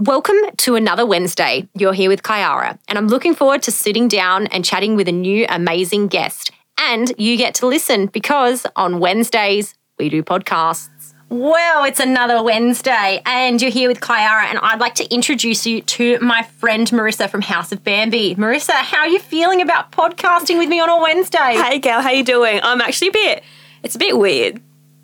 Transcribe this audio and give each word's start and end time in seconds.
Welcome 0.00 0.36
to 0.56 0.76
another 0.76 1.04
Wednesday. 1.04 1.68
You're 1.74 1.92
here 1.92 2.08
with 2.08 2.22
Kyara, 2.22 2.78
and 2.88 2.96
I'm 2.96 3.08
looking 3.08 3.34
forward 3.34 3.62
to 3.64 3.70
sitting 3.70 4.08
down 4.08 4.46
and 4.46 4.64
chatting 4.64 4.96
with 4.96 5.08
a 5.08 5.12
new 5.12 5.44
amazing 5.46 6.08
guest. 6.08 6.52
And 6.78 7.12
you 7.18 7.36
get 7.36 7.54
to 7.56 7.66
listen 7.66 8.06
because 8.06 8.66
on 8.76 8.98
Wednesdays, 8.98 9.74
we 9.98 10.08
do 10.08 10.22
podcasts. 10.22 11.12
Well, 11.28 11.84
it's 11.84 12.00
another 12.00 12.42
Wednesday, 12.42 13.20
and 13.26 13.60
you're 13.60 13.70
here 13.70 13.90
with 13.90 14.00
Kyara, 14.00 14.44
and 14.44 14.58
I'd 14.62 14.80
like 14.80 14.94
to 14.94 15.14
introduce 15.14 15.66
you 15.66 15.82
to 15.82 16.18
my 16.20 16.44
friend 16.44 16.86
Marissa 16.86 17.28
from 17.28 17.42
House 17.42 17.70
of 17.70 17.84
Bambi. 17.84 18.36
Marissa, 18.36 18.72
how 18.72 19.00
are 19.00 19.08
you 19.08 19.18
feeling 19.18 19.60
about 19.60 19.92
podcasting 19.92 20.56
with 20.56 20.70
me 20.70 20.80
on 20.80 20.88
a 20.88 20.98
Wednesday? 20.98 21.60
Hey, 21.62 21.78
Gal, 21.78 22.00
how 22.00 22.08
you 22.08 22.24
doing? 22.24 22.58
I'm 22.62 22.80
actually 22.80 23.08
a 23.08 23.12
bit. 23.12 23.44
It's 23.82 23.96
a 23.96 23.98
bit 23.98 24.16
weird. 24.16 24.62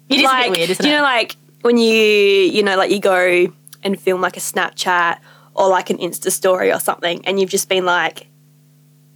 It 0.09 0.21
is 0.21 0.23
like, 0.23 0.47
a 0.47 0.51
bit 0.51 0.59
weird, 0.59 0.71
isn't 0.71 0.87
you 0.87 0.93
it? 0.93 0.97
know, 0.97 1.03
like 1.03 1.37
when 1.61 1.77
you, 1.77 1.93
you 1.93 2.63
know, 2.63 2.79
like 2.79 2.91
you 2.91 2.99
go 2.99 3.53
and 3.87 3.98
film 4.00 4.21
like 4.21 4.37
a 4.37 4.41
Snapchat 4.41 5.19
or 5.55 5.69
like 5.69 5.89
an 5.91 5.98
Insta 5.98 6.30
story 6.30 6.70
or 6.73 6.80
something, 6.80 7.24
and 7.24 7.41
you've 7.41 7.51
just 7.51 7.69
been 7.69 7.87
like, 7.87 8.27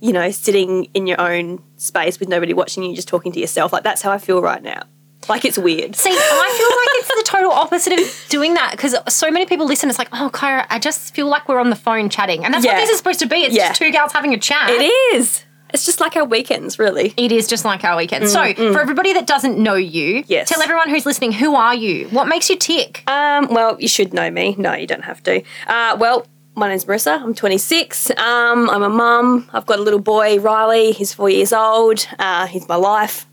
you 0.00 0.12
know, 0.12 0.30
sitting 0.30 0.86
in 0.94 1.06
your 1.06 1.20
own 1.20 1.62
space 1.76 2.18
with 2.18 2.28
nobody 2.30 2.54
watching 2.54 2.82
you, 2.82 2.94
just 2.96 3.08
talking 3.08 3.32
to 3.32 3.40
yourself. 3.40 3.72
Like 3.72 3.82
that's 3.82 4.00
how 4.00 4.10
I 4.10 4.18
feel 4.18 4.40
right 4.40 4.62
now. 4.62 4.82
Like 5.28 5.44
it's 5.44 5.58
weird. 5.58 5.94
See, 5.96 6.08
I 6.10 6.12
feel 6.58 6.76
like 6.78 6.88
it's 7.00 7.08
the 7.08 7.36
total 7.36 7.52
opposite 7.52 7.92
of 7.92 8.26
doing 8.30 8.54
that 8.54 8.70
because 8.70 8.96
so 9.08 9.30
many 9.30 9.44
people 9.44 9.66
listen. 9.66 9.90
It's 9.90 9.98
like, 9.98 10.08
oh, 10.12 10.30
Kyara, 10.32 10.64
I 10.70 10.78
just 10.78 11.14
feel 11.14 11.26
like 11.26 11.46
we're 11.46 11.60
on 11.60 11.68
the 11.68 11.76
phone 11.76 12.08
chatting, 12.08 12.44
and 12.44 12.54
that's 12.54 12.64
what 12.64 12.76
this 12.76 12.88
is 12.90 12.96
supposed 12.96 13.20
to 13.20 13.26
be. 13.26 13.36
It's 13.44 13.54
Yeah. 13.54 13.68
just 13.68 13.78
two 13.80 13.90
gals 13.90 14.12
having 14.12 14.32
a 14.32 14.38
chat. 14.38 14.70
It 14.70 14.90
is. 15.14 15.44
It's 15.72 15.84
just 15.84 16.00
like 16.00 16.16
our 16.16 16.24
weekends, 16.24 16.78
really. 16.78 17.14
It 17.16 17.32
is 17.32 17.46
just 17.46 17.64
like 17.64 17.84
our 17.84 17.96
weekend. 17.96 18.28
So, 18.28 18.52
for 18.54 18.80
everybody 18.80 19.12
that 19.14 19.26
doesn't 19.26 19.58
know 19.58 19.74
you, 19.74 20.24
Yes. 20.26 20.48
tell 20.48 20.62
everyone 20.62 20.88
who's 20.90 21.06
listening 21.06 21.32
who 21.32 21.54
are 21.54 21.74
you? 21.74 22.08
What 22.08 22.26
makes 22.28 22.48
you 22.50 22.56
tick? 22.56 23.02
Um, 23.08 23.48
well, 23.50 23.76
you 23.80 23.88
should 23.88 24.12
know 24.12 24.30
me. 24.30 24.54
No, 24.58 24.74
you 24.74 24.86
don't 24.86 25.04
have 25.04 25.22
to. 25.24 25.42
Uh, 25.66 25.96
well, 25.98 26.26
my 26.56 26.68
name's 26.68 26.84
Marissa. 26.84 27.20
I'm 27.22 27.34
26. 27.34 28.10
Um, 28.10 28.68
I'm 28.68 28.82
a 28.82 28.88
mum. 28.88 29.48
I've 29.52 29.66
got 29.66 29.78
a 29.78 29.82
little 29.82 30.00
boy, 30.00 30.38
Riley. 30.40 30.92
He's 30.92 31.12
four 31.14 31.30
years 31.30 31.52
old. 31.52 32.06
Uh, 32.18 32.46
he's 32.46 32.68
my 32.68 32.74
life, 32.76 33.26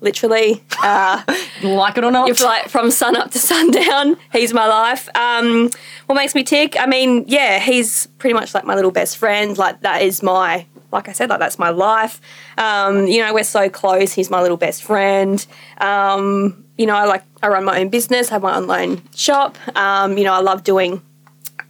literally. 0.00 0.62
Uh, 0.82 1.22
like 1.62 1.98
it 1.98 2.04
or 2.04 2.10
not? 2.10 2.28
if 2.28 2.40
like 2.42 2.68
from 2.68 2.90
sun 2.90 3.16
up 3.16 3.30
to 3.32 3.38
sundown, 3.52 4.16
he's 4.32 4.52
my 4.52 4.66
life. 4.66 5.08
Um, 5.16 5.70
what 6.06 6.14
makes 6.14 6.34
me 6.34 6.44
tick? 6.44 6.76
I 6.78 6.86
mean, 6.86 7.24
yeah, 7.26 7.58
he's 7.58 8.06
pretty 8.18 8.34
much 8.34 8.54
like 8.54 8.64
my 8.64 8.74
little 8.74 8.90
best 8.92 9.16
friend. 9.16 9.56
Like 9.58 9.80
that 9.80 10.02
is 10.02 10.22
my, 10.22 10.66
like 10.92 11.08
I 11.08 11.12
said, 11.12 11.28
like 11.28 11.38
that's 11.38 11.58
my 11.58 11.70
life. 11.70 12.20
Um, 12.56 13.06
you 13.06 13.22
know, 13.22 13.32
we're 13.34 13.44
so 13.44 13.68
close. 13.68 14.12
He's 14.12 14.30
my 14.30 14.40
little 14.40 14.56
best 14.56 14.82
friend. 14.82 15.44
Um, 15.78 16.64
you 16.76 16.86
know, 16.86 16.94
I 16.94 17.04
like 17.04 17.24
I 17.42 17.48
run 17.48 17.64
my 17.64 17.80
own 17.80 17.88
business, 17.88 18.28
have 18.30 18.42
my 18.42 18.56
online 18.56 19.02
shop. 19.14 19.56
Um, 19.76 20.16
you 20.16 20.24
know, 20.24 20.32
I 20.32 20.40
love 20.40 20.64
doing 20.64 21.02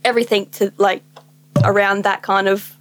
everything 0.04 0.46
to 0.50 0.72
like 0.76 1.02
around 1.64 2.04
that 2.04 2.22
kind 2.22 2.48
of 2.48 2.76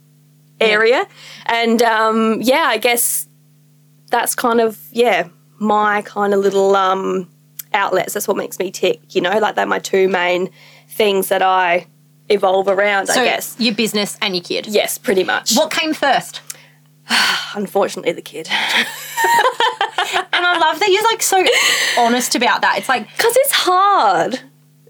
area. 0.59 1.07
And 1.45 1.81
um, 1.81 2.39
yeah, 2.41 2.65
I 2.67 2.77
guess 2.77 3.27
that's 4.09 4.35
kind 4.35 4.61
of 4.61 4.79
yeah 4.91 5.27
my 5.59 6.01
kind 6.03 6.33
of 6.33 6.39
little 6.41 6.75
um, 6.75 7.29
outlets. 7.73 8.13
That's 8.13 8.27
what 8.27 8.37
makes 8.37 8.59
me 8.59 8.71
tick. 8.71 9.15
You 9.15 9.21
know, 9.21 9.37
like 9.39 9.55
they're 9.55 9.65
my 9.65 9.79
two 9.79 10.07
main 10.07 10.49
things 10.89 11.29
that 11.29 11.41
I 11.41 11.87
evolve 12.29 12.67
around. 12.67 13.07
so, 13.07 13.21
I 13.21 13.25
guess. 13.25 13.55
your 13.59 13.73
business 13.75 14.17
and 14.21 14.35
your 14.35 14.43
kid. 14.43 14.67
Yes, 14.67 14.97
pretty 14.97 15.23
much. 15.23 15.55
What 15.55 15.71
came 15.71 15.93
first? 15.93 16.41
Unfortunately, 17.55 18.11
the 18.13 18.21
kid. 18.21 18.49
And 20.09 20.45
I 20.45 20.57
love 20.59 20.79
that 20.79 20.89
you're 20.89 21.03
like 21.03 21.21
so 21.21 21.43
honest 21.99 22.35
about 22.35 22.61
that. 22.61 22.77
It's 22.77 22.87
like, 22.87 23.07
Because 23.17 23.35
it's 23.37 23.51
hard. 23.51 24.39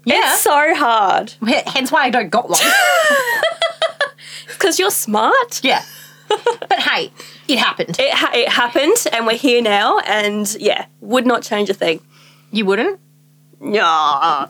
yeah. 0.04 0.32
It's 0.32 0.40
so 0.42 0.74
hard. 0.74 1.32
hence 1.66 1.90
why 1.90 2.02
I 2.04 2.10
don't 2.10 2.28
got 2.30 2.48
one. 2.50 2.60
Because 4.46 4.78
you're 4.78 4.90
smart. 4.90 5.60
yeah. 5.64 5.82
But 6.68 6.78
hey, 6.80 7.10
it 7.48 7.58
happened. 7.58 7.96
It, 7.98 8.12
ha- 8.12 8.32
it 8.34 8.48
happened, 8.48 8.96
and 9.12 9.26
we're 9.26 9.36
here 9.38 9.62
now, 9.62 9.98
and 10.00 10.54
yeah, 10.60 10.86
would 11.00 11.26
not 11.26 11.42
change 11.42 11.70
a 11.70 11.74
thing. 11.74 12.00
You 12.52 12.66
wouldn't? 12.66 13.00
Yeah. 13.64 14.46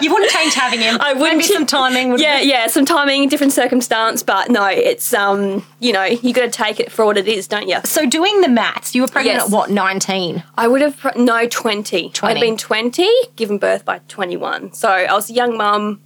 You 0.00 0.12
wouldn't 0.12 0.30
change 0.32 0.54
having 0.54 0.80
him. 0.80 0.98
I 1.00 1.12
wouldn't 1.12 1.38
Maybe 1.38 1.44
some 1.44 1.66
timing 1.66 2.10
would 2.10 2.20
Yeah, 2.20 2.40
yeah, 2.40 2.66
some 2.66 2.84
timing, 2.84 3.28
different 3.28 3.52
circumstance, 3.52 4.22
but 4.22 4.50
no, 4.50 4.66
it's 4.66 5.12
um, 5.14 5.64
you 5.80 5.92
know, 5.92 6.04
you 6.04 6.32
got 6.32 6.42
to 6.42 6.50
take 6.50 6.80
it 6.80 6.90
for 6.90 7.04
what 7.04 7.16
it 7.16 7.28
is, 7.28 7.46
don't 7.46 7.68
you? 7.68 7.78
So 7.84 8.04
doing 8.06 8.40
the 8.40 8.48
maths, 8.48 8.94
you 8.94 9.02
were 9.02 9.08
pregnant 9.08 9.36
Yes. 9.36 9.46
at 9.46 9.50
what, 9.52 9.70
19? 9.70 10.42
I 10.56 10.66
would 10.68 10.80
have 10.80 10.96
pr- 10.96 11.16
no 11.16 11.46
twenty. 11.46 12.10
20. 12.10 12.34
I'd 12.34 12.40
been 12.40 12.56
twenty, 12.56 13.10
given 13.36 13.58
birth 13.58 13.84
by 13.84 14.00
twenty-one. 14.08 14.72
So 14.72 14.88
I 14.88 15.12
was 15.12 15.30
a 15.30 15.34
young 15.34 15.56
mum. 15.56 16.00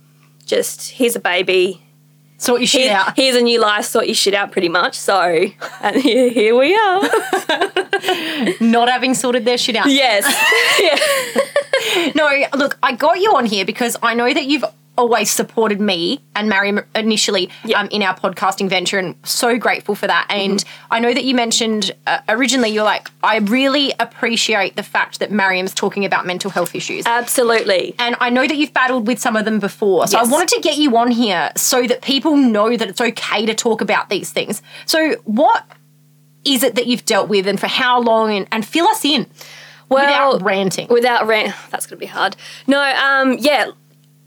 Just 0.44 0.90
here's 0.92 1.16
a 1.16 1.20
baby. 1.20 1.82
Sort 2.40 2.60
your 2.62 2.66
shit 2.66 2.90
out. 2.90 3.12
Here's 3.16 3.36
a 3.36 3.42
new 3.42 3.60
life. 3.60 3.84
Sort 3.84 4.06
your 4.06 4.14
shit 4.14 4.32
out, 4.32 4.50
pretty 4.50 4.70
much. 4.70 4.94
So, 4.98 5.46
and 5.82 5.96
here, 5.96 6.30
here 6.30 6.56
we 6.58 6.74
are. 6.74 7.02
Not 8.60 8.88
having 8.88 9.12
sorted 9.12 9.44
their 9.44 9.58
shit 9.58 9.76
out. 9.76 9.88
yes. 9.90 10.24
yeah. 10.80 11.42
No, 12.14 12.28
look, 12.56 12.76
I 12.82 12.92
got 12.92 13.20
you 13.20 13.34
on 13.36 13.46
here 13.46 13.64
because 13.64 13.96
I 14.02 14.12
know 14.14 14.32
that 14.32 14.44
you've 14.44 14.64
always 14.98 15.30
supported 15.30 15.80
me 15.80 16.20
and 16.34 16.48
Mariam 16.48 16.80
initially 16.94 17.48
um, 17.74 17.88
in 17.90 18.02
our 18.02 18.14
podcasting 18.14 18.68
venture, 18.68 18.98
and 18.98 19.14
so 19.24 19.56
grateful 19.58 19.94
for 19.94 20.06
that. 20.06 20.26
And 20.28 20.50
Mm-hmm. 20.60 20.92
I 20.92 21.00
know 21.00 21.14
that 21.14 21.24
you 21.24 21.34
mentioned 21.34 21.92
uh, 22.06 22.18
originally 22.28 22.70
you're 22.70 22.84
like, 22.84 23.08
I 23.22 23.38
really 23.38 23.92
appreciate 23.98 24.76
the 24.76 24.82
fact 24.82 25.20
that 25.20 25.30
Mariam's 25.30 25.72
talking 25.72 26.04
about 26.04 26.26
mental 26.26 26.50
health 26.50 26.74
issues. 26.74 27.06
Absolutely. 27.06 27.94
and 27.98 28.16
I 28.20 28.30
know 28.30 28.46
that 28.46 28.56
you've 28.56 28.74
battled 28.74 29.06
with 29.06 29.18
some 29.18 29.36
of 29.36 29.44
them 29.44 29.58
before. 29.60 30.06
So 30.06 30.18
I 30.18 30.24
wanted 30.24 30.48
to 30.56 30.60
get 30.60 30.76
you 30.76 30.96
on 30.96 31.10
here 31.10 31.50
so 31.56 31.86
that 31.86 32.02
people 32.02 32.36
know 32.36 32.76
that 32.76 32.88
it's 32.88 33.00
okay 33.00 33.46
to 33.46 33.54
talk 33.54 33.80
about 33.80 34.10
these 34.10 34.30
things. 34.30 34.60
So, 34.86 35.16
what 35.24 35.64
is 36.44 36.62
it 36.62 36.74
that 36.74 36.86
you've 36.86 37.04
dealt 37.04 37.28
with 37.28 37.46
and 37.46 37.58
for 37.60 37.68
how 37.68 38.00
long? 38.00 38.32
And, 38.32 38.48
and 38.50 38.66
fill 38.66 38.86
us 38.88 39.04
in 39.04 39.26
Well, 39.88 40.04
without 40.04 40.42
ranting. 40.42 40.88
Without 40.88 41.26
rant, 41.26 41.54
that's 41.70 41.86
going 41.86 41.98
to 41.98 42.00
be 42.00 42.06
hard. 42.06 42.36
No, 42.66 42.80
um, 42.82 43.36
yeah, 43.38 43.70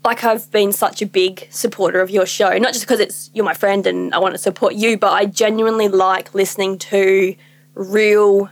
like 0.03 0.23
I've 0.23 0.51
been 0.51 0.71
such 0.71 1.01
a 1.01 1.05
big 1.05 1.47
supporter 1.49 2.01
of 2.01 2.09
your 2.09 2.25
show, 2.25 2.57
not 2.57 2.73
just 2.73 2.85
because 2.85 2.99
it's 2.99 3.29
you're 3.33 3.45
my 3.45 3.53
friend 3.53 3.87
and 3.87 4.13
I 4.13 4.19
want 4.19 4.33
to 4.33 4.37
support 4.37 4.73
you, 4.75 4.97
but 4.97 5.13
I 5.13 5.25
genuinely 5.25 5.87
like 5.87 6.33
listening 6.33 6.77
to 6.79 7.35
real 7.73 8.49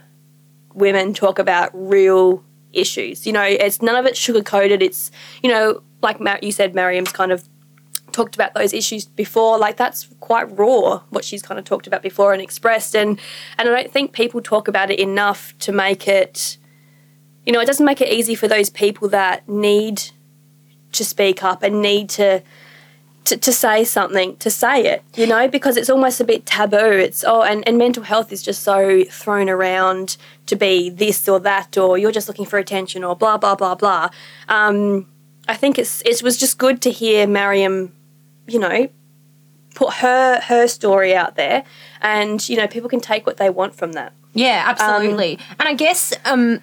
women 0.73 1.13
talk 1.13 1.39
about 1.39 1.71
real 1.73 2.43
issues. 2.71 3.27
You 3.27 3.33
know, 3.33 3.43
it's 3.43 3.81
none 3.81 3.95
of 3.95 4.05
it 4.05 4.15
sugar 4.15 4.41
coated. 4.41 4.81
It's 4.81 5.11
you 5.43 5.49
know, 5.49 5.83
like 6.01 6.19
Mar- 6.19 6.39
you 6.41 6.51
said, 6.51 6.73
Mariam's 6.73 7.11
kind 7.11 7.31
of 7.31 7.47
talked 8.13 8.35
about 8.35 8.53
those 8.53 8.73
issues 8.73 9.05
before 9.05 9.57
like 9.57 9.77
that's 9.77 10.09
quite 10.19 10.43
raw 10.59 11.01
what 11.11 11.23
she's 11.23 11.41
kind 11.41 11.57
of 11.57 11.63
talked 11.63 11.87
about 11.87 12.01
before 12.01 12.33
and 12.33 12.41
expressed 12.41 12.93
and 12.93 13.17
and 13.57 13.69
I 13.69 13.71
don't 13.83 13.89
think 13.89 14.11
people 14.11 14.41
talk 14.41 14.67
about 14.67 14.91
it 14.91 14.99
enough 14.99 15.57
to 15.59 15.71
make 15.71 16.09
it 16.09 16.57
you 17.45 17.53
know, 17.53 17.59
it 17.59 17.65
doesn't 17.65 17.85
make 17.85 18.01
it 18.01 18.09
easy 18.09 18.35
for 18.35 18.47
those 18.47 18.69
people 18.69 19.07
that 19.09 19.47
need 19.49 20.03
to 20.93 21.05
speak 21.05 21.43
up 21.43 21.63
and 21.63 21.81
need 21.81 22.09
to, 22.09 22.41
to 23.25 23.37
to 23.37 23.51
say 23.51 23.83
something, 23.83 24.35
to 24.37 24.49
say 24.49 24.83
it, 24.85 25.03
you 25.15 25.27
know, 25.27 25.47
because 25.47 25.77
it's 25.77 25.89
almost 25.89 26.19
a 26.19 26.23
bit 26.23 26.45
taboo. 26.45 26.77
It's 26.77 27.23
oh, 27.23 27.43
and, 27.43 27.67
and 27.67 27.77
mental 27.77 28.03
health 28.03 28.31
is 28.31 28.41
just 28.41 28.63
so 28.63 29.03
thrown 29.05 29.49
around 29.49 30.17
to 30.47 30.55
be 30.55 30.89
this 30.89 31.27
or 31.29 31.39
that, 31.41 31.77
or 31.77 31.97
you're 31.97 32.11
just 32.11 32.27
looking 32.27 32.45
for 32.45 32.57
attention, 32.57 33.03
or 33.03 33.15
blah 33.15 33.37
blah 33.37 33.55
blah 33.55 33.75
blah. 33.75 34.09
Um, 34.49 35.07
I 35.47 35.55
think 35.55 35.77
it's 35.77 36.01
it 36.03 36.21
was 36.23 36.37
just 36.37 36.57
good 36.57 36.81
to 36.81 36.91
hear 36.91 37.27
Mariam, 37.27 37.93
you 38.47 38.59
know, 38.59 38.89
put 39.75 39.95
her 39.95 40.39
her 40.41 40.67
story 40.67 41.15
out 41.15 41.35
there, 41.35 41.63
and 42.01 42.47
you 42.49 42.57
know, 42.57 42.67
people 42.67 42.89
can 42.89 42.99
take 42.99 43.25
what 43.25 43.37
they 43.37 43.49
want 43.49 43.75
from 43.75 43.93
that. 43.93 44.13
Yeah, 44.33 44.63
absolutely. 44.65 45.39
and 45.59 45.67
I 45.67 45.73
guess 45.73 46.13
um, 46.25 46.61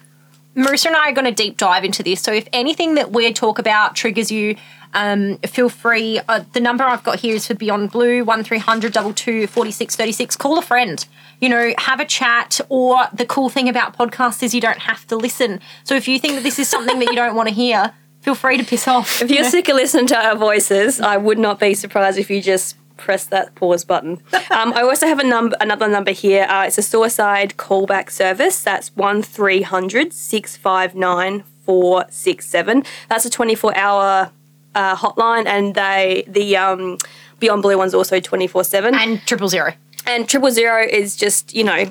Marissa 0.55 0.87
and 0.87 0.95
I 0.95 1.09
are 1.09 1.13
going 1.13 1.25
to 1.25 1.31
deep 1.31 1.57
dive 1.57 1.83
into 1.83 2.03
this. 2.03 2.21
So 2.21 2.33
if 2.33 2.47
anything 2.51 2.95
that 2.95 3.11
we 3.11 3.31
talk 3.33 3.59
about 3.59 3.95
triggers 3.95 4.31
you, 4.31 4.55
um, 4.93 5.37
feel 5.39 5.69
free. 5.69 6.19
Uh, 6.27 6.43
the 6.53 6.59
number 6.59 6.83
I've 6.83 7.03
got 7.03 7.19
here 7.19 7.35
is 7.35 7.47
for 7.47 7.53
Beyond 7.53 7.91
Blue, 7.91 8.23
1300 8.23 8.93
22 8.93 9.47
46 9.47 9.95
36. 9.95 10.35
Call 10.35 10.57
a 10.57 10.61
friend. 10.61 11.05
You 11.39 11.49
know, 11.49 11.73
have 11.77 11.99
a 11.99 12.05
chat. 12.05 12.59
Or 12.69 13.07
the 13.13 13.25
cool 13.25 13.49
thing 13.49 13.69
about 13.69 13.95
podcasts 13.95 14.41
is 14.41 14.55
you 14.55 14.61
don't 14.61 14.79
have 14.79 15.05
to 15.07 15.15
listen. 15.15 15.59
So 15.83 15.95
if 15.95 16.07
you 16.07 16.19
think 16.19 16.35
that 16.35 16.43
this 16.43 16.57
is 16.59 16.67
something 16.67 16.97
that 16.99 17.09
you 17.09 17.15
don't 17.15 17.35
want 17.35 17.49
to 17.49 17.55
hear, 17.55 17.93
feel 18.21 18.35
free 18.35 18.57
to 18.57 18.63
piss 18.63 18.87
off. 18.87 19.21
If 19.21 19.29
you're 19.29 19.43
sick 19.43 19.69
of 19.69 19.75
listening 19.75 20.07
to 20.07 20.17
our 20.17 20.35
voices, 20.35 20.99
I 20.99 21.17
would 21.17 21.37
not 21.37 21.59
be 21.59 21.75
surprised 21.75 22.17
if 22.17 22.29
you 22.31 22.41
just 22.41 22.75
press 22.99 23.25
that 23.25 23.55
pause 23.55 23.83
button. 23.85 24.21
Um, 24.51 24.73
I 24.73 24.81
also 24.81 25.07
have 25.07 25.19
a 25.19 25.23
number, 25.23 25.55
another 25.59 25.87
number 25.87 26.11
here. 26.11 26.43
Uh, 26.43 26.65
it's 26.67 26.77
a 26.77 26.83
suicide 26.83 27.55
callback 27.57 28.11
service. 28.11 28.61
That's 28.61 28.95
one 28.95 29.23
659 29.23 31.43
467 31.65 32.83
That's 33.09 33.25
a 33.25 33.29
24 33.29 33.77
hour 33.77 34.31
uh, 34.75 34.95
hotline, 34.95 35.47
and 35.47 35.75
they 35.75 36.23
the 36.27 36.57
um, 36.57 36.97
Beyond 37.39 37.61
Blue 37.61 37.77
one's 37.77 37.93
also 37.93 38.19
24 38.19 38.63
seven. 38.63 38.95
And 38.95 39.21
triple 39.25 39.49
zero 39.49 39.73
And 40.05 40.27
triple 40.27 40.51
zero 40.51 40.83
is 40.83 41.15
just 41.15 41.55
you 41.55 41.63
know, 41.63 41.85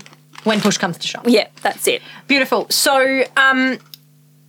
when 0.44 0.60
push 0.60 0.78
comes 0.78 0.98
to 0.98 1.06
shove. 1.06 1.28
yeah, 1.28 1.48
that's 1.62 1.86
it. 1.86 2.02
Beautiful. 2.26 2.68
So, 2.70 3.24
um, 3.36 3.78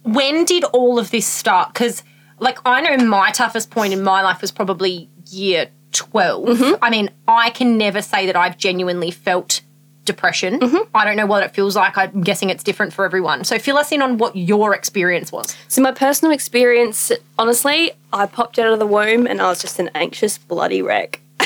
when 0.03 0.45
did 0.45 0.63
all 0.65 0.99
of 0.99 1.11
this 1.11 1.25
start? 1.25 1.73
Because 1.73 2.03
like 2.39 2.57
I 2.65 2.81
know 2.81 3.05
my 3.05 3.31
toughest 3.31 3.69
point 3.69 3.93
in 3.93 4.01
my 4.01 4.21
life 4.21 4.41
was 4.41 4.51
probably 4.51 5.09
year 5.29 5.69
12. 5.91 6.47
Mm-hmm. 6.47 6.83
I 6.83 6.89
mean, 6.89 7.09
I 7.27 7.49
can 7.49 7.77
never 7.77 8.01
say 8.01 8.25
that 8.25 8.35
I've 8.35 8.57
genuinely 8.57 9.11
felt 9.11 9.61
depression. 10.05 10.59
Mm-hmm. 10.59 10.95
I 10.95 11.05
don't 11.05 11.17
know 11.17 11.27
what 11.27 11.43
it 11.43 11.51
feels 11.51 11.75
like. 11.75 11.97
I'm 11.97 12.21
guessing 12.21 12.49
it's 12.49 12.63
different 12.63 12.93
for 12.93 13.05
everyone. 13.05 13.43
So 13.43 13.59
fill 13.59 13.77
us 13.77 13.91
in 13.91 14.01
on 14.01 14.17
what 14.17 14.35
your 14.35 14.73
experience 14.73 15.31
was. 15.31 15.55
So 15.67 15.81
my 15.81 15.91
personal 15.91 16.33
experience, 16.33 17.11
honestly, 17.37 17.91
I 18.11 18.25
popped 18.25 18.57
out 18.57 18.73
of 18.73 18.79
the 18.79 18.87
womb 18.87 19.27
and 19.27 19.39
I 19.41 19.49
was 19.49 19.61
just 19.61 19.77
an 19.79 19.91
anxious, 19.93 20.37
bloody 20.37 20.81
wreck. 20.81 21.21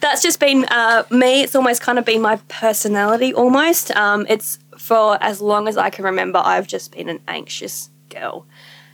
That's 0.00 0.22
just 0.22 0.38
been 0.38 0.66
uh, 0.66 1.04
me. 1.10 1.42
It's 1.42 1.54
almost 1.54 1.80
kind 1.82 1.98
of 1.98 2.04
been 2.04 2.20
my 2.20 2.36
personality. 2.48 3.32
Almost. 3.32 3.90
Um, 3.96 4.26
it's 4.28 4.58
for 4.76 5.16
as 5.22 5.40
long 5.40 5.68
as 5.68 5.76
I 5.76 5.88
can 5.90 6.04
remember. 6.04 6.42
I've 6.44 6.66
just 6.66 6.92
been 6.92 7.08
an 7.08 7.20
anxious 7.28 7.90
girl. 8.08 8.46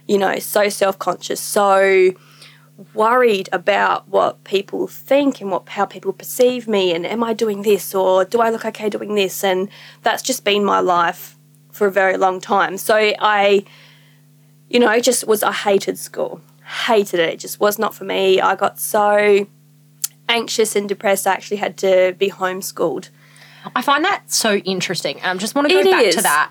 You 0.07 0.19
know, 0.19 0.39
so 0.39 0.69
self 0.69 0.99
conscious, 1.01 1.41
so 1.41 2.13
worried 2.95 3.49
about 3.53 4.09
what 4.09 4.45
people 4.45 4.87
think 4.87 5.41
and 5.41 5.51
what 5.51 5.69
how 5.71 5.85
people 5.85 6.13
perceive 6.13 6.69
me, 6.69 6.93
and 6.93 7.07
am 7.07 7.23
I 7.23 7.33
doing 7.33 7.63
this 7.63 7.95
or 7.95 8.25
do 8.25 8.41
I 8.41 8.51
look 8.51 8.65
okay 8.65 8.89
doing 8.89 9.15
this? 9.15 9.43
And 9.45 9.69
that's 10.03 10.23
just 10.23 10.45
been 10.45 10.65
my 10.65 10.81
life 10.81 11.37
for 11.73 11.87
a 11.87 11.91
very 11.91 12.17
long 12.17 12.41
time. 12.41 12.77
So 12.79 12.97
I 12.97 13.65
you 14.69 14.81
know, 14.81 14.99
just 15.01 15.27
was 15.27 15.43
I 15.43 15.53
hated 15.53 15.99
school. 15.99 16.41
Hated 16.65 17.21
it. 17.21 17.35
It 17.35 17.41
just 17.41 17.61
was 17.61 17.79
not 17.79 17.95
for 17.95 18.05
me. 18.05 18.41
I 18.41 18.57
got 18.57 18.79
so 18.81 19.47
anxious 20.29 20.75
and 20.75 20.89
depressed 20.89 21.27
I 21.27 21.33
actually 21.33 21.59
had 21.59 21.77
to 21.79 22.15
be 22.19 22.31
homeschooled. 22.31 23.11
I 23.75 23.83
find 23.83 24.05
that 24.05 24.31
so 24.33 24.57
interesting. 24.57 25.21
I 25.23 25.31
um, 25.31 25.39
just 25.39 25.55
want 25.55 25.69
to 25.69 25.75
go 25.75 25.81
It 25.81 25.85
back 25.85 26.05
is. 26.05 26.17
to 26.17 26.23
that. 26.23 26.51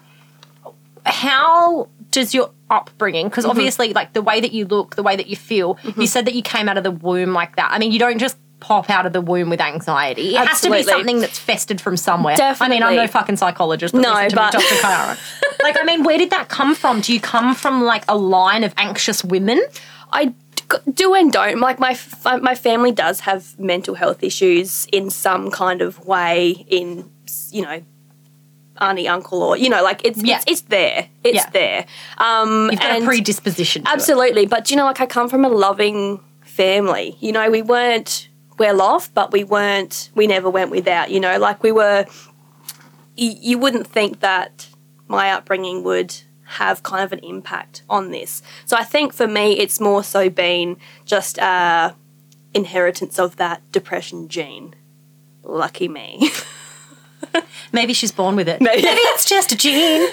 How 1.05 1.89
does 2.15 2.33
your 2.33 2.51
upbringing, 2.69 3.25
Mm-hmm. 3.27 3.29
because 3.29 3.45
obviously, 3.45 3.93
like 3.93 4.13
the 4.13 4.21
way 4.23 4.41
that 4.41 4.51
you 4.51 4.65
look, 4.65 4.95
the 4.95 5.03
way 5.03 5.15
that 5.15 5.27
you 5.27 5.35
feel, 5.35 5.77
you 5.97 6.07
said 6.07 6.25
that 6.25 6.33
you 6.33 6.41
came 6.41 6.67
out 6.67 6.77
of 6.77 6.83
the 6.83 6.91
womb 6.91 7.33
like 7.33 7.55
that. 7.57 7.71
I 7.71 7.77
mean, 7.79 7.91
you 7.91 7.99
don't 7.99 8.17
just 8.19 8.37
pop 8.59 8.89
out 8.89 9.05
of 9.05 9.13
the 9.13 9.21
womb 9.21 9.49
with 9.49 9.61
anxiety. 9.61 10.33
It 10.35 10.47
has 10.47 10.61
to 10.61 10.71
be 10.71 10.81
something 10.83 11.19
that's 11.19 11.37
festered 11.37 11.79
from 11.79 11.97
somewhere. 11.97 12.35
Definitely. 12.35 12.77
I 12.77 12.79
mean, 12.79 12.83
I'm 12.87 12.95
no 12.95 13.07
fucking 13.07 13.35
psychologist, 13.37 13.93
but 13.93 14.01
No, 14.01 14.27
to 14.27 14.35
but- 14.35 14.51
Dr. 14.53 15.17
Like, 15.63 15.77
I 15.79 15.83
mean, 15.85 16.03
where 16.03 16.17
did 16.17 16.29
that 16.31 16.47
come 16.49 16.73
from? 16.75 17.01
Do 17.01 17.13
you 17.13 17.19
come 17.21 17.53
from 17.55 17.83
like 17.83 18.03
a 18.07 18.17
line 18.17 18.63
of 18.63 18.73
anxious 18.77 19.23
women? 19.23 19.61
i 20.11 20.33
do 20.91 21.13
and 21.13 21.31
don't. 21.31 21.59
Like 21.59 21.79
my 21.79 21.95
my 22.41 22.55
family 22.55 22.91
does 22.91 23.19
have 23.21 23.57
mental 23.59 23.93
health 23.93 24.23
issues 24.23 24.87
in 24.91 25.09
some 25.11 25.51
kind 25.51 25.81
of 25.81 26.03
way 26.07 26.65
in 26.67 27.09
you 27.51 27.61
know 27.61 27.81
auntie 28.81 29.07
uncle 29.07 29.41
or 29.41 29.55
you 29.57 29.69
know 29.69 29.81
like 29.83 30.01
it's 30.03 30.21
Yeah. 30.21 30.35
it's, 30.37 30.45
it's 30.47 30.61
there. 30.61 31.07
It's 31.23 31.35
Yeah. 31.35 31.49
there. 31.51 31.85
Um 32.17 32.69
You've 32.71 32.79
got 32.81 32.91
and- 32.91 33.03
a 33.03 33.07
predisposition. 33.07 33.83
To 33.83 33.89
it. 33.89 33.93
Absolutely, 33.93 34.45
but 34.45 34.69
you 34.71 34.77
know, 34.77 34.85
like 34.85 34.99
I 35.01 35.05
come 35.05 35.29
from 35.29 35.45
a 35.45 35.49
loving 35.49 36.21
family. 36.41 37.17
You 37.19 37.31
know, 37.31 37.49
we 37.49 37.61
weren't 37.61 38.29
well 38.57 38.81
off, 38.81 39.13
but 39.13 39.31
we 39.31 39.43
weren't. 39.43 40.09
We 40.15 40.27
never 40.27 40.49
went 40.49 40.71
without. 40.71 41.11
You 41.11 41.19
know, 41.19 41.37
like 41.37 41.61
we 41.63 41.71
were. 41.71 42.05
You, 43.17 43.33
you 43.39 43.57
wouldn't 43.57 43.87
think 43.87 44.19
that 44.19 44.67
my 45.07 45.31
upbringing 45.31 45.83
would 45.83 46.15
have 46.43 46.83
kind 46.83 47.03
of 47.03 47.11
an 47.13 47.19
impact 47.19 47.83
on 47.89 48.11
this. 48.11 48.41
So 48.65 48.75
I 48.77 48.83
think 48.83 49.13
for 49.13 49.27
me, 49.27 49.53
it's 49.57 49.79
more 49.79 50.03
so 50.03 50.29
been 50.29 50.77
just 51.05 51.39
uh, 51.39 51.93
inheritance 52.53 53.17
of 53.19 53.37
that 53.37 53.61
depression 53.71 54.27
gene. 54.27 54.75
Lucky 55.43 55.87
me. 55.87 56.29
Maybe 57.71 57.93
she's 57.93 58.11
born 58.11 58.35
with 58.35 58.47
it. 58.47 58.61
Maybe. 58.61 58.83
it's 58.85 59.25
just 59.25 59.51
a 59.51 59.57
gene. 59.57 60.09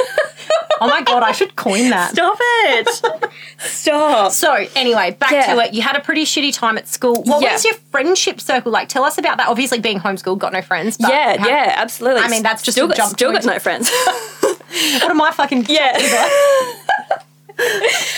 oh 0.81 0.89
my 0.89 1.03
god, 1.03 1.23
I 1.23 1.33
should 1.33 1.55
coin 1.57 1.91
that. 1.91 2.11
Stop 2.13 2.39
it! 2.41 3.33
Stop. 3.59 4.33
So 4.33 4.53
anyway, 4.75 5.13
back 5.13 5.31
Yeah. 5.33 5.55
to 5.55 5.61
it. 5.61 5.75
You 5.75 5.83
had 5.83 5.97
a 5.97 6.01
pretty 6.01 6.25
shitty 6.25 6.53
time 6.55 6.77
at 6.79 6.89
school. 6.89 7.23
What 7.23 7.43
Yeah. 7.43 7.53
was 7.53 7.65
your 7.65 7.75
friendship 7.91 8.41
circle 8.41 8.73
like? 8.73 8.89
Tell 8.89 9.05
us 9.05 9.19
about 9.19 9.37
that. 9.39 9.49
Obviously, 9.49 9.79
being 9.81 10.01
homeschooled, 10.01 10.39
got 10.39 10.53
no 10.53 10.63
friends. 10.63 10.97
But 10.97 11.11
Yeah, 11.11 11.37
how- 11.39 11.49
yeah, 11.49 11.75
absolutely. 11.77 12.23
I 12.23 12.29
mean, 12.29 12.43
that's 12.43 12.63
just 12.63 12.77
still 12.77 12.87
a 12.87 12.89
got, 12.89 12.97
jump 12.97 13.11
still 13.13 13.31
to 13.33 13.39
got 13.39 13.45
no 13.47 13.59
friends. 13.59 13.91
What 15.03 15.11
am 15.11 15.21
I 15.21 15.31
fucking? 15.33 15.67
Yeah. 15.69 15.93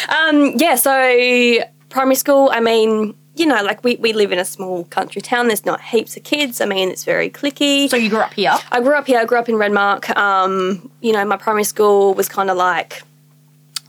um, 0.08 0.54
yeah, 0.56 0.76
so 0.76 1.58
primary 1.88 2.14
school, 2.14 2.50
I 2.52 2.60
mean, 2.60 3.14
you 3.36 3.46
know, 3.46 3.62
like 3.62 3.82
we, 3.82 3.96
we 3.96 4.12
live 4.12 4.32
in 4.32 4.38
a 4.38 4.44
small 4.44 4.84
country 4.84 5.20
town. 5.20 5.48
There's 5.48 5.64
not 5.64 5.80
heaps 5.80 6.16
of 6.16 6.22
kids. 6.22 6.60
I 6.60 6.66
mean, 6.66 6.90
it's 6.90 7.04
very 7.04 7.28
clicky. 7.28 7.88
So 7.88 7.96
you 7.96 8.08
grew 8.08 8.20
up 8.20 8.32
here. 8.32 8.54
I 8.70 8.80
grew 8.80 8.96
up 8.96 9.06
here. 9.06 9.18
I 9.18 9.24
grew 9.24 9.38
up 9.38 9.48
in 9.48 9.56
Renmark. 9.56 10.16
Um, 10.16 10.90
you 11.00 11.12
know, 11.12 11.24
my 11.24 11.36
primary 11.36 11.64
school 11.64 12.14
was 12.14 12.28
kind 12.28 12.48
of 12.48 12.56
like, 12.56 13.02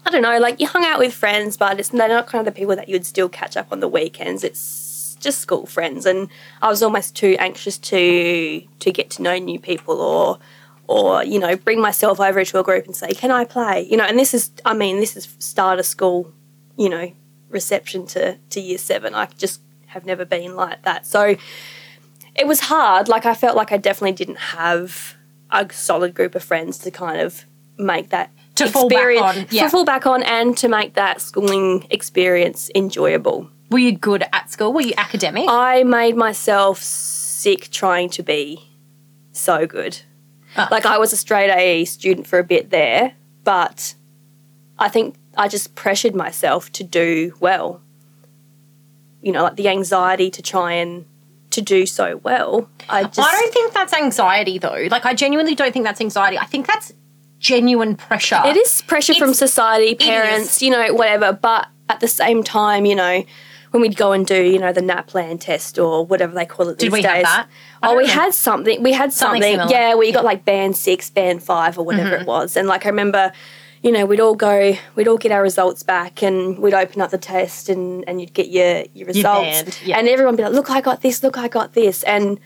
I 0.05 0.09
don't 0.09 0.23
know, 0.23 0.39
like 0.39 0.59
you 0.59 0.67
hung 0.67 0.83
out 0.83 0.99
with 0.99 1.13
friends, 1.13 1.57
but 1.57 1.79
it's 1.79 1.89
they're 1.89 2.07
not 2.07 2.27
kind 2.27 2.45
of 2.47 2.53
the 2.53 2.57
people 2.57 2.75
that 2.75 2.89
you'd 2.89 3.05
still 3.05 3.29
catch 3.29 3.55
up 3.55 3.67
on 3.71 3.81
the 3.81 3.87
weekends. 3.87 4.43
It's 4.43 5.15
just 5.19 5.39
school 5.39 5.65
friends, 5.65 6.05
and 6.05 6.29
I 6.61 6.69
was 6.69 6.81
almost 6.83 7.15
too 7.15 7.35
anxious 7.39 7.77
to 7.77 8.61
to 8.79 8.91
get 8.91 9.09
to 9.11 9.21
know 9.21 9.37
new 9.37 9.59
people 9.59 9.99
or 9.99 10.39
or 10.87 11.23
you 11.23 11.39
know 11.39 11.55
bring 11.55 11.81
myself 11.81 12.19
over 12.19 12.43
to 12.45 12.59
a 12.59 12.63
group 12.63 12.85
and 12.85 12.95
say, 12.95 13.13
"Can 13.13 13.31
I 13.31 13.45
play?" 13.45 13.87
You 13.89 13.97
know, 13.97 14.05
and 14.05 14.17
this 14.19 14.33
is, 14.33 14.51
I 14.63 14.73
mean, 14.73 14.99
this 14.99 15.15
is 15.15 15.35
start 15.39 15.79
of 15.79 15.85
school, 15.85 16.31
you 16.77 16.89
know, 16.89 17.11
reception 17.55 18.05
to 18.07 18.37
to 18.51 18.59
year 18.59 18.77
seven. 18.77 19.15
I 19.15 19.25
just 19.37 19.61
have 19.87 20.05
never 20.05 20.25
been 20.25 20.55
like 20.55 20.83
that, 20.83 21.07
so 21.07 21.35
it 22.35 22.45
was 22.45 22.59
hard. 22.59 23.07
Like 23.07 23.25
I 23.25 23.33
felt 23.33 23.55
like 23.55 23.71
I 23.71 23.77
definitely 23.77 24.11
didn't 24.11 24.37
have 24.59 25.15
a 25.49 25.67
solid 25.71 26.13
group 26.13 26.35
of 26.35 26.43
friends 26.43 26.77
to 26.79 26.91
kind 26.91 27.19
of 27.21 27.45
make 27.77 28.09
that 28.09 28.29
To 28.55 28.67
fall 28.67 28.89
back 28.89 29.21
on, 29.21 29.47
yeah. 29.49 29.63
to 29.63 29.69
fall 29.69 29.85
back 29.85 30.05
on, 30.05 30.21
and 30.23 30.55
to 30.57 30.67
make 30.67 30.93
that 30.93 31.21
schooling 31.21 31.87
experience 31.89 32.69
enjoyable. 32.75 33.49
Were 33.71 33.79
you 33.79 33.93
good 33.97 34.23
at 34.31 34.51
school? 34.51 34.71
Were 34.73 34.81
you 34.81 34.93
academic? 34.97 35.45
I 35.49 35.83
made 35.83 36.15
myself 36.15 36.81
sick 36.81 37.69
trying 37.71 38.09
to 38.11 38.23
be 38.23 38.69
so 39.31 39.65
good. 39.65 39.97
Ah. 40.57 40.67
Like 40.71 40.85
I 40.85 40.97
was 40.97 41.13
a 41.13 41.17
straight 41.17 41.51
A 41.51 41.85
student 41.85 42.27
for 42.27 42.39
a 42.39 42.43
bit 42.43 42.69
there, 42.69 43.13
but 43.43 43.95
I 44.77 44.87
think 44.89 45.15
I 45.37 45.47
just 45.47 45.75
pressured 45.75 46.15
myself 46.15 46.71
to 46.73 46.83
do 46.83 47.35
well. 47.39 47.81
You 49.21 49.31
know, 49.31 49.43
like 49.43 49.55
the 49.55 49.67
anxiety 49.69 50.29
to 50.31 50.41
try 50.41 50.73
and 50.73 51.05
to 51.51 51.61
do 51.61 51.85
so 51.85 52.17
well. 52.17 52.69
I 52.89 53.03
just 53.03 53.19
I 53.19 53.31
don't 53.31 53.53
think 53.53 53.73
that's 53.73 53.93
anxiety 53.93 54.57
though. 54.57 54.87
Like 54.91 55.05
I 55.05 55.13
genuinely 55.13 55.55
don't 55.55 55.71
think 55.71 55.85
that's 55.85 56.01
anxiety. 56.01 56.37
I 56.37 56.45
think 56.45 56.67
that's 56.67 56.93
genuine 57.39 57.95
pressure. 57.95 58.41
It 58.45 58.57
is 58.57 58.81
pressure 58.83 59.13
from 59.15 59.33
society, 59.33 59.95
parents, 59.95 60.61
you 60.61 60.69
know, 60.69 60.93
whatever. 60.93 61.33
But 61.33 61.67
at 61.89 61.99
the 61.99 62.07
same 62.07 62.43
time, 62.43 62.85
you 62.85 62.95
know, 62.95 63.23
when 63.71 63.81
we'd 63.81 63.97
go 63.97 64.11
and 64.13 64.25
do, 64.25 64.41
you 64.41 64.57
know, 64.57 64.71
the 64.71 64.81
NAPLAN 64.81 65.39
test 65.39 65.77
or 65.77 66.05
whatever 66.05 66.33
they 66.33 66.45
call 66.45 66.69
it 66.69 66.77
Did 66.77 66.91
these 66.91 67.03
days. 67.03 67.23
that? 67.23 67.47
Oh, 67.83 67.95
we 67.97 68.07
had 68.07 68.33
something. 68.33 68.81
We 68.81 68.93
had 68.93 69.11
Something 69.11 69.41
something. 69.41 69.59
Mm-hmm. 69.59 69.69
yeah, 69.69 69.93
where 69.95 70.05
you 70.05 70.13
got 70.13 70.23
like 70.23 70.45
band 70.45 70.75
six, 70.77 71.09
band 71.09 71.43
five, 71.43 71.77
or 71.77 71.85
whatever 71.85 72.15
it 72.15 72.25
was. 72.25 72.55
And 72.55 72.67
like 72.67 72.85
I 72.85 72.89
remember, 72.89 73.31
you 73.85 73.91
know, 73.91 74.03
we'd 74.07 74.19
all 74.19 74.33
go, 74.33 74.75
we'd 74.95 75.07
all 75.07 75.17
get 75.17 75.31
our 75.31 75.43
results 75.43 75.83
back, 75.83 76.23
and 76.23 76.57
we'd 76.57 76.73
open 76.73 77.01
up 77.01 77.11
the 77.11 77.19
test, 77.19 77.69
and 77.69 78.03
and 78.07 78.19
you'd 78.19 78.33
get 78.33 78.49
your 78.49 78.83
your 78.95 79.05
results, 79.05 79.79
yeah. 79.83 79.99
and 79.99 80.07
everyone 80.09 80.33
would 80.33 80.37
be 80.37 80.43
like, 80.43 80.53
"Look, 80.53 80.71
I 80.71 80.81
got 80.81 81.01
this. 81.01 81.21
Look, 81.21 81.37
I 81.37 81.47
got 81.47 81.73
this," 81.73 82.01
and 82.03 82.39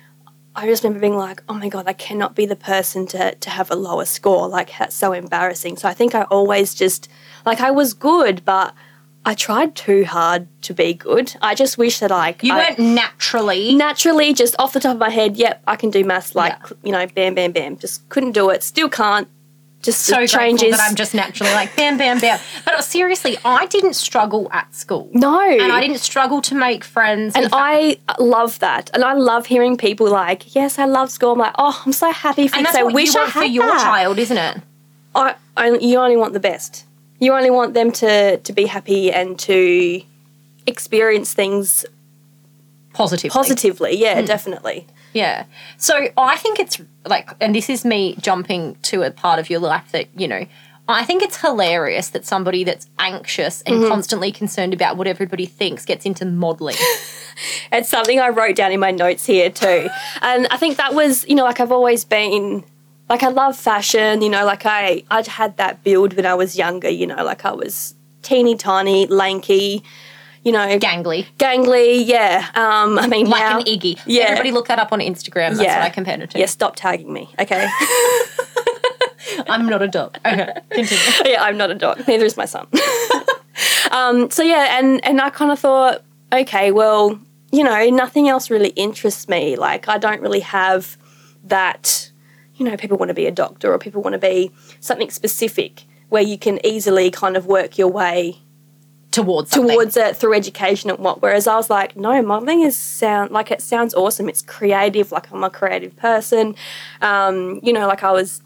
I 0.54 0.66
just 0.66 0.84
remember 0.84 1.00
being 1.00 1.16
like, 1.16 1.42
oh 1.48 1.54
my 1.54 1.70
God, 1.70 1.86
I 1.88 1.94
cannot 1.94 2.36
be 2.36 2.46
the 2.46 2.56
person 2.56 3.06
to, 3.08 3.36
to 3.36 3.50
have 3.50 3.72
a 3.72 3.76
lower 3.76 4.04
score. 4.04 4.50
Like, 4.50 4.72
that's 4.78 4.96
so 4.96 5.14
embarrassing. 5.14 5.78
So 5.78 5.88
I 5.88 5.94
think 5.94 6.14
I 6.16 6.24
always 6.24 6.74
just, 6.74 7.08
like, 7.46 7.62
I 7.62 7.72
was 7.72 7.94
good, 7.94 8.44
but 8.44 8.74
I 9.24 9.36
tried 9.36 9.76
too 9.76 10.04
hard 10.06 10.48
to 10.64 10.74
be 10.74 10.94
good. 10.94 11.34
I 11.42 11.56
just 11.56 11.78
wish 11.78 12.00
that, 12.00 12.10
like, 12.10 12.44
you 12.44 12.52
I 12.52 12.58
weren't 12.58 12.80
naturally. 12.80 13.76
naturally, 13.76 14.34
just 14.34 14.56
off 14.60 14.74
the 14.74 14.80
top 14.82 14.96
of 14.96 15.00
my 15.00 15.12
head, 15.12 15.38
yep, 15.38 15.62
I 15.68 15.78
can 15.78 15.92
do 15.92 16.04
maths, 16.04 16.36
like, 16.36 16.58
Yeah. 16.62 16.78
you 16.84 16.92
know, 16.92 17.06
bam, 17.08 17.36
bam, 17.36 17.52
bam. 17.54 17.78
Just 17.78 18.10
couldn't 18.10 18.32
do 18.32 18.50
it. 18.50 18.64
Still 18.64 18.90
can't. 18.90 19.30
Just 19.82 20.02
so 20.02 20.28
changes. 20.28 20.76
that 20.76 20.86
I'm 20.90 20.96
just 20.96 21.14
naturally 21.14 21.54
like 21.54 21.74
bam, 21.78 21.98
bam, 21.98 22.20
bam. 22.20 22.38
But 22.66 22.84
seriously, 22.84 23.38
I 23.46 23.66
didn't 23.68 23.94
struggle 23.94 24.50
at 24.52 24.76
school. 24.76 25.10
no. 25.14 25.40
And 25.40 25.72
I 25.72 25.80
didn't 25.80 26.00
struggle 26.00 26.42
to 26.44 26.56
make 26.56 26.84
friends. 26.84 27.34
And 27.36 27.48
I 27.54 27.98
love 28.20 28.60
that. 28.60 28.90
And 28.94 29.06
I 29.06 29.14
love 29.14 29.46
hearing 29.46 29.78
people 29.78 30.10
like, 30.10 30.54
yes, 30.54 30.78
I 30.80 30.86
love 30.86 31.10
school. 31.10 31.32
I'm 31.32 31.40
like, 31.40 31.56
oh, 31.58 31.82
I'm 31.86 31.94
so 31.94 32.12
happy 32.12 32.48
for 32.50 32.58
and 32.58 32.62
you. 32.62 32.64
that's 32.66 32.78
I 32.78 32.84
what 32.84 32.94
wish 32.94 33.14
you 33.14 33.20
I 33.20 33.24
want 33.24 33.34
for 33.34 33.44
your 33.44 33.66
that. 33.68 33.82
child, 33.82 34.20
isn't 34.20 34.38
it? 34.38 34.58
I, 35.16 35.36
I, 35.56 35.72
you 35.78 35.98
only 35.98 36.18
want 36.18 36.34
the 36.34 36.40
best. 36.42 36.86
You 37.20 37.34
only 37.34 37.50
want 37.50 37.74
them 37.74 37.92
to, 37.94 38.38
to 38.38 38.54
be 38.54 38.66
happy 38.66 39.12
and 39.14 39.40
to 39.40 40.02
experience 40.68 41.34
things 41.34 41.86
Positively. 42.94 43.30
positively. 43.34 43.98
Yeah, 43.98 44.22
definitely. 44.22 44.88
Yeah. 45.14 45.46
So 45.78 46.08
I 46.18 46.36
think 46.38 46.60
it's 46.60 46.82
like, 47.06 47.30
and 47.40 47.54
this 47.56 47.70
is 47.70 47.86
me 47.86 48.16
jumping 48.20 48.76
to 48.84 49.04
a 49.04 49.12
part 49.12 49.40
of 49.40 49.50
your 49.50 49.60
life 49.60 49.92
that, 49.92 50.08
you 50.16 50.28
know, 50.28 50.46
I 50.88 51.06
think 51.06 51.22
it's 51.22 51.40
hilarious 51.40 52.10
that 52.10 52.26
somebody 52.26 52.64
that's 52.64 52.88
anxious 52.98 53.62
and 53.62 53.76
Mm-hmm. 53.76 53.88
constantly 53.90 54.32
concerned 54.32 54.74
about 54.74 54.98
what 54.98 55.06
everybody 55.08 55.46
thinks 55.46 55.86
gets 55.86 56.06
into 56.06 56.26
modeling. 56.26 56.76
It's 57.72 57.88
something 57.88 58.20
I 58.20 58.30
wrote 58.30 58.58
down 58.58 58.74
in 58.74 58.82
my 58.82 58.92
notes 58.92 59.26
here 59.26 59.50
too. 59.50 59.88
and 60.22 60.48
I 60.52 60.58
think 60.58 60.76
that 60.76 60.94
was, 60.94 61.26
you 61.26 61.36
know, 61.36 61.46
like 61.46 61.62
I've 61.62 61.72
always 61.72 62.04
been 62.04 62.66
like 63.08 63.24
I 63.24 63.30
love 63.30 63.56
fashion, 63.56 64.22
you 64.22 64.30
know, 64.30 64.44
like 64.46 64.66
I 64.66 65.04
I 65.10 65.24
had 65.26 65.56
that 65.56 65.82
build 65.84 66.16
when 66.16 66.26
I 66.26 66.34
was 66.34 66.58
younger, 66.58 66.90
you 66.90 67.08
know, 67.08 67.24
like 67.24 67.46
I 67.46 67.52
was 67.54 67.96
teeny 68.24 68.56
tiny, 68.58 69.08
lanky, 69.08 69.84
you 70.44 70.52
know, 70.52 70.78
Gangly. 70.80 71.26
gangly. 71.38 72.06
Yeah. 72.06 72.48
Um, 72.56 72.98
I 73.00 73.08
mean, 73.08 73.28
Like 73.30 73.42
now, 73.42 73.60
an 73.60 73.66
Iggy. 73.66 74.00
Yeah. 74.06 74.24
Everybody 74.24 74.52
look 74.52 74.68
that 74.68 74.80
up 74.80 74.92
on 74.94 75.00
Instagram. 75.00 75.50
That's 75.52 75.62
Yeah. 75.62 75.80
what 75.80 75.86
I 75.86 75.90
compared 75.90 76.22
it 76.22 76.30
to. 76.32 76.40
Yeah, 76.40 76.46
stop 76.46 76.76
tagging 76.76 77.12
me, 77.12 77.30
okay? 77.40 77.68
I'm 79.48 79.68
not 79.68 79.82
a 79.82 79.88
dog. 79.88 80.18
Okay. 80.26 80.52
Continue. 80.72 81.04
yeah, 81.26 81.44
I'm 81.44 81.58
not 81.58 81.72
a 81.72 81.76
dog. 81.76 82.08
Neither 82.08 82.26
is 82.26 82.38
my 82.38 82.46
son. 82.46 82.68
um, 83.92 84.30
so 84.32 84.44
yeah, 84.44 84.78
and 84.80 85.04
and 85.06 85.22
I 85.22 85.30
kind 85.30 85.52
of 85.52 85.60
thought, 85.60 86.04
okay, 86.34 86.72
well, 86.72 87.20
you 87.52 87.64
know, 87.64 87.90
nothing 87.90 88.28
else 88.30 88.50
really 88.50 88.70
interests 88.70 89.28
me. 89.28 89.56
Like 89.56 89.88
I 89.88 89.98
don't 89.98 90.22
really 90.22 90.42
have 90.42 90.98
that. 91.44 92.12
You 92.56 92.66
know, 92.66 92.76
people 92.76 92.98
want 92.98 93.08
to 93.10 93.14
be 93.14 93.26
a 93.26 93.32
doctor 93.32 93.72
or 93.72 93.78
people 93.80 94.02
want 94.02 94.14
to 94.14 94.20
be 94.20 94.52
something 94.82 95.10
specific 95.10 95.84
where 96.10 96.22
you 96.24 96.38
can 96.38 96.60
easily 96.66 97.10
kind 97.10 97.38
of 97.38 97.46
work 97.46 97.78
your 97.78 97.88
way 97.88 98.40
Towards 99.12 99.52
something. 99.52 99.76
towards 99.76 99.98
it 99.98 100.16
through 100.16 100.36
education 100.36 100.90
and 100.90 101.00
what. 101.00 101.22
Whereas 101.22 101.48
I 101.48 101.56
was 101.56 101.70
like, 101.70 101.96
no, 101.96 102.22
modeling 102.22 102.62
is 102.62 102.76
sound 102.76 103.32
like 103.32 103.50
it 103.50 103.62
sounds 103.62 103.94
awesome. 103.96 104.30
It's 104.30 104.42
creative. 104.42 105.12
Like 105.12 105.32
I'm 105.32 105.44
a 105.44 105.50
creative 105.50 105.96
person. 105.96 106.56
Um, 107.02 107.60
you 107.64 107.74
know, 107.74 107.88
like 107.88 108.04
I 108.04 108.12
was 108.12 108.42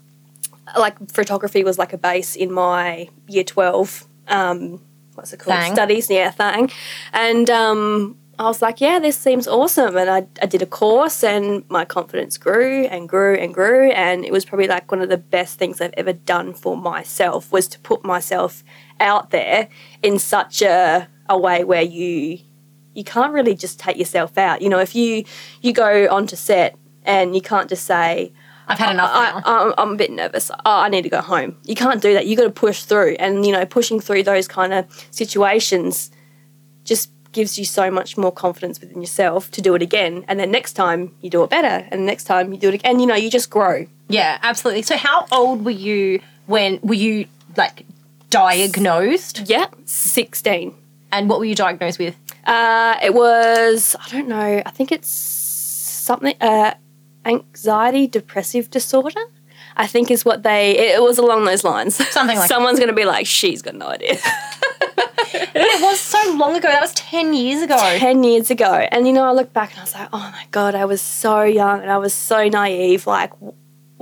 like 0.77 0.95
photography 1.11 1.63
was 1.63 1.77
like 1.77 1.91
a 1.91 1.97
base 1.97 2.35
in 2.35 2.51
my 2.51 3.09
year 3.27 3.43
twelve. 3.43 4.07
Um, 4.29 4.81
what's 5.15 5.33
it 5.33 5.39
called? 5.39 5.57
Thang. 5.57 5.73
Studies. 5.73 6.09
Yeah, 6.09 6.31
thing. 6.31 6.71
And 7.11 7.49
um, 7.49 8.17
I 8.39 8.43
was 8.43 8.61
like, 8.61 8.81
yeah, 8.81 8.99
this 8.99 9.17
seems 9.17 9.47
awesome. 9.47 9.95
And 9.95 10.09
I, 10.09 10.25
I 10.41 10.45
did 10.47 10.61
a 10.61 10.65
course 10.65 11.23
and 11.23 11.63
my 11.69 11.85
confidence 11.85 12.37
grew 12.37 12.85
and 12.85 13.07
grew 13.07 13.35
and 13.35 13.53
grew. 13.53 13.91
And 13.91 14.25
it 14.25 14.31
was 14.31 14.43
probably 14.43 14.67
like 14.67 14.91
one 14.91 15.01
of 15.01 15.09
the 15.09 15.17
best 15.17 15.59
things 15.59 15.79
I've 15.79 15.93
ever 15.95 16.13
done 16.13 16.53
for 16.53 16.75
myself 16.75 17.51
was 17.51 17.67
to 17.69 17.79
put 17.79 18.03
myself 18.03 18.63
out 18.99 19.31
there 19.31 19.67
in 20.01 20.19
such 20.19 20.61
a, 20.61 21.07
a 21.29 21.37
way 21.37 21.63
where 21.63 21.81
you 21.81 22.39
you 22.93 23.03
can't 23.03 23.33
really 23.33 23.55
just 23.55 23.79
take 23.79 23.97
yourself 23.97 24.37
out. 24.37 24.61
You 24.61 24.69
know, 24.69 24.79
if 24.79 24.95
you 24.95 25.25
you 25.61 25.73
go 25.73 26.07
onto 26.09 26.35
set 26.35 26.77
and 27.03 27.35
you 27.35 27.41
can't 27.41 27.69
just 27.69 27.85
say, 27.85 28.31
I've 28.67 28.79
had 28.79 28.91
enough 28.91 29.09
I, 29.13 29.73
I'm 29.77 29.91
a 29.91 29.95
bit 29.95 30.11
nervous. 30.11 30.51
Oh, 30.51 30.57
I 30.65 30.89
need 30.89 31.01
to 31.03 31.09
go 31.09 31.21
home. 31.21 31.57
You 31.63 31.75
can't 31.75 32.01
do 32.01 32.13
that. 32.13 32.27
You 32.27 32.35
got 32.35 32.43
to 32.43 32.49
push 32.49 32.83
through, 32.83 33.15
and 33.19 33.45
you 33.45 33.51
know, 33.51 33.65
pushing 33.65 33.99
through 33.99 34.23
those 34.23 34.47
kind 34.47 34.73
of 34.73 34.85
situations 35.11 36.11
just 36.83 37.09
gives 37.31 37.57
you 37.57 37.65
so 37.65 37.89
much 37.89 38.15
more 38.15 38.31
confidence 38.31 38.79
within 38.79 39.01
yourself 39.01 39.49
to 39.49 39.61
do 39.61 39.73
it 39.73 39.81
again. 39.81 40.23
And 40.27 40.39
then 40.39 40.51
next 40.51 40.73
time 40.73 41.15
you 41.21 41.29
do 41.29 41.43
it 41.43 41.49
better, 41.49 41.87
and 41.91 42.01
the 42.01 42.05
next 42.05 42.25
time 42.25 42.53
you 42.53 42.59
do 42.59 42.69
it 42.69 42.75
again. 42.75 42.91
And 42.91 43.01
you 43.01 43.07
know, 43.07 43.15
you 43.15 43.29
just 43.29 43.49
grow. 43.49 43.87
yeah, 44.07 44.37
absolutely. 44.43 44.83
So 44.83 44.97
how 44.97 45.25
old 45.31 45.65
were 45.65 45.71
you 45.71 46.21
when 46.45 46.79
were 46.83 46.93
you 46.93 47.27
like 47.57 47.85
diagnosed? 48.33 49.43
Yeah, 49.45 49.67
sixteen. 49.85 50.73
And 51.11 51.29
what 51.29 51.37
were 51.37 51.45
you 51.45 51.53
diagnosed 51.53 51.99
with? 51.99 52.15
Uh, 52.45 52.97
it 53.01 53.13
was 53.13 53.95
I 54.03 54.09
don't 54.09 54.27
know. 54.27 54.61
I 54.65 54.71
think 54.71 54.91
it's 54.91 55.07
something 55.09 56.35
uh, 56.41 56.73
anxiety 57.25 58.07
depressive 58.07 58.71
disorder. 58.71 59.21
I 59.75 59.87
think 59.87 60.09
is 60.11 60.25
what 60.25 60.43
they. 60.43 60.71
It, 60.77 60.95
it 60.95 61.01
was 61.01 61.17
along 61.19 61.45
those 61.45 61.63
lines. 61.63 61.95
Something 61.95 62.37
like 62.37 62.49
Someone's 62.53 62.79
going 62.79 62.89
to 62.89 62.95
be 62.95 63.05
like, 63.05 63.25
she's 63.27 63.61
got 63.61 63.75
no 63.75 63.87
idea. 63.87 64.17
It 65.35 65.81
was 65.81 65.99
so 65.99 66.35
long 66.35 66.55
ago. 66.55 66.67
That 66.67 66.81
was 66.81 66.93
10 66.93 67.33
years 67.33 67.61
ago. 67.63 67.77
10 67.77 68.23
years 68.23 68.51
ago. 68.51 68.87
And 68.91 69.07
you 69.07 69.13
know, 69.13 69.23
I 69.23 69.31
look 69.31 69.53
back 69.53 69.71
and 69.71 69.79
I 69.79 69.83
was 69.83 69.93
like, 69.93 70.09
oh 70.13 70.29
my 70.31 70.45
God, 70.51 70.75
I 70.75 70.85
was 70.85 71.01
so 71.01 71.41
young 71.43 71.81
and 71.81 71.89
I 71.89 71.97
was 71.97 72.13
so 72.13 72.47
naive. 72.47 73.07
Like, 73.07 73.31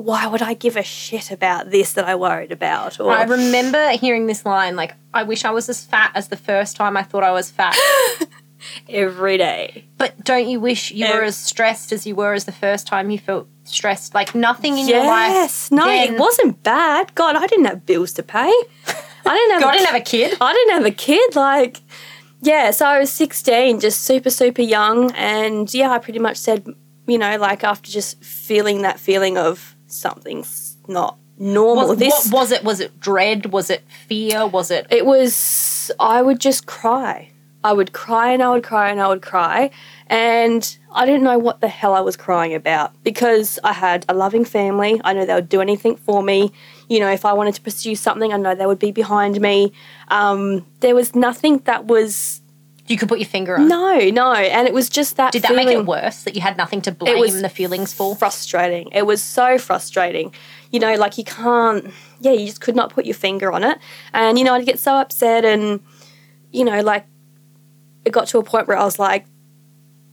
why 0.03 0.27
would 0.27 0.41
I 0.41 0.53
give 0.53 0.75
a 0.75 0.83
shit 0.83 1.31
about 1.31 1.71
this 1.71 1.93
that 1.93 2.05
I 2.05 2.15
worried 2.15 2.51
about? 2.51 2.99
Or, 2.99 3.11
I 3.11 3.23
remember 3.23 3.91
hearing 3.91 4.27
this 4.27 4.45
line 4.45 4.75
like, 4.75 4.93
I 5.13 5.23
wish 5.23 5.45
I 5.45 5.51
was 5.51 5.69
as 5.69 5.83
fat 5.83 6.11
as 6.15 6.27
the 6.29 6.37
first 6.37 6.75
time 6.75 6.97
I 6.97 7.03
thought 7.03 7.23
I 7.23 7.31
was 7.31 7.51
fat. 7.51 7.75
every 8.89 9.37
day. 9.37 9.85
but 9.97 10.23
don't 10.23 10.47
you 10.47 10.59
wish 10.59 10.91
you 10.91 11.07
were 11.07 11.23
as 11.23 11.35
stressed 11.35 11.91
as 11.91 12.05
you 12.05 12.15
were 12.15 12.33
as 12.33 12.45
the 12.45 12.51
first 12.51 12.87
time 12.87 13.09
you 13.09 13.17
felt 13.17 13.47
stressed? 13.63 14.13
Like 14.13 14.35
nothing 14.35 14.77
in 14.77 14.87
your 14.87 15.05
life. 15.05 15.31
Yes. 15.31 15.71
No, 15.71 15.85
then- 15.85 16.13
it 16.13 16.19
wasn't 16.19 16.61
bad. 16.63 17.13
God, 17.15 17.35
I 17.35 17.47
didn't 17.47 17.65
have 17.65 17.85
bills 17.85 18.13
to 18.13 18.23
pay. 18.23 18.51
I 19.25 19.35
didn't 19.35 19.51
have 19.51 19.61
God, 19.61 19.67
a 19.67 19.71
I 19.71 19.77
didn't 19.77 19.87
have 19.87 20.01
a 20.01 20.05
kid. 20.05 20.37
I 20.41 20.53
didn't 20.53 20.73
have 20.73 20.85
a 20.85 20.91
kid. 20.95 21.35
Like, 21.35 21.81
yeah, 22.41 22.71
so 22.71 22.85
I 22.85 22.99
was 22.99 23.11
16, 23.11 23.79
just 23.79 24.01
super, 24.03 24.29
super 24.29 24.61
young. 24.61 25.11
And 25.11 25.71
yeah, 25.73 25.91
I 25.91 25.99
pretty 25.99 26.19
much 26.19 26.37
said, 26.37 26.65
you 27.07 27.17
know, 27.17 27.37
like 27.37 27.63
after 27.63 27.91
just 27.91 28.23
feeling 28.23 28.81
that 28.81 28.99
feeling 28.99 29.37
of 29.37 29.70
something's 29.91 30.77
not 30.87 31.17
normal. 31.37 31.89
Was, 31.89 31.99
this, 31.99 32.31
what 32.31 32.41
was 32.41 32.51
it? 32.51 32.63
Was 32.63 32.79
it 32.79 32.99
dread? 32.99 33.47
Was 33.47 33.69
it 33.69 33.83
fear? 34.07 34.47
Was 34.47 34.71
it? 34.71 34.87
it 34.89 35.05
was, 35.05 35.91
I 35.99 36.21
would 36.21 36.39
just 36.39 36.65
cry. 36.65 37.29
I 37.63 37.73
would 37.73 37.93
cry 37.93 38.31
and 38.31 38.41
I 38.41 38.49
would 38.49 38.63
cry 38.63 38.89
and 38.89 38.99
I 38.99 39.07
would 39.07 39.21
cry. 39.21 39.69
And 40.07 40.77
I 40.91 41.05
didn't 41.05 41.23
know 41.23 41.37
what 41.37 41.61
the 41.61 41.67
hell 41.67 41.93
I 41.93 42.01
was 42.01 42.17
crying 42.17 42.53
about 42.53 42.91
because 43.03 43.59
I 43.63 43.73
had 43.73 44.05
a 44.09 44.13
loving 44.13 44.45
family. 44.45 44.99
I 45.03 45.13
know 45.13 45.25
they 45.25 45.35
would 45.35 45.49
do 45.49 45.61
anything 45.61 45.95
for 45.95 46.23
me. 46.23 46.51
You 46.89 46.99
know, 46.99 47.09
if 47.09 47.23
I 47.23 47.33
wanted 47.33 47.55
to 47.55 47.61
pursue 47.61 47.95
something, 47.95 48.33
I 48.33 48.37
know 48.37 48.55
they 48.55 48.65
would 48.65 48.79
be 48.79 48.91
behind 48.91 49.39
me. 49.39 49.73
Um, 50.09 50.65
there 50.79 50.95
was 50.95 51.15
nothing 51.15 51.59
that 51.59 51.85
was 51.85 52.40
You 52.91 52.97
could 52.97 53.07
put 53.07 53.19
your 53.19 53.27
finger 53.27 53.57
on. 53.57 53.69
no, 53.69 53.97
no, 54.09 54.33
and 54.33 54.67
it 54.67 54.73
was 54.73 54.89
just 54.89 55.15
that. 55.15 55.31
Did 55.31 55.43
that 55.43 55.55
make 55.55 55.69
it 55.69 55.85
worse 55.85 56.23
that 56.23 56.35
you 56.35 56.41
had 56.41 56.57
nothing 56.57 56.81
to 56.81 56.91
blame 56.91 57.15
it 57.15 57.19
was 57.19 57.41
the 57.41 57.47
feelings 57.47 57.93
for? 57.93 58.17
Frustrating. 58.17 58.89
It 58.91 59.05
was 59.05 59.23
so 59.23 59.57
frustrating. 59.57 60.33
You 60.71 60.81
know, 60.81 60.95
like 60.95 61.17
you 61.17 61.23
can't. 61.23 61.91
Yeah, 62.19 62.33
you 62.33 62.45
just 62.45 62.59
could 62.59 62.75
not 62.75 62.89
put 62.91 63.05
your 63.05 63.15
finger 63.15 63.51
on 63.53 63.63
it, 63.63 63.77
and 64.13 64.37
you 64.37 64.43
know, 64.43 64.53
I'd 64.53 64.65
get 64.65 64.77
so 64.77 64.95
upset, 64.95 65.45
and 65.45 65.79
you 66.51 66.65
know, 66.65 66.81
like 66.81 67.05
it 68.03 68.11
got 68.11 68.27
to 68.27 68.39
a 68.39 68.43
point 68.43 68.67
where 68.67 68.77
I 68.77 68.83
was 68.83 68.99
like, 68.99 69.25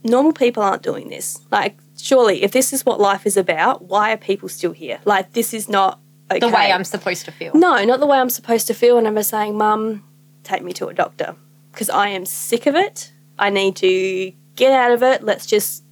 normal 0.05 0.33
people 0.33 0.63
aren't 0.63 0.83
doing 0.83 1.09
this. 1.09 1.41
Like, 1.51 1.77
surely, 1.97 2.45
if 2.45 2.53
this 2.53 2.73
is 2.73 2.87
what 2.87 3.01
life 3.01 3.27
is 3.27 3.37
about, 3.37 3.87
why 3.87 4.13
are 4.13 4.17
people 4.17 4.49
still 4.49 4.73
here? 4.73 5.01
Like, 5.05 5.33
this 5.33 5.53
is 5.53 5.69
not 5.69 5.99
okay. 6.31 6.39
The 6.39 6.49
way 6.49 6.71
I'm 6.71 6.85
supposed 6.85 7.25
to 7.25 7.33
feel. 7.33 7.55
No, 7.55 7.85
not 7.85 7.99
the 7.99 8.07
way 8.07 8.19
I'm 8.19 8.31
supposed 8.31 8.69
to 8.69 8.75
feel. 8.75 8.99
And 8.99 9.09
I 9.09 9.11
was 9.11 9.27
saying, 9.27 9.59
Mum, 9.59 10.05
take 10.45 10.63
me 10.63 10.73
to 10.75 10.87
a 10.87 10.95
doctor 10.95 11.35
because 11.73 11.91
I 11.91 12.09
am 12.09 12.27
sick 12.27 12.67
of 12.67 12.75
it. 12.75 13.13
I 13.39 13.51
need 13.51 13.77
to 13.77 14.33
get 14.57 14.73
out 14.73 14.93
of 14.93 15.03
it. 15.03 15.23
Let's 15.23 15.47
just 15.47 15.85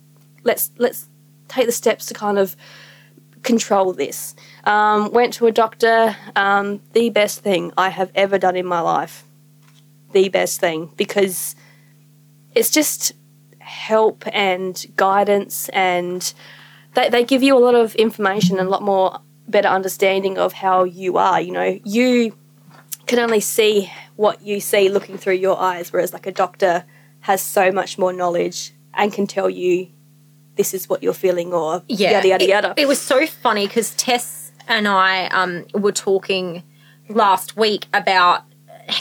let's 0.44 0.70
let's 0.78 1.08
take 1.48 1.66
the 1.66 1.72
steps 1.72 2.06
to 2.06 2.14
kind 2.14 2.38
of 2.38 2.56
control 3.42 3.92
this. 3.92 4.34
Um, 4.64 5.12
went 5.12 5.32
to 5.34 5.46
a 5.46 5.52
doctor. 5.52 6.16
Um, 6.34 6.82
the 6.92 7.10
best 7.10 7.40
thing 7.40 7.72
I 7.76 7.90
have 7.90 8.10
ever 8.14 8.38
done 8.38 8.56
in 8.56 8.66
my 8.66 8.80
life. 8.80 9.24
The 10.12 10.28
best 10.28 10.60
thing 10.60 10.92
because 10.96 11.54
it's 12.54 12.70
just 12.70 13.12
help 13.58 14.24
and 14.32 14.86
guidance 14.96 15.68
and 15.70 16.32
they, 16.94 17.08
they 17.10 17.24
give 17.24 17.42
you 17.42 17.56
a 17.56 17.60
lot 17.60 17.74
of 17.74 17.94
information 17.96 18.58
and 18.58 18.68
a 18.68 18.70
lot 18.70 18.82
more 18.82 19.18
better 19.48 19.68
understanding 19.68 20.38
of 20.38 20.52
how 20.52 20.84
you 20.84 21.18
are 21.18 21.40
you 21.40 21.52
know 21.52 21.78
you 21.84 22.32
can 23.06 23.18
only 23.18 23.40
see 23.40 23.90
what 24.16 24.42
you 24.42 24.60
see 24.60 24.88
looking 24.88 25.16
through 25.18 25.34
your 25.34 25.58
eyes 25.60 25.92
whereas 25.92 26.12
like 26.12 26.26
a 26.26 26.32
doctor 26.32 26.84
has 27.20 27.40
so 27.40 27.70
much 27.72 27.98
more 27.98 28.12
knowledge 28.12 28.72
and 28.94 29.12
can 29.12 29.26
tell 29.26 29.48
you 29.50 29.88
this 30.56 30.72
is 30.74 30.88
what 30.88 31.02
you're 31.02 31.12
feeling 31.14 31.52
or 31.52 31.82
yeah, 31.88 32.12
yada 32.12 32.28
yada 32.28 32.44
it, 32.44 32.48
yada 32.48 32.74
It 32.76 32.88
was 32.88 33.00
so 33.00 33.26
funny 33.26 33.66
because 33.66 33.94
Tess 33.94 34.52
and 34.68 34.88
I 34.88 35.26
um, 35.28 35.66
were 35.74 35.92
talking 35.92 36.62
last 37.08 37.56
week 37.56 37.86
about 37.92 38.42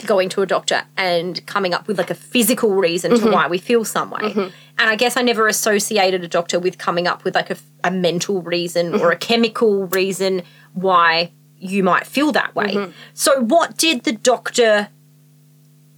going 0.04 0.28
to 0.30 0.42
a 0.42 0.46
doctor 0.46 0.82
and 0.96 1.44
coming 1.46 1.72
up 1.72 1.86
with 1.88 1.96
like 1.98 2.10
a 2.10 2.14
physical 2.14 2.74
reason 2.74 3.12
Mm-hmm. 3.12 3.24
to 3.26 3.30
why 3.32 3.46
we 3.48 3.58
feel 3.58 3.84
some 3.84 4.10
way. 4.10 4.32
And 4.78 4.90
I 4.90 4.96
guess 4.96 5.16
I 5.16 5.22
never 5.22 5.46
associated 5.48 6.22
a 6.24 6.28
doctor 6.28 6.58
with 6.60 6.76
coming 6.76 7.06
up 7.06 7.24
with 7.24 7.34
like 7.34 7.50
a, 7.50 7.56
a 7.84 7.90
mental 7.90 8.42
reason 8.42 8.94
or 8.94 8.98
Mm-hmm. 8.98 9.10
a 9.12 9.16
chemical 9.16 9.86
reason 9.86 10.42
why 10.74 11.32
you 11.58 11.82
might 11.82 12.06
feel 12.06 12.32
that 12.32 12.54
way. 12.54 12.74
Mm-hmm. 12.74 12.92
So, 13.14 13.40
what 13.40 13.76
did 13.76 14.04
the 14.04 14.12
doctor 14.12 14.88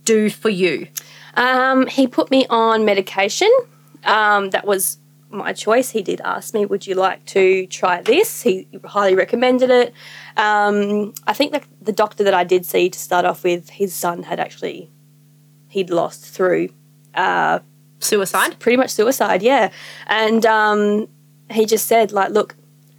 do 0.05 0.31
for 0.31 0.49
you? 0.49 0.89
Um, 1.35 1.87
he 1.87 2.07
put 2.07 2.31
me 2.31 2.47
on 2.49 2.85
medication. 2.85 3.51
Um, 4.05 4.51
that 4.51 4.67
was 4.67 4.99
my 5.31 5.53
choice. 5.53 5.91
He 5.91 6.03
did 6.03 6.21
ask 6.25 6.55
me, 6.55 6.65
"Would 6.67 6.87
you 6.87 6.95
like 6.95 7.25
to 7.27 7.67
try 7.67 8.03
this?" 8.03 8.43
He 8.43 8.69
highly 8.85 9.15
recommended 9.15 9.71
it. 9.71 9.93
Um, 10.37 11.15
I 11.27 11.33
think 11.33 11.53
that 11.53 11.65
the 11.81 11.93
doctor 11.93 12.25
that 12.25 12.35
I 12.35 12.45
did 12.45 12.65
see 12.65 12.89
to 12.91 12.99
start 12.99 13.25
off 13.25 13.45
with, 13.45 13.71
his 13.71 13.95
son 13.95 14.25
had 14.25 14.41
actually 14.41 14.91
he'd 15.69 15.91
lost 15.91 16.25
through 16.25 16.71
uh, 17.15 17.59
Suicide? 18.01 18.59
pretty 18.59 18.77
much 18.77 18.91
suicide. 18.91 19.43
Yeah, 19.43 19.71
and 20.07 20.47
um, 20.47 21.09
he 21.51 21.67
just 21.67 21.87
said, 21.87 22.13
"Like, 22.13 22.31
look, 22.31 22.57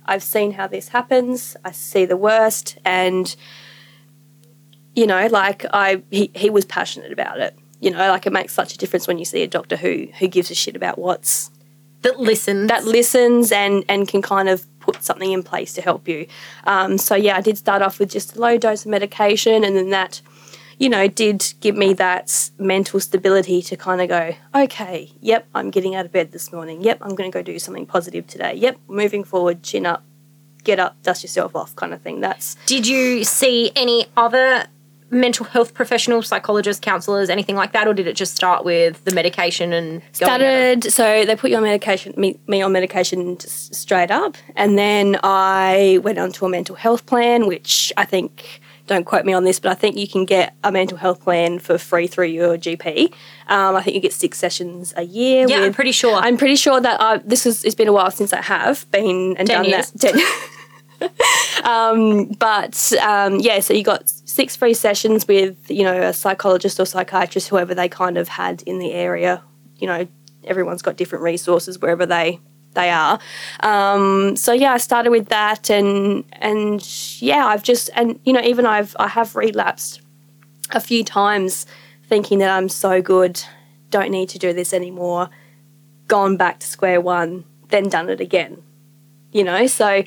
I've 0.09 0.23
seen 0.23 0.51
how 0.53 0.67
this 0.67 0.89
happens. 0.89 1.55
I 1.63 1.71
see 1.71 2.05
the 2.05 2.17
worst, 2.17 2.77
and 2.83 3.35
you 4.95 5.05
know, 5.07 5.27
like 5.27 5.65
I 5.71 6.01
he, 6.11 6.31
he 6.33 6.49
was 6.49 6.65
passionate 6.65 7.11
about 7.11 7.39
it. 7.39 7.53
You 7.79 7.91
know, 7.91 8.09
like 8.09 8.25
it 8.25 8.33
makes 8.33 8.53
such 8.53 8.73
a 8.73 8.77
difference 8.77 9.07
when 9.07 9.19
you 9.19 9.25
see 9.25 9.43
a 9.43 9.47
doctor 9.47 9.77
who 9.77 10.07
who 10.19 10.27
gives 10.27 10.51
a 10.51 10.55
shit 10.55 10.75
about 10.75 10.97
what's 10.97 11.51
That 12.01 12.19
listens. 12.19 12.67
that 12.67 12.83
listens 12.85 13.51
and 13.51 13.85
and 13.87 14.07
can 14.07 14.21
kind 14.21 14.49
of 14.49 14.65
put 14.79 15.03
something 15.03 15.31
in 15.31 15.43
place 15.43 15.73
to 15.73 15.81
help 15.81 16.07
you. 16.07 16.25
Um, 16.65 16.97
so 16.97 17.15
yeah, 17.15 17.37
I 17.37 17.41
did 17.41 17.57
start 17.57 17.81
off 17.81 17.99
with 17.99 18.09
just 18.09 18.35
a 18.35 18.39
low 18.39 18.57
dose 18.57 18.85
of 18.85 18.91
medication, 18.91 19.63
and 19.63 19.75
then 19.77 19.89
that, 19.91 20.21
you 20.79 20.87
know, 20.87 21.07
did 21.07 21.53
give 21.59 21.75
me 21.75 21.93
that 21.93 22.49
mental 22.57 23.01
stability 23.01 23.61
to 23.61 23.75
kind 23.75 23.99
of 24.01 24.07
go, 24.07 24.33
okay, 24.55 25.11
yep, 25.19 25.45
I'm 25.53 25.69
getting 25.71 25.93
out 25.93 26.05
of 26.05 26.11
bed 26.13 26.31
this 26.31 26.53
morning. 26.53 26.81
Yep, 26.81 26.99
I'm 27.01 27.15
going 27.15 27.29
to 27.29 27.37
go 27.37 27.43
do 27.43 27.59
something 27.59 27.85
positive 27.85 28.25
today. 28.25 28.55
Yep, 28.55 28.79
moving 28.87 29.25
forward, 29.25 29.61
chin 29.61 29.85
up, 29.85 30.03
get 30.63 30.79
up, 30.79 30.95
dust 31.03 31.21
yourself 31.21 31.53
off, 31.53 31.75
kind 31.75 31.93
of 31.93 32.01
thing. 32.01 32.21
That's 32.21 32.55
Did 32.65 32.87
you 32.87 33.25
see 33.25 33.71
any 33.75 34.05
other 34.15 34.67
mental 35.11 35.45
health 35.45 35.73
professionals, 35.73 36.27
psychologists, 36.27 36.79
counselors, 36.79 37.29
anything 37.29 37.57
like 37.57 37.73
that, 37.73 37.85
or 37.85 37.93
did 37.93 38.07
it 38.07 38.15
just 38.15 38.33
start 38.33 38.63
with 38.63 39.03
the 39.03 39.13
medication 39.13 39.73
and 39.73 40.01
going 40.17 40.31
at 40.31 40.41
it? 40.41 40.83
started 40.83 40.93
so 40.93 41.25
they 41.25 41.35
put 41.35 41.49
you 41.49 41.57
on 41.57 41.63
medication 41.63 42.13
me, 42.15 42.39
me 42.47 42.61
on 42.61 42.71
medication 42.71 43.39
straight 43.39 44.11
up 44.11 44.37
and 44.55 44.77
then 44.77 45.17
i 45.23 45.99
went 46.03 46.19
on 46.19 46.31
to 46.31 46.45
a 46.45 46.49
mental 46.49 46.75
health 46.75 47.07
plan 47.07 47.47
which 47.47 47.91
i 47.97 48.05
think 48.05 48.61
don't 48.89 49.05
quote 49.05 49.23
me 49.25 49.31
on 49.33 49.43
this 49.45 49.59
but 49.59 49.71
i 49.71 49.75
think 49.75 49.95
you 49.95 50.07
can 50.07 50.25
get 50.25 50.53
a 50.63 50.71
mental 50.71 50.97
health 50.97 51.21
plan 51.21 51.59
for 51.59 51.77
free 51.77 52.07
through 52.07 52.25
your 52.27 52.57
gp 52.57 53.13
um, 53.47 53.75
i 53.75 53.81
think 53.81 53.95
you 53.95 54.01
get 54.01 54.11
six 54.13 54.37
sessions 54.37 54.93
a 54.97 55.03
year 55.03 55.47
Yeah, 55.47 55.61
I'm 55.61 55.73
pretty 55.73 55.91
sure. 55.93 56.15
i'm 56.15 56.37
pretty 56.37 56.55
sure 56.57 56.81
that 56.81 56.99
I, 56.99 57.17
this 57.17 57.45
is 57.45 57.63
it's 57.63 57.75
been 57.75 57.87
a 57.87 57.93
while 57.93 58.11
since 58.11 58.33
i 58.33 58.41
have 58.41 58.89
been 58.91 59.37
and 59.37 59.47
Ten 59.47 59.61
done 59.63 59.65
years. 59.65 59.91
that 59.91 60.13
Ten- 60.13 60.21
um, 61.63 62.25
but 62.39 62.91
um, 63.01 63.39
yeah, 63.39 63.61
so 63.61 63.73
you 63.73 63.83
got 63.83 64.09
six 64.09 64.57
free 64.57 64.73
sessions 64.73 65.25
with 65.27 65.55
you 65.71 65.83
know 65.83 66.01
a 66.09 66.11
psychologist 66.13 66.77
or 66.77 66.85
psychiatrist, 66.85 67.47
whoever 67.47 67.73
they 67.73 67.87
kind 67.87 68.17
of 68.17 68.27
had 68.27 68.61
in 68.63 68.79
the 68.79 68.91
area. 68.91 69.41
You 69.77 69.87
know, 69.87 70.07
everyone's 70.43 70.81
got 70.81 70.97
different 70.97 71.23
resources 71.23 71.79
wherever 71.79 72.05
they 72.05 72.41
they 72.73 72.89
are. 72.89 73.19
Um, 73.61 74.35
so 74.35 74.53
yeah, 74.53 74.73
I 74.73 74.77
started 74.77 75.11
with 75.11 75.29
that, 75.29 75.69
and 75.69 76.23
and 76.33 76.81
yeah, 77.21 77.47
I've 77.47 77.63
just 77.63 77.89
and 77.95 78.19
you 78.23 78.33
know 78.33 78.41
even 78.41 78.65
I've 78.65 78.95
I 78.99 79.07
have 79.07 79.35
relapsed 79.35 80.01
a 80.71 80.79
few 80.79 81.03
times, 81.03 81.65
thinking 82.07 82.39
that 82.39 82.51
I'm 82.51 82.69
so 82.69 83.01
good, 83.01 83.41
don't 83.89 84.11
need 84.11 84.29
to 84.29 84.39
do 84.39 84.53
this 84.53 84.73
anymore, 84.73 85.29
gone 86.07 86.37
back 86.37 86.59
to 86.59 86.67
square 86.67 87.01
one, 87.01 87.43
then 87.69 87.89
done 87.89 88.09
it 88.09 88.21
again. 88.21 88.61
You 89.31 89.43
know, 89.43 89.67
so 89.67 90.03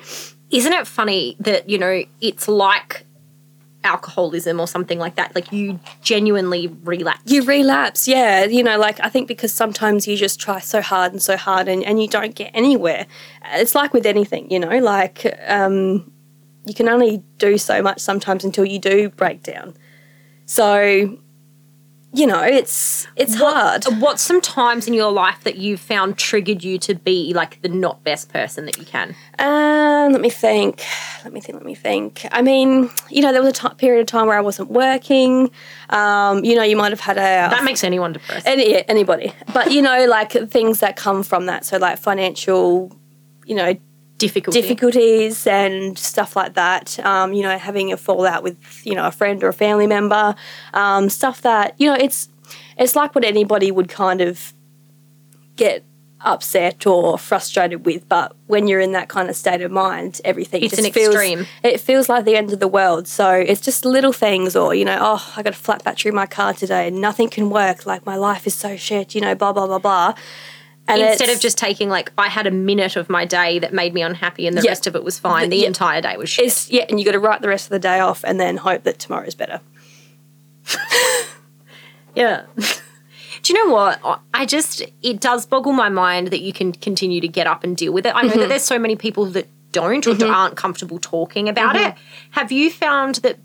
Isn't 0.52 0.75
it 0.75 0.87
funny 0.87 1.35
that, 1.40 1.71
you 1.71 1.78
know, 1.78 2.04
it's 2.21 2.47
like 2.47 3.07
alcoholism 3.85 4.61
or 4.61 4.67
something 4.67 4.99
like 4.99 5.17
that? 5.17 5.35
Like 5.35 5.53
you 5.53 5.79
genuinely 6.03 6.69
relapse. 6.85 7.31
You 7.31 7.43
relapse, 7.45 8.09
yeah. 8.09 8.45
You 8.45 8.62
know, 8.62 8.79
like 8.79 9.01
I 9.01 9.09
think 9.09 9.29
because 9.29 9.53
sometimes 9.53 10.07
you 10.07 10.17
just 10.17 10.41
try 10.41 10.61
so 10.61 10.81
hard 10.81 11.12
and 11.12 11.23
so 11.23 11.37
hard 11.37 11.69
and, 11.69 11.85
and 11.85 12.01
you 12.01 12.09
don't 12.09 12.35
get 12.35 12.51
anywhere. 12.55 13.07
It's 13.53 13.75
like 13.75 13.93
with 13.93 14.07
anything, 14.07 14.51
you 14.51 14.59
know, 14.59 14.79
like 14.79 15.27
um, 15.47 16.12
you 16.67 16.75
can 16.75 16.89
only 16.89 17.23
do 17.39 17.59
so 17.59 17.83
much 17.83 18.01
sometimes 18.01 18.45
until 18.45 18.65
you 18.65 18.79
do 18.79 19.09
break 19.11 19.43
down. 19.43 19.75
So, 20.47 21.19
you 22.14 22.26
know, 22.26 22.42
it's 22.42 23.07
it's 23.16 23.35
hard. 23.35 23.85
What's 23.99 24.23
some 24.23 24.42
times 24.42 24.87
in 24.87 24.92
your 24.92 25.11
life 25.11 25.42
that 25.45 25.57
you've 25.57 25.81
found 25.81 26.19
triggered 26.19 26.62
you 26.62 26.78
to 26.81 26.95
be 26.95 27.33
like 27.33 27.62
the 27.62 27.71
not 27.71 28.04
best 28.04 28.28
person 28.28 28.66
that 28.66 28.76
you 28.76 28.85
can? 28.85 29.14
Um, 29.38 30.12
let 30.12 30.21
me 30.21 30.28
think. 30.28 30.85
Let 31.25 31.33
me 31.33 31.40
think. 31.40 31.54
Let 31.54 31.64
me 31.64 31.75
think. 31.75 32.26
I 32.31 32.42
mean, 32.42 32.90
you 33.09 33.23
know, 33.23 33.33
there 33.33 33.42
was 33.42 33.59
a 33.64 33.71
period 33.71 34.02
of 34.02 34.07
time 34.09 34.26
where 34.26 34.37
I 34.37 34.42
wasn't 34.42 34.71
working. 34.71 35.50
Um, 35.88 36.45
you 36.45 36.54
know, 36.54 36.62
you 36.62 36.76
might 36.76 36.92
have 36.92 37.00
had 37.00 37.16
a 37.16 37.49
That 37.50 37.64
makes 37.64 37.83
anyone 37.83 38.12
depressed. 38.12 38.47
Any, 38.47 38.87
anybody. 38.88 39.33
But 39.54 39.73
you 39.73 39.81
know, 39.81 40.04
like 40.04 40.33
things 40.50 40.81
that 40.81 40.97
come 40.97 41.23
from 41.23 41.47
that. 41.47 41.64
So 41.64 41.78
like 41.78 41.99
financial, 41.99 42.95
you 43.47 43.54
know, 43.54 43.75
Difficulty. 44.26 44.61
difficulties 44.61 45.47
and 45.47 45.99
stuff 45.99 46.37
like 46.37 46.55
that. 46.55 46.99
Um, 47.05 47.33
you 47.33 47.43
know, 47.43 47.57
having 47.59 47.93
a 47.93 47.97
fallout 47.97 48.43
with 48.43 48.57
you 48.87 48.95
know 48.95 49.07
a 49.07 49.11
friend 49.12 49.43
or 49.45 49.49
a 49.49 49.52
family 49.52 49.87
member. 49.87 50.35
Um, 50.75 51.09
stuff 51.11 51.43
that 51.43 51.75
you 51.79 51.88
know, 51.88 51.95
it's 51.95 52.29
it's 52.79 52.97
like 52.97 53.14
what 53.14 53.25
anybody 53.25 53.71
would 53.71 53.88
kind 53.88 54.21
of 54.21 54.52
get 55.57 55.85
upset 56.25 56.87
or 56.87 57.19
frustrated 57.19 57.85
with 57.85 58.09
but 58.09 58.33
when 58.46 58.68
you're 58.68 58.79
in 58.79 58.92
that 58.92 59.09
kind 59.09 59.29
of 59.29 59.35
state 59.35 59.61
of 59.61 59.73
mind 59.73 60.20
everything 60.25 60.62
It's 60.62 60.77
just 60.77 60.87
an 60.87 60.92
feels 60.92 61.14
extreme. 61.16 61.46
it 61.64 61.81
feels 61.81 62.09
like 62.09 62.25
the 62.25 62.37
end 62.37 62.53
of 62.53 62.61
the 62.61 62.68
world 62.68 63.09
so 63.09 63.29
it's 63.33 63.61
just 63.61 63.85
little 63.85 64.12
things 64.12 64.55
or 64.55 64.73
you 64.73 64.85
know 64.85 64.96
oh 65.01 65.33
i 65.37 65.42
got 65.42 65.53
a 65.53 65.57
flat 65.57 65.83
battery 65.83 66.11
in 66.11 66.14
my 66.14 66.27
car 66.27 66.55
today 66.55 66.87
and 66.87 67.01
nothing 67.01 67.29
can 67.29 67.51
work 67.51 67.87
like 67.87 68.07
my 68.07 68.14
life 68.14 68.46
is 68.46 68.55
so 68.55 68.77
shit 68.77 69.16
you 69.16 69.20
know 69.20 69.35
blah 69.35 69.53
blah 69.53 69.66
blah 69.66 69.81
blah 69.81 70.14
and 70.88 71.01
Instead 71.01 71.31
of 71.31 71.40
just 71.40 71.57
taking 71.57 71.88
like 71.88 72.12
I 72.18 72.29
had 72.29 72.47
a 72.47 72.51
minute 72.51 72.97
of 72.97 73.09
my 73.09 73.25
day 73.25 73.59
that 73.61 73.73
made 73.73 73.95
me 73.95 74.03
unhappy 74.03 74.47
and 74.47 74.57
the 74.57 74.62
Yeah. 74.62 74.71
rest 74.71 74.87
of 74.87 74.97
it 74.97 75.05
was 75.05 75.18
fine. 75.18 75.51
The 75.51 75.59
Yeah. 75.59 75.68
entire 75.68 76.01
day 76.01 76.16
was 76.16 76.29
shit. 76.29 76.47
it's 76.47 76.71
yeah 76.71 76.85
and 76.88 76.99
you 76.99 77.05
got 77.05 77.12
to 77.12 77.21
write 77.21 77.40
the 77.40 77.49
rest 77.49 77.66
of 77.66 77.71
the 77.71 77.79
day 77.79 78.01
off 78.01 78.25
and 78.25 78.40
then 78.40 78.57
hope 78.59 78.83
that 78.83 78.99
tomorrow's 78.99 79.35
better 79.35 79.61
Yeah. 82.14 82.45
Do 82.57 83.53
you 83.53 83.64
know 83.64 83.73
what? 83.73 84.21
I 84.33 84.47
just, 84.47 84.83
it 85.03 85.21
does 85.21 85.47
boggle 85.47 85.73
my 85.73 85.88
mind 85.88 86.29
that 86.29 86.40
you 86.40 86.53
can 86.53 86.73
continue 86.73 87.21
to 87.21 87.29
get 87.29 87.47
up 87.47 87.64
and 87.64 87.77
deal 87.77 87.92
with 87.92 88.07
it. 88.07 88.14
I 88.14 88.23
know 88.23 88.29
that 88.29 88.37
mm-hmm. 88.37 88.49
there's 88.51 88.62
so 88.62 88.79
many 88.79 88.97
people 88.97 89.27
that 89.27 89.49
don't 89.73 90.07
or 90.07 90.14
mm-hmm. 90.14 90.31
aren't 90.31 90.57
comfortable 90.57 90.99
talking 90.99 91.49
about 91.49 91.75
mm-hmm. 91.75 91.90
it. 91.90 91.97
Have 92.31 92.53
you 92.53 92.71
found 92.71 93.16
that 93.16 93.38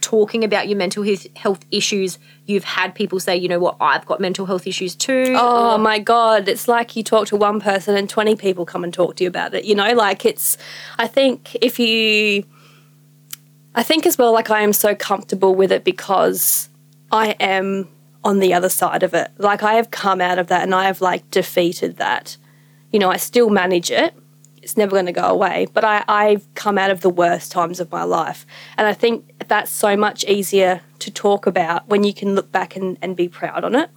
talking 0.00 0.44
about 0.44 0.68
your 0.68 0.76
mental 0.76 1.04
health- 1.36 1.64
issues, 1.70 2.18
you've 2.46 2.64
had 2.64 2.94
people 2.94 3.20
say, 3.20 3.36
you 3.36 3.48
know 3.48 3.58
what, 3.58 3.76
I've 3.80 4.06
got 4.06 4.20
mental 4.20 4.46
health 4.46 4.66
issues 4.66 4.94
too? 4.94 5.34
Oh 5.36 5.78
my 5.78 5.98
god, 5.98 6.48
it's 6.48 6.68
like 6.68 6.96
you 6.96 7.02
talk 7.02 7.26
to 7.28 7.36
one 7.36 7.60
person 7.60 7.96
and 7.96 8.08
20 8.08 8.36
people 8.36 8.64
come 8.64 8.84
and 8.84 8.92
talk 8.92 9.16
to 9.16 9.24
you 9.24 9.28
about 9.28 9.54
it, 9.54 9.64
you 9.64 9.74
know? 9.74 9.92
Like 9.92 10.24
it's 10.24 10.58
I 10.98 11.06
think 11.06 11.56
if 11.60 11.78
you 11.78 12.44
I 13.74 13.82
think 13.82 14.06
as 14.06 14.18
well 14.18 14.32
like 14.32 14.50
I 14.50 14.60
am 14.62 14.72
so 14.72 14.94
comfortable 14.94 15.54
with 15.54 15.72
it 15.72 15.84
because 15.84 16.68
I 17.10 17.30
am 17.40 17.88
on 18.24 18.38
the 18.38 18.54
other 18.54 18.68
side 18.68 19.02
of 19.02 19.14
it. 19.14 19.30
Like 19.38 19.62
I 19.62 19.74
have 19.74 19.90
come 19.90 20.20
out 20.20 20.38
of 20.38 20.48
that 20.48 20.62
and 20.62 20.74
I 20.74 20.84
have 20.84 21.00
like 21.00 21.28
defeated 21.30 21.96
that. 21.96 22.36
You 22.92 22.98
know, 22.98 23.10
I 23.10 23.16
still 23.16 23.50
manage 23.50 23.90
it. 23.90 24.14
It's 24.62 24.76
never 24.76 24.92
going 24.92 25.06
to 25.06 25.12
go 25.12 25.28
away, 25.28 25.66
but 25.72 25.84
I, 25.84 26.04
I've 26.08 26.46
come 26.54 26.78
out 26.78 26.90
of 26.90 27.00
the 27.00 27.10
worst 27.10 27.50
times 27.50 27.80
of 27.80 27.90
my 27.90 28.04
life. 28.04 28.46
And 28.78 28.86
I 28.86 28.94
think 28.94 29.48
that's 29.48 29.70
so 29.70 29.96
much 29.96 30.24
easier 30.24 30.80
to 31.00 31.10
talk 31.10 31.46
about 31.46 31.88
when 31.88 32.04
you 32.04 32.14
can 32.14 32.34
look 32.34 32.52
back 32.52 32.76
and, 32.76 32.96
and 33.02 33.16
be 33.16 33.28
proud 33.28 33.64
on 33.64 33.74
it 33.74 33.90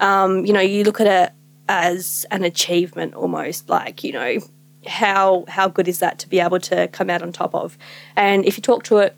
um, 0.00 0.44
you 0.44 0.52
know, 0.52 0.60
you 0.60 0.84
look 0.84 1.00
at 1.00 1.06
it 1.06 1.34
as 1.68 2.24
an 2.30 2.44
achievement 2.44 3.14
almost, 3.14 3.68
like, 3.68 4.04
you 4.04 4.12
know, 4.12 4.38
how 4.86 5.44
how 5.48 5.68
good 5.68 5.88
is 5.88 5.98
that 5.98 6.18
to 6.20 6.28
be 6.28 6.40
able 6.40 6.60
to 6.60 6.88
come 6.88 7.10
out 7.10 7.22
on 7.22 7.32
top 7.32 7.54
of? 7.54 7.76
And 8.16 8.44
if 8.44 8.56
you 8.56 8.62
talk 8.62 8.84
to 8.84 8.98
it 8.98 9.16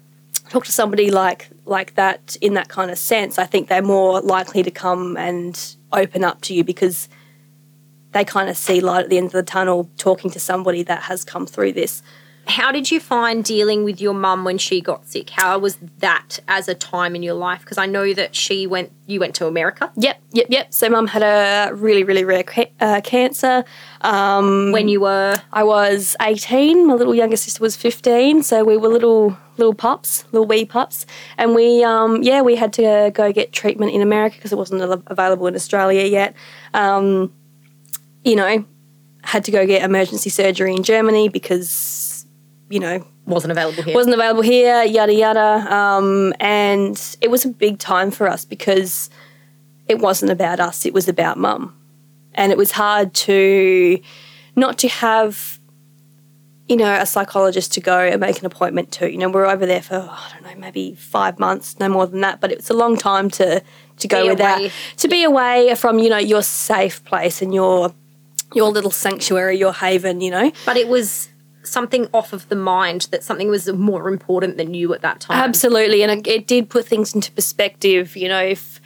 talk 0.49 0.65
to 0.65 0.73
somebody 0.73 1.11
like 1.11 1.49
like 1.65 1.95
that 1.95 2.37
in 2.41 2.55
that 2.55 2.69
kind 2.69 2.91
of 2.91 2.99
sense, 2.99 3.39
I 3.39 3.45
think 3.45 3.69
they're 3.69 3.83
more 3.83 4.21
likely 4.21 4.63
to 4.63 4.71
come 4.71 5.17
and 5.17 5.77
open 5.93 6.25
up 6.25 6.41
to 6.43 6.55
you 6.55 6.65
because 6.65 7.09
they 8.13 8.25
kind 8.25 8.49
of 8.49 8.57
see 8.57 8.81
light 8.81 9.05
at 9.05 9.11
the 9.11 9.19
end 9.19 9.27
of 9.27 9.33
the 9.33 9.43
tunnel 9.43 9.89
talking 9.97 10.31
to 10.31 10.41
somebody 10.41 10.83
that 10.85 11.03
has 11.05 11.25
come 11.25 11.47
through 11.47 11.73
this. 11.73 12.03
How 12.47 12.73
did 12.73 12.91
you 12.91 12.99
find 12.99 13.45
dealing 13.45 13.85
with 13.85 14.01
your 14.01 14.15
mum 14.15 14.45
when 14.45 14.59
she 14.59 14.81
got 14.81 15.07
sick? 15.07 15.31
How 15.31 15.59
was 15.59 15.79
that 15.99 16.41
as 16.49 16.67
a 16.69 16.75
time 16.75 17.15
in 17.15 17.23
your 17.23 17.35
life? 17.35 17.61
Because 17.61 17.79
I 17.79 17.87
know 17.87 18.13
that 18.13 18.35
she 18.35 18.67
went, 18.67 18.91
you 19.07 19.21
went 19.21 19.37
to 19.37 19.47
America 19.47 19.93
Yep, 19.97 20.21
yep, 20.33 20.47
yep. 20.49 20.75
So 20.75 20.89
mum 20.89 21.07
had 21.07 21.23
a 21.23 21.73
really, 21.75 22.03
really 22.03 22.25
rare 22.25 22.43
ca- 22.43 22.73
uh, 22.81 23.01
cancer. 23.03 23.65
Um, 24.01 24.73
when 24.73 24.89
you 24.89 25.01
were 25.01 25.41
I 25.53 25.63
was 25.63 26.17
18. 26.21 26.87
My 26.87 26.95
little 26.95 27.15
younger 27.15 27.37
sister 27.37 27.63
was 27.63 27.77
15. 27.77 28.43
So 28.43 28.65
we 28.65 28.77
were 28.77 28.89
little 28.89 29.37
little 29.57 29.75
pups, 29.75 30.25
little 30.33 30.47
wee 30.47 30.65
pups, 30.65 31.07
and 31.39 31.55
we 31.55 31.85
um, 31.85 32.23
yeah 32.23 32.41
we 32.41 32.57
had 32.57 32.73
to 32.75 33.13
go 33.15 33.33
get 33.33 33.53
treatment 33.53 33.93
in 33.93 34.01
America 34.01 34.37
because 34.37 34.53
it 34.53 34.57
wasn't 34.57 35.03
available 35.07 35.47
in 35.47 35.55
Australia 35.55 36.05
yet. 36.05 36.35
Um, 36.75 37.33
you 38.25 38.37
know, 38.37 38.65
had 39.23 39.45
to 39.45 39.51
go 39.51 39.67
get 39.67 39.83
emergency 39.83 40.31
surgery 40.31 40.75
in 40.75 40.83
Germany 40.83 41.29
because 41.29 42.27
you 42.69 42.81
know 42.81 43.07
wasn't 43.27 43.53
available 43.53 43.83
here. 43.83 43.95
wasn't 43.95 44.15
available 44.15 44.43
here, 44.43 44.83
yada 44.85 45.13
yada. 45.15 45.75
Um, 45.75 46.33
and 46.41 47.17
it 47.21 47.31
was 47.31 47.45
a 47.45 47.49
big 47.49 47.79
time 47.79 48.11
for 48.11 48.29
us 48.29 48.45
because 48.45 49.11
it 49.89 49.99
wasn't 49.99 50.33
about 50.33 50.61
us; 50.61 50.87
it 50.87 50.93
was 50.95 51.09
about 51.09 51.37
mum, 51.39 51.77
and 52.35 52.53
it 52.53 52.59
was 52.59 52.73
hard 52.73 53.13
to 53.15 54.01
not 54.57 54.79
to 54.79 54.89
have, 54.89 55.61
you 56.69 56.77
know, 56.77 56.93
a 56.93 57.07
psychologist 57.07 57.73
to 57.75 57.81
go 57.81 57.99
and 58.01 58.21
make 58.21 58.39
an 58.41 58.47
appointment 58.47 58.91
to. 58.93 59.11
You 59.11 59.19
know, 59.19 59.29
we 59.29 59.35
were 59.35 59.47
over 59.47 59.67
there 59.67 59.83
for 59.83 59.97
I 60.11 60.31
don't 60.33 60.43
know, 60.43 60.61
maybe 60.61 60.95
five 60.95 61.39
months, 61.39 61.79
no 61.79 61.89
more 61.89 62.07
than 62.07 62.21
that, 62.23 62.41
but 62.41 62.51
it 62.51 62.59
was 62.59 62.71
a 62.71 62.75
long 62.75 62.97
time 62.97 63.31
to 63.31 63.63
to 63.99 64.09
go 64.09 64.23
Be 64.23 64.31
without 64.31 64.59
away. 64.61 64.73
to 64.97 65.09
be 65.09 65.25
away 65.25 65.75
from 65.75 65.99
you 65.99 66.09
know 66.09 66.19
your 66.19 66.43
safe 66.43 67.05
place 67.05 67.43
and 67.43 67.53
your 67.55 67.93
your 68.55 68.71
little 68.71 68.91
sanctuary, 68.91 69.59
your 69.59 69.73
haven. 69.73 70.21
You 70.21 70.31
know. 70.31 70.53
but 70.67 70.77
it 70.77 70.89
was 70.89 71.29
something 71.63 72.09
off 72.15 72.33
of 72.33 72.49
the 72.49 72.57
mind 72.57 73.03
that 73.11 73.23
something 73.23 73.49
was 73.49 73.69
more 73.73 74.09
important 74.09 74.57
than 74.57 74.75
you 74.75 74.93
at 74.95 75.03
that 75.03 75.21
time. 75.21 75.39
Absolutely, 75.39 76.03
and 76.03 76.27
it, 76.27 76.27
it 76.27 76.47
did 76.47 76.69
put 76.69 76.87
things 76.87 77.15
into 77.15 77.33
perspective. 77.33 78.17
You 78.17 78.29
know, 78.29 78.43
if 78.43 78.81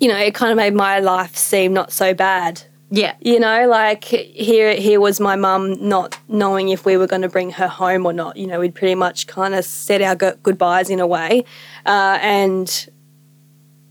you 0.00 0.08
know, 0.08 0.16
it 0.16 0.34
kind 0.34 0.50
of 0.50 0.56
made 0.56 0.74
my 0.74 1.00
life 1.00 1.36
seem 1.36 1.72
not 1.72 1.92
so 1.92 2.14
bad. 2.14 2.62
Yeah. 2.90 3.16
You 3.20 3.38
know, 3.38 3.68
like 3.68 4.04
here, 4.04 4.74
here 4.74 5.00
was 5.00 5.20
my 5.20 5.36
mum 5.36 5.88
not 5.88 6.18
knowing 6.28 6.70
if 6.70 6.86
we 6.86 6.96
were 6.96 7.06
going 7.06 7.22
to 7.22 7.28
bring 7.28 7.50
her 7.50 7.68
home 7.68 8.06
or 8.06 8.12
not. 8.12 8.36
You 8.36 8.46
know, 8.46 8.60
we'd 8.60 8.74
pretty 8.74 8.94
much 8.94 9.26
kind 9.26 9.54
of 9.54 9.64
said 9.64 10.00
our 10.00 10.16
go- 10.16 10.36
goodbyes 10.42 10.88
in 10.88 11.00
a 11.00 11.06
way, 11.06 11.44
uh, 11.84 12.18
and 12.22 12.88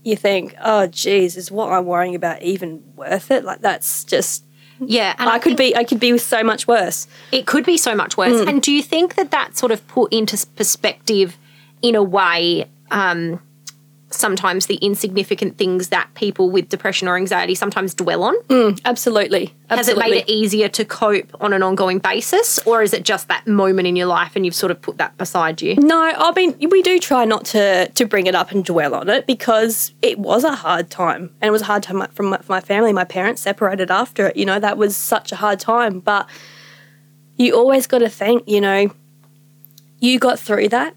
you 0.02 0.16
think, 0.16 0.54
oh, 0.64 0.86
geez, 0.86 1.36
is 1.36 1.50
what 1.50 1.70
I'm 1.70 1.86
worrying 1.86 2.14
about 2.14 2.42
even 2.42 2.82
worth 2.96 3.30
it? 3.30 3.44
Like 3.44 3.60
that's 3.60 4.04
just. 4.04 4.44
Yeah, 4.80 5.14
and 5.18 5.28
I, 5.28 5.38
could 5.38 5.56
be. 5.56 5.76
I 5.76 5.84
could 5.84 6.00
be 6.00 6.16
so 6.18 6.42
much 6.42 6.66
worse. 6.66 7.06
It 7.32 7.46
could 7.46 7.64
be 7.64 7.76
so 7.76 7.94
much 7.94 8.16
worse. 8.16 8.46
And 8.46 8.62
do 8.62 8.72
you 8.72 8.82
think 8.82 9.14
that 9.16 9.30
that 9.30 9.56
sort 9.56 9.72
of 9.72 9.86
put 9.88 10.12
into 10.12 10.46
perspective, 10.56 11.36
in 11.82 11.94
a 11.94 12.02
way, 12.02 12.70
um, 12.90 13.40
sometimes 14.10 14.66
the 14.66 14.76
insignificant 14.76 15.58
things 15.58 15.88
that 15.88 16.08
people 16.14 16.50
with 16.50 16.68
depression 16.68 17.08
or 17.08 17.16
anxiety 17.16 17.54
sometimes 17.54 17.94
dwell 17.94 18.22
on? 18.22 18.36
Mm, 18.44 18.80
absolutely. 18.84 19.54
Has 19.68 19.88
it 19.88 19.98
made 19.98 20.14
it 20.14 20.28
easier 20.28 20.68
to 20.68 20.84
cope 20.84 21.30
on 21.40 21.52
an 21.52 21.62
ongoing 21.62 21.98
basis, 21.98 22.58
or 22.60 22.82
is 22.82 22.94
it 22.94 23.04
just 23.04 23.28
that 23.28 23.46
moment 23.46 23.86
in 23.86 23.96
your 23.96 24.06
life 24.06 24.32
and 24.34 24.46
you've 24.46 24.54
sort 24.54 24.70
of 24.70 24.80
put 24.80 24.96
that 24.98 25.16
beside 25.18 25.60
you? 25.60 25.74
No, 25.76 26.00
I 26.00 26.32
mean 26.32 26.56
we 26.70 26.82
do 26.82 26.98
try 26.98 27.24
not 27.24 27.44
to 27.46 27.88
to 27.88 28.06
bring 28.06 28.26
it 28.26 28.34
up 28.34 28.50
and 28.50 28.64
dwell 28.64 28.94
on 28.94 29.08
it 29.08 29.26
because 29.26 29.92
it 30.00 30.18
was 30.18 30.44
a 30.44 30.54
hard 30.54 30.90
time, 30.90 31.30
and 31.40 31.48
it 31.48 31.50
was 31.50 31.62
a 31.62 31.66
hard 31.66 31.82
time 31.82 32.06
from 32.12 32.26
my, 32.26 32.38
for 32.38 32.52
my 32.52 32.60
family. 32.60 32.92
My 32.92 33.04
parents 33.04 33.42
separated 33.42 33.90
after 33.90 34.28
it. 34.28 34.36
You 34.36 34.46
know 34.46 34.58
that 34.58 34.78
was 34.78 34.96
such 34.96 35.32
a 35.32 35.36
hard 35.36 35.60
time, 35.60 36.00
but 36.00 36.26
you 37.36 37.54
always 37.54 37.86
got 37.86 37.98
to 37.98 38.08
think. 38.08 38.44
You 38.48 38.62
know, 38.62 38.90
you 39.98 40.18
got 40.18 40.38
through 40.38 40.70
that, 40.70 40.94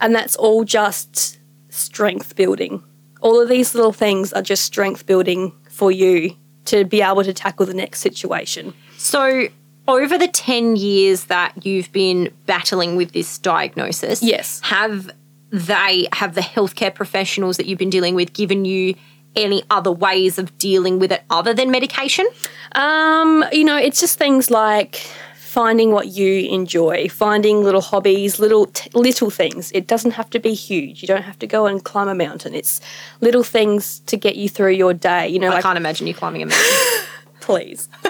and 0.00 0.14
that's 0.14 0.36
all 0.36 0.64
just 0.64 1.40
strength 1.74 2.36
building. 2.36 2.82
All 3.20 3.40
of 3.40 3.48
these 3.48 3.74
little 3.74 3.92
things 3.92 4.32
are 4.32 4.42
just 4.42 4.64
strength 4.64 5.06
building 5.06 5.52
for 5.70 5.90
you 5.90 6.36
to 6.66 6.84
be 6.84 7.02
able 7.02 7.24
to 7.24 7.32
tackle 7.32 7.66
the 7.66 7.74
next 7.74 8.00
situation. 8.00 8.72
So, 8.96 9.48
over 9.86 10.16
the 10.16 10.28
10 10.28 10.76
years 10.76 11.24
that 11.24 11.66
you've 11.66 11.92
been 11.92 12.32
battling 12.46 12.96
with 12.96 13.12
this 13.12 13.36
diagnosis, 13.38 14.22
Yes. 14.22 14.60
have 14.64 15.10
they, 15.50 16.08
have 16.12 16.34
the 16.34 16.40
healthcare 16.40 16.94
professionals 16.94 17.58
that 17.58 17.66
you've 17.66 17.78
been 17.78 17.90
dealing 17.90 18.14
with 18.14 18.32
given 18.32 18.64
you 18.64 18.94
any 19.36 19.62
other 19.70 19.92
ways 19.92 20.38
of 20.38 20.56
dealing 20.58 20.98
with 20.98 21.12
it 21.12 21.22
other 21.28 21.52
than 21.52 21.70
medication? 21.70 22.26
Um, 22.72 23.44
you 23.52 23.64
know, 23.64 23.76
it's 23.76 24.00
just 24.00 24.16
things 24.18 24.50
like 24.50 25.06
finding 25.54 25.92
what 25.92 26.08
you 26.08 26.48
enjoy, 26.50 27.08
finding 27.08 27.62
little 27.62 27.80
hobbies, 27.80 28.40
little 28.40 28.66
t- 28.66 28.90
little 28.92 29.30
things. 29.30 29.70
It 29.72 29.86
doesn't 29.86 30.10
have 30.12 30.28
to 30.30 30.40
be 30.40 30.52
huge. 30.52 31.00
You 31.00 31.06
don't 31.06 31.22
have 31.22 31.38
to 31.38 31.46
go 31.46 31.66
and 31.66 31.82
climb 31.84 32.08
a 32.08 32.14
mountain. 32.14 32.54
It's 32.54 32.80
little 33.20 33.44
things 33.44 34.00
to 34.10 34.16
get 34.16 34.34
you 34.34 34.48
through 34.48 34.72
your 34.72 34.92
day. 34.92 35.28
You 35.28 35.38
know, 35.38 35.50
I 35.50 35.54
like 35.54 35.62
can't 35.62 35.76
imagine 35.78 36.08
you 36.08 36.14
climbing 36.14 36.42
a 36.42 36.46
mountain. 36.46 36.70
please. 37.40 37.88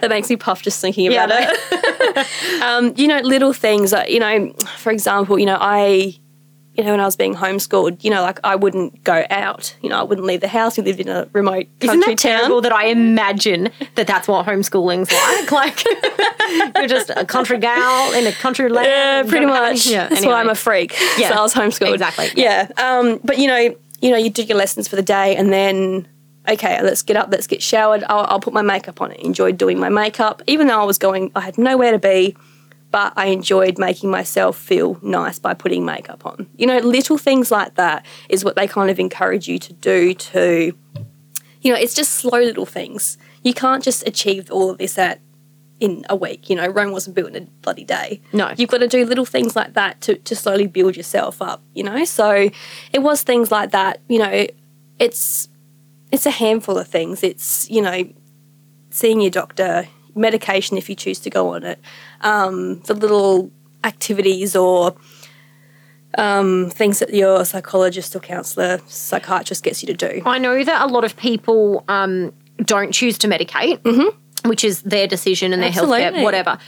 that 0.00 0.08
makes 0.08 0.30
me 0.30 0.36
puff 0.36 0.62
just 0.62 0.80
thinking 0.80 1.08
about 1.12 1.28
Yeah, 1.28 1.50
it. 1.50 2.62
um, 2.62 2.92
you 2.96 3.08
know, 3.08 3.18
little 3.18 3.52
things. 3.52 3.92
Like, 3.92 4.08
you 4.08 4.20
know, 4.20 4.52
for 4.78 4.92
example, 4.92 5.40
you 5.40 5.46
know, 5.46 5.58
I, 5.60 6.18
you 6.76 6.84
know, 6.84 6.90
when 6.92 7.00
I 7.00 7.04
was 7.04 7.16
being 7.16 7.34
homeschooled, 7.34 8.04
you 8.04 8.10
know, 8.10 8.22
like 8.22 8.38
I 8.44 8.54
wouldn't 8.56 9.02
go 9.04 9.24
out. 9.30 9.74
You 9.82 9.88
know, 9.88 9.98
I 9.98 10.02
wouldn't 10.02 10.26
leave 10.26 10.40
the 10.40 10.48
house. 10.48 10.76
We 10.76 10.82
lived 10.84 11.00
in 11.00 11.08
a 11.08 11.28
remote 11.32 11.66
country 11.80 11.88
Isn't 11.88 12.00
that 12.00 12.18
town. 12.18 12.38
terrible 12.40 12.60
that 12.62 12.72
I 12.72 12.86
imagine 12.86 13.70
that 13.94 14.06
that's 14.06 14.28
what 14.28 14.46
homeschooling's 14.46 15.12
like? 15.12 15.50
Like, 15.52 15.84
you're 16.76 16.86
just 16.88 17.10
a 17.10 17.24
country 17.24 17.58
gal 17.58 18.12
in 18.12 18.26
a 18.26 18.32
country 18.32 18.68
land. 18.68 18.86
Yeah, 18.88 19.22
pretty 19.30 19.46
much. 19.46 19.86
yeah, 19.86 20.08
That's 20.08 20.18
anyway. 20.20 20.34
why 20.34 20.40
I'm 20.40 20.48
a 20.50 20.54
freak. 20.54 20.94
Yeah, 21.18 21.30
so 21.30 21.34
I 21.36 21.42
was 21.42 21.54
homeschooled. 21.54 21.94
exactly, 21.94 22.30
Yeah. 22.36 22.68
Um, 22.76 23.20
but 23.24 23.38
you 23.38 23.46
know, 23.46 23.74
you 24.02 24.10
know, 24.10 24.16
you 24.18 24.28
do 24.28 24.42
your 24.42 24.58
lessons 24.58 24.86
for 24.88 24.96
the 24.96 25.02
day, 25.02 25.34
and 25.36 25.50
then 25.52 26.06
okay, 26.48 26.80
let's 26.82 27.02
get 27.02 27.16
up, 27.16 27.28
let's 27.32 27.46
get 27.46 27.62
showered. 27.62 28.04
I'll, 28.08 28.26
I'll 28.28 28.40
put 28.40 28.52
my 28.52 28.62
makeup 28.62 29.00
on. 29.00 29.10
I 29.10 29.14
enjoyed 29.16 29.56
doing 29.58 29.80
my 29.80 29.88
makeup, 29.88 30.42
even 30.46 30.66
though 30.68 30.80
I 30.80 30.84
was 30.84 30.98
going, 30.98 31.32
I 31.34 31.40
had 31.40 31.58
nowhere 31.58 31.90
to 31.92 31.98
be. 31.98 32.36
But 32.96 33.12
I 33.14 33.26
enjoyed 33.26 33.76
making 33.76 34.10
myself 34.10 34.56
feel 34.56 34.98
nice 35.02 35.38
by 35.38 35.52
putting 35.52 35.84
makeup 35.84 36.24
on. 36.24 36.46
You 36.56 36.66
know, 36.66 36.78
little 36.78 37.18
things 37.18 37.50
like 37.50 37.74
that 37.74 38.06
is 38.30 38.42
what 38.42 38.56
they 38.56 38.66
kind 38.66 38.88
of 38.88 38.98
encourage 38.98 39.46
you 39.46 39.58
to 39.58 39.72
do 39.74 40.14
to, 40.14 40.74
you 41.60 41.70
know, 41.70 41.78
it's 41.78 41.92
just 41.92 42.14
slow 42.14 42.40
little 42.40 42.64
things. 42.64 43.18
You 43.42 43.52
can't 43.52 43.82
just 43.82 44.08
achieve 44.08 44.50
all 44.50 44.70
of 44.70 44.78
this 44.78 44.96
at 44.96 45.20
in 45.78 46.06
a 46.08 46.16
week. 46.16 46.48
You 46.48 46.56
know, 46.56 46.68
Rome 46.68 46.90
wasn't 46.90 47.16
built 47.16 47.34
in 47.34 47.42
a 47.42 47.46
bloody 47.60 47.84
day. 47.84 48.22
No. 48.32 48.54
You've 48.56 48.70
got 48.70 48.78
to 48.78 48.88
do 48.88 49.04
little 49.04 49.26
things 49.26 49.54
like 49.54 49.74
that 49.74 50.00
to, 50.00 50.14
to 50.14 50.34
slowly 50.34 50.66
build 50.66 50.96
yourself 50.96 51.42
up, 51.42 51.62
you 51.74 51.82
know? 51.82 52.02
So 52.06 52.48
it 52.94 53.00
was 53.00 53.22
things 53.22 53.52
like 53.52 53.72
that, 53.72 54.00
you 54.08 54.18
know, 54.18 54.46
it's 54.98 55.50
it's 56.10 56.24
a 56.24 56.30
handful 56.30 56.78
of 56.78 56.88
things. 56.88 57.22
It's, 57.22 57.68
you 57.68 57.82
know, 57.82 58.10
seeing 58.88 59.20
your 59.20 59.32
doctor, 59.32 59.86
medication 60.16 60.76
if 60.76 60.88
you 60.88 60.96
choose 60.96 61.18
to 61.20 61.30
go 61.30 61.54
on 61.54 61.62
it, 61.64 61.78
um, 62.22 62.80
the 62.82 62.94
little 62.94 63.50
activities 63.84 64.56
or 64.56 64.96
um, 66.18 66.70
things 66.70 66.98
that 67.00 67.12
your 67.12 67.44
psychologist 67.44 68.16
or 68.16 68.20
counselor, 68.20 68.80
psychiatrist 68.86 69.62
gets 69.62 69.82
you 69.82 69.86
to 69.86 69.94
do. 69.94 70.22
I 70.24 70.38
know 70.38 70.64
that 70.64 70.82
a 70.82 70.92
lot 70.92 71.04
of 71.04 71.16
people 71.16 71.84
um, 71.88 72.32
don't 72.62 72.92
choose 72.92 73.18
to 73.18 73.28
medicate, 73.28 73.84
which 74.46 74.64
is 74.64 74.82
their 74.82 75.06
decision 75.06 75.52
and 75.52 75.62
their 75.62 75.70
healthcare, 75.70 76.06
Absolutely. 76.06 76.22
whatever. 76.22 76.58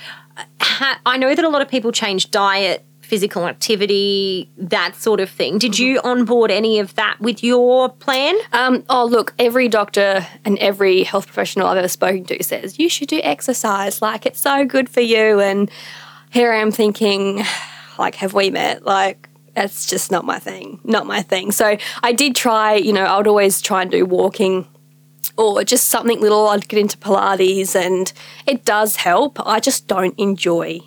I 1.06 1.16
know 1.16 1.34
that 1.34 1.44
a 1.44 1.48
lot 1.48 1.62
of 1.62 1.68
people 1.68 1.90
change 1.92 2.30
diet, 2.30 2.84
physical 3.08 3.46
activity, 3.46 4.50
that 4.58 4.94
sort 4.94 5.18
of 5.18 5.30
thing. 5.30 5.56
Did 5.56 5.78
you 5.78 5.98
onboard 6.04 6.50
any 6.50 6.78
of 6.78 6.94
that 6.96 7.16
with 7.20 7.42
your 7.42 7.88
plan? 7.88 8.36
Um, 8.52 8.84
oh, 8.90 9.06
look, 9.06 9.32
every 9.38 9.66
doctor 9.66 10.26
and 10.44 10.58
every 10.58 11.04
health 11.04 11.24
professional 11.24 11.68
I've 11.68 11.78
ever 11.78 11.88
spoken 11.88 12.24
to 12.26 12.42
says 12.44 12.78
you 12.78 12.90
should 12.90 13.08
do 13.08 13.18
exercise. 13.24 14.02
Like, 14.02 14.26
it's 14.26 14.40
so 14.40 14.66
good 14.66 14.90
for 14.90 15.00
you. 15.00 15.40
And 15.40 15.70
here 16.30 16.52
I 16.52 16.58
am 16.58 16.70
thinking, 16.70 17.42
like, 17.98 18.16
have 18.16 18.34
we 18.34 18.50
met? 18.50 18.84
Like, 18.84 19.30
that's 19.54 19.86
just 19.86 20.10
not 20.10 20.26
my 20.26 20.38
thing. 20.38 20.78
Not 20.84 21.06
my 21.06 21.22
thing. 21.22 21.50
So 21.50 21.78
I 22.02 22.12
did 22.12 22.36
try, 22.36 22.74
you 22.74 22.92
know, 22.92 23.04
I 23.04 23.16
would 23.16 23.26
always 23.26 23.62
try 23.62 23.80
and 23.80 23.90
do 23.90 24.04
walking 24.04 24.68
or 25.38 25.64
just 25.64 25.88
something 25.88 26.20
little. 26.20 26.46
I'd 26.48 26.68
get 26.68 26.78
into 26.78 26.98
Pilates 26.98 27.74
and 27.74 28.12
it 28.46 28.66
does 28.66 28.96
help. 28.96 29.40
I 29.46 29.60
just 29.60 29.88
don't 29.88 30.14
enjoy 30.18 30.80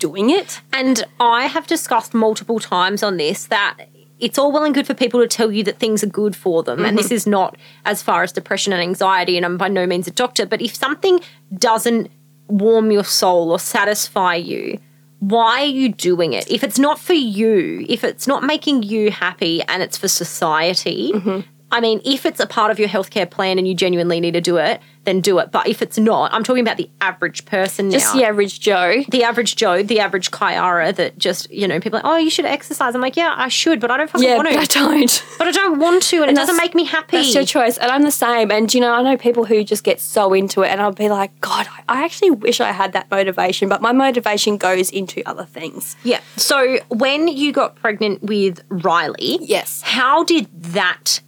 doing 0.00 0.30
it. 0.30 0.60
And 0.72 1.04
I 1.20 1.46
have 1.46 1.68
discussed 1.68 2.12
multiple 2.12 2.58
times 2.58 3.04
on 3.04 3.16
this 3.16 3.46
that 3.46 3.76
it's 4.18 4.38
all 4.38 4.52
well 4.52 4.64
and 4.64 4.74
good 4.74 4.86
for 4.86 4.94
people 4.94 5.20
to 5.20 5.28
tell 5.28 5.50
you 5.50 5.62
that 5.64 5.78
things 5.78 6.02
are 6.02 6.08
good 6.08 6.36
for 6.36 6.62
them. 6.62 6.84
And 6.84 6.98
this 6.98 7.06
mm-hmm. 7.06 7.14
is 7.14 7.26
not 7.26 7.56
as 7.84 8.02
far 8.02 8.22
as 8.22 8.32
depression 8.32 8.72
and 8.72 8.82
anxiety, 8.82 9.36
and 9.36 9.46
I'm 9.46 9.56
by 9.56 9.68
no 9.68 9.86
means 9.86 10.06
a 10.06 10.10
doctor, 10.10 10.46
but 10.46 10.60
if 10.60 10.74
something 10.74 11.20
doesn't 11.56 12.10
warm 12.48 12.90
your 12.90 13.04
soul 13.04 13.50
or 13.50 13.58
satisfy 13.58 14.34
you, 14.34 14.78
why 15.20 15.62
are 15.62 15.66
you 15.66 15.90
doing 15.90 16.32
it? 16.32 16.50
If 16.50 16.64
it's 16.64 16.78
not 16.78 16.98
for 16.98 17.12
you, 17.12 17.84
if 17.88 18.04
it's 18.04 18.26
not 18.26 18.42
making 18.42 18.82
you 18.82 19.10
happy 19.10 19.62
and 19.62 19.82
it's 19.82 19.96
for 19.96 20.08
society, 20.08 21.12
mm-hmm. 21.12 21.40
I 21.70 21.80
mean, 21.80 22.00
if 22.04 22.26
it's 22.26 22.40
a 22.40 22.46
part 22.46 22.70
of 22.70 22.78
your 22.78 22.88
healthcare 22.88 23.30
plan 23.30 23.58
and 23.58 23.68
you 23.68 23.74
genuinely 23.74 24.20
need 24.20 24.32
to 24.32 24.40
do 24.40 24.56
it, 24.56 24.80
then 25.10 25.20
do 25.20 25.38
it. 25.40 25.50
But 25.50 25.66
if 25.66 25.82
it's 25.82 25.98
not, 25.98 26.32
I'm 26.32 26.44
talking 26.44 26.62
about 26.62 26.76
the 26.76 26.88
average 27.00 27.44
person 27.44 27.88
now 27.88 27.98
Just 27.98 28.14
the 28.14 28.24
average 28.24 28.60
Joe. 28.60 29.02
the 29.08 29.24
average 29.24 29.56
Joe, 29.56 29.82
the 29.82 29.98
average 30.00 30.30
Kyara 30.30 30.94
that 30.94 31.18
just, 31.18 31.50
you 31.50 31.66
know, 31.66 31.80
people 31.80 31.98
are 31.98 32.02
like, 32.02 32.12
oh, 32.12 32.16
you 32.16 32.30
should 32.30 32.44
exercise. 32.44 32.94
I'm 32.94 33.00
like, 33.00 33.16
yeah, 33.16 33.34
I 33.36 33.48
should, 33.48 33.80
but 33.80 33.90
I 33.90 33.96
don't 33.96 34.08
fucking 34.10 34.26
Yeah, 34.26 34.36
want 34.36 34.48
but 34.48 34.58
I 34.58 34.64
don't. 34.66 35.24
But 35.38 35.48
I 35.48 35.50
don't 35.50 35.78
want 35.80 36.02
to, 36.04 36.22
and, 36.22 36.30
it 36.30 36.34
doesn't 36.36 36.56
make 36.56 36.74
me 36.74 36.84
happy. 36.84 37.16
That's 37.16 37.34
your 37.34 37.44
choice. 37.44 37.76
And 37.78 37.90
I'm 37.90 38.02
the 38.02 38.10
same. 38.12 38.50
And, 38.52 38.72
you 38.72 38.80
know, 38.80 38.92
I 38.92 39.02
know 39.02 39.16
people 39.16 39.44
who 39.44 39.64
just 39.64 39.82
get 39.84 40.00
so 40.00 40.32
into 40.32 40.62
it, 40.62 40.68
and 40.68 40.80
I'll 40.80 40.92
be 40.92 41.08
like, 41.08 41.38
God, 41.40 41.66
I 41.88 42.04
actually 42.04 42.30
wish 42.30 42.60
I 42.60 42.70
had 42.72 42.92
that 42.92 43.10
motivation, 43.10 43.68
but 43.68 43.82
my 43.82 43.92
motivation 43.92 44.56
goes 44.58 44.90
into 44.90 45.22
other 45.26 45.44
things. 45.44 45.96
yeah. 46.04 46.20
So 46.36 46.78
when 46.88 47.26
you 47.28 47.52
got 47.52 47.76
pregnant 47.76 48.22
with 48.22 48.62
Riley, 48.68 49.38
Yes. 49.40 49.82
how 49.82 50.22
did 50.24 50.46
that 50.62 51.20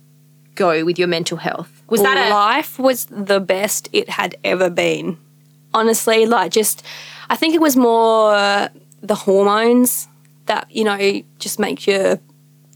go 0.55 0.85
with 0.85 0.99
your 0.99 1.09
mental 1.09 1.39
health? 1.39 1.72
Was 1.89 2.03
that 2.03 2.17
a 2.17 2.31
life 2.31 2.79
was 2.79 3.07
the 3.07 3.41
best 3.41 3.89
it 3.93 4.09
had 4.09 4.37
ever 4.45 4.71
been. 4.71 5.19
Honestly, 5.75 6.27
like 6.27 6.53
just, 6.53 6.83
I 7.29 7.37
think 7.37 7.55
it 7.55 7.61
was 7.61 7.77
more 7.77 8.69
the 9.03 9.15
hormones 9.15 10.09
that, 10.47 10.71
you 10.71 10.85
know, 10.85 11.23
just 11.39 11.59
make 11.59 11.87
your, 11.87 12.19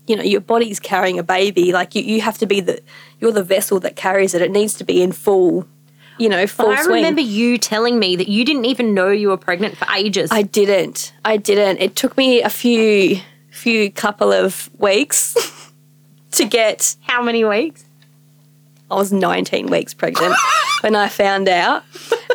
you 0.07 0.17
know, 0.17 0.23
your 0.23 0.41
body's 0.41 0.81
carrying 0.81 1.19
a 1.19 1.23
baby. 1.23 1.73
Like 1.73 1.95
you, 1.95 2.03
you 2.03 2.21
have 2.21 2.39
to 2.39 2.47
be 2.47 2.61
the, 2.61 2.81
you're 3.21 3.33
the 3.33 3.43
vessel 3.45 3.81
that 3.81 3.97
carries 3.97 4.35
it. 4.35 4.43
It 4.43 4.51
needs 4.51 4.75
to 4.75 4.85
be 4.85 5.03
in 5.03 5.13
full, 5.13 5.67
you 6.19 6.29
know, 6.29 6.47
full 6.47 6.71
I 6.71 6.83
swing. 6.83 6.97
remember 6.97 7.21
you 7.21 7.59
telling 7.59 7.99
me 7.99 8.17
that 8.17 8.29
you 8.29 8.45
didn't 8.45 8.67
even 8.67 8.95
know 8.95 9.11
you 9.11 9.29
were 9.29 9.37
pregnant 9.37 9.77
for 9.77 9.87
ages. 9.95 10.31
I 10.33 10.43
didn't. 10.43 11.13
I 11.25 11.37
didn't. 11.37 11.79
It 11.79 11.97
took 11.97 12.17
me 12.17 12.43
a 12.43 12.51
few 12.51 13.21
few 13.51 13.91
couple 13.91 14.33
of 14.33 14.69
weeks 14.79 15.35
to 16.33 16.45
get 16.45 16.97
how 17.01 17.23
many 17.23 17.43
weeks? 17.43 17.86
I 18.91 18.95
was 18.95 19.13
19 19.13 19.67
weeks 19.67 19.95
pregnant 19.95 20.35
when 20.83 20.95
I 20.95 21.09
found 21.09 21.49
out. 21.49 21.83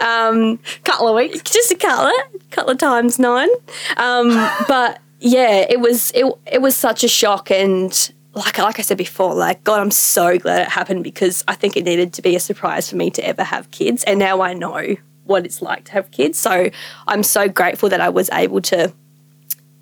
Um, 0.01 0.59
Couple 0.83 1.07
of 1.07 1.15
weeks. 1.15 1.41
just 1.41 1.71
a 1.71 1.75
couple, 1.75 2.11
couple 2.49 2.71
of 2.71 2.77
times 2.77 3.19
nine. 3.19 3.49
Um, 3.97 4.29
but 4.67 4.99
yeah, 5.19 5.65
it 5.69 5.79
was 5.79 6.11
it, 6.13 6.25
it 6.45 6.61
was 6.61 6.75
such 6.75 7.03
a 7.03 7.07
shock 7.07 7.51
and 7.51 8.11
like 8.33 8.57
like 8.57 8.79
I 8.79 8.81
said 8.81 8.97
before, 8.97 9.33
like 9.33 9.63
God, 9.63 9.79
I'm 9.79 9.91
so 9.91 10.37
glad 10.37 10.61
it 10.61 10.69
happened 10.69 11.03
because 11.03 11.43
I 11.47 11.55
think 11.55 11.77
it 11.77 11.83
needed 11.83 12.13
to 12.13 12.21
be 12.21 12.35
a 12.35 12.39
surprise 12.39 12.89
for 12.89 12.95
me 12.95 13.11
to 13.11 13.25
ever 13.25 13.43
have 13.43 13.71
kids, 13.71 14.03
and 14.05 14.19
now 14.19 14.41
I 14.41 14.53
know 14.53 14.95
what 15.25 15.45
it's 15.45 15.61
like 15.61 15.85
to 15.85 15.91
have 15.93 16.11
kids. 16.11 16.39
So 16.39 16.69
I'm 17.07 17.23
so 17.23 17.47
grateful 17.47 17.89
that 17.89 18.01
I 18.01 18.09
was 18.09 18.29
able 18.31 18.61
to 18.61 18.93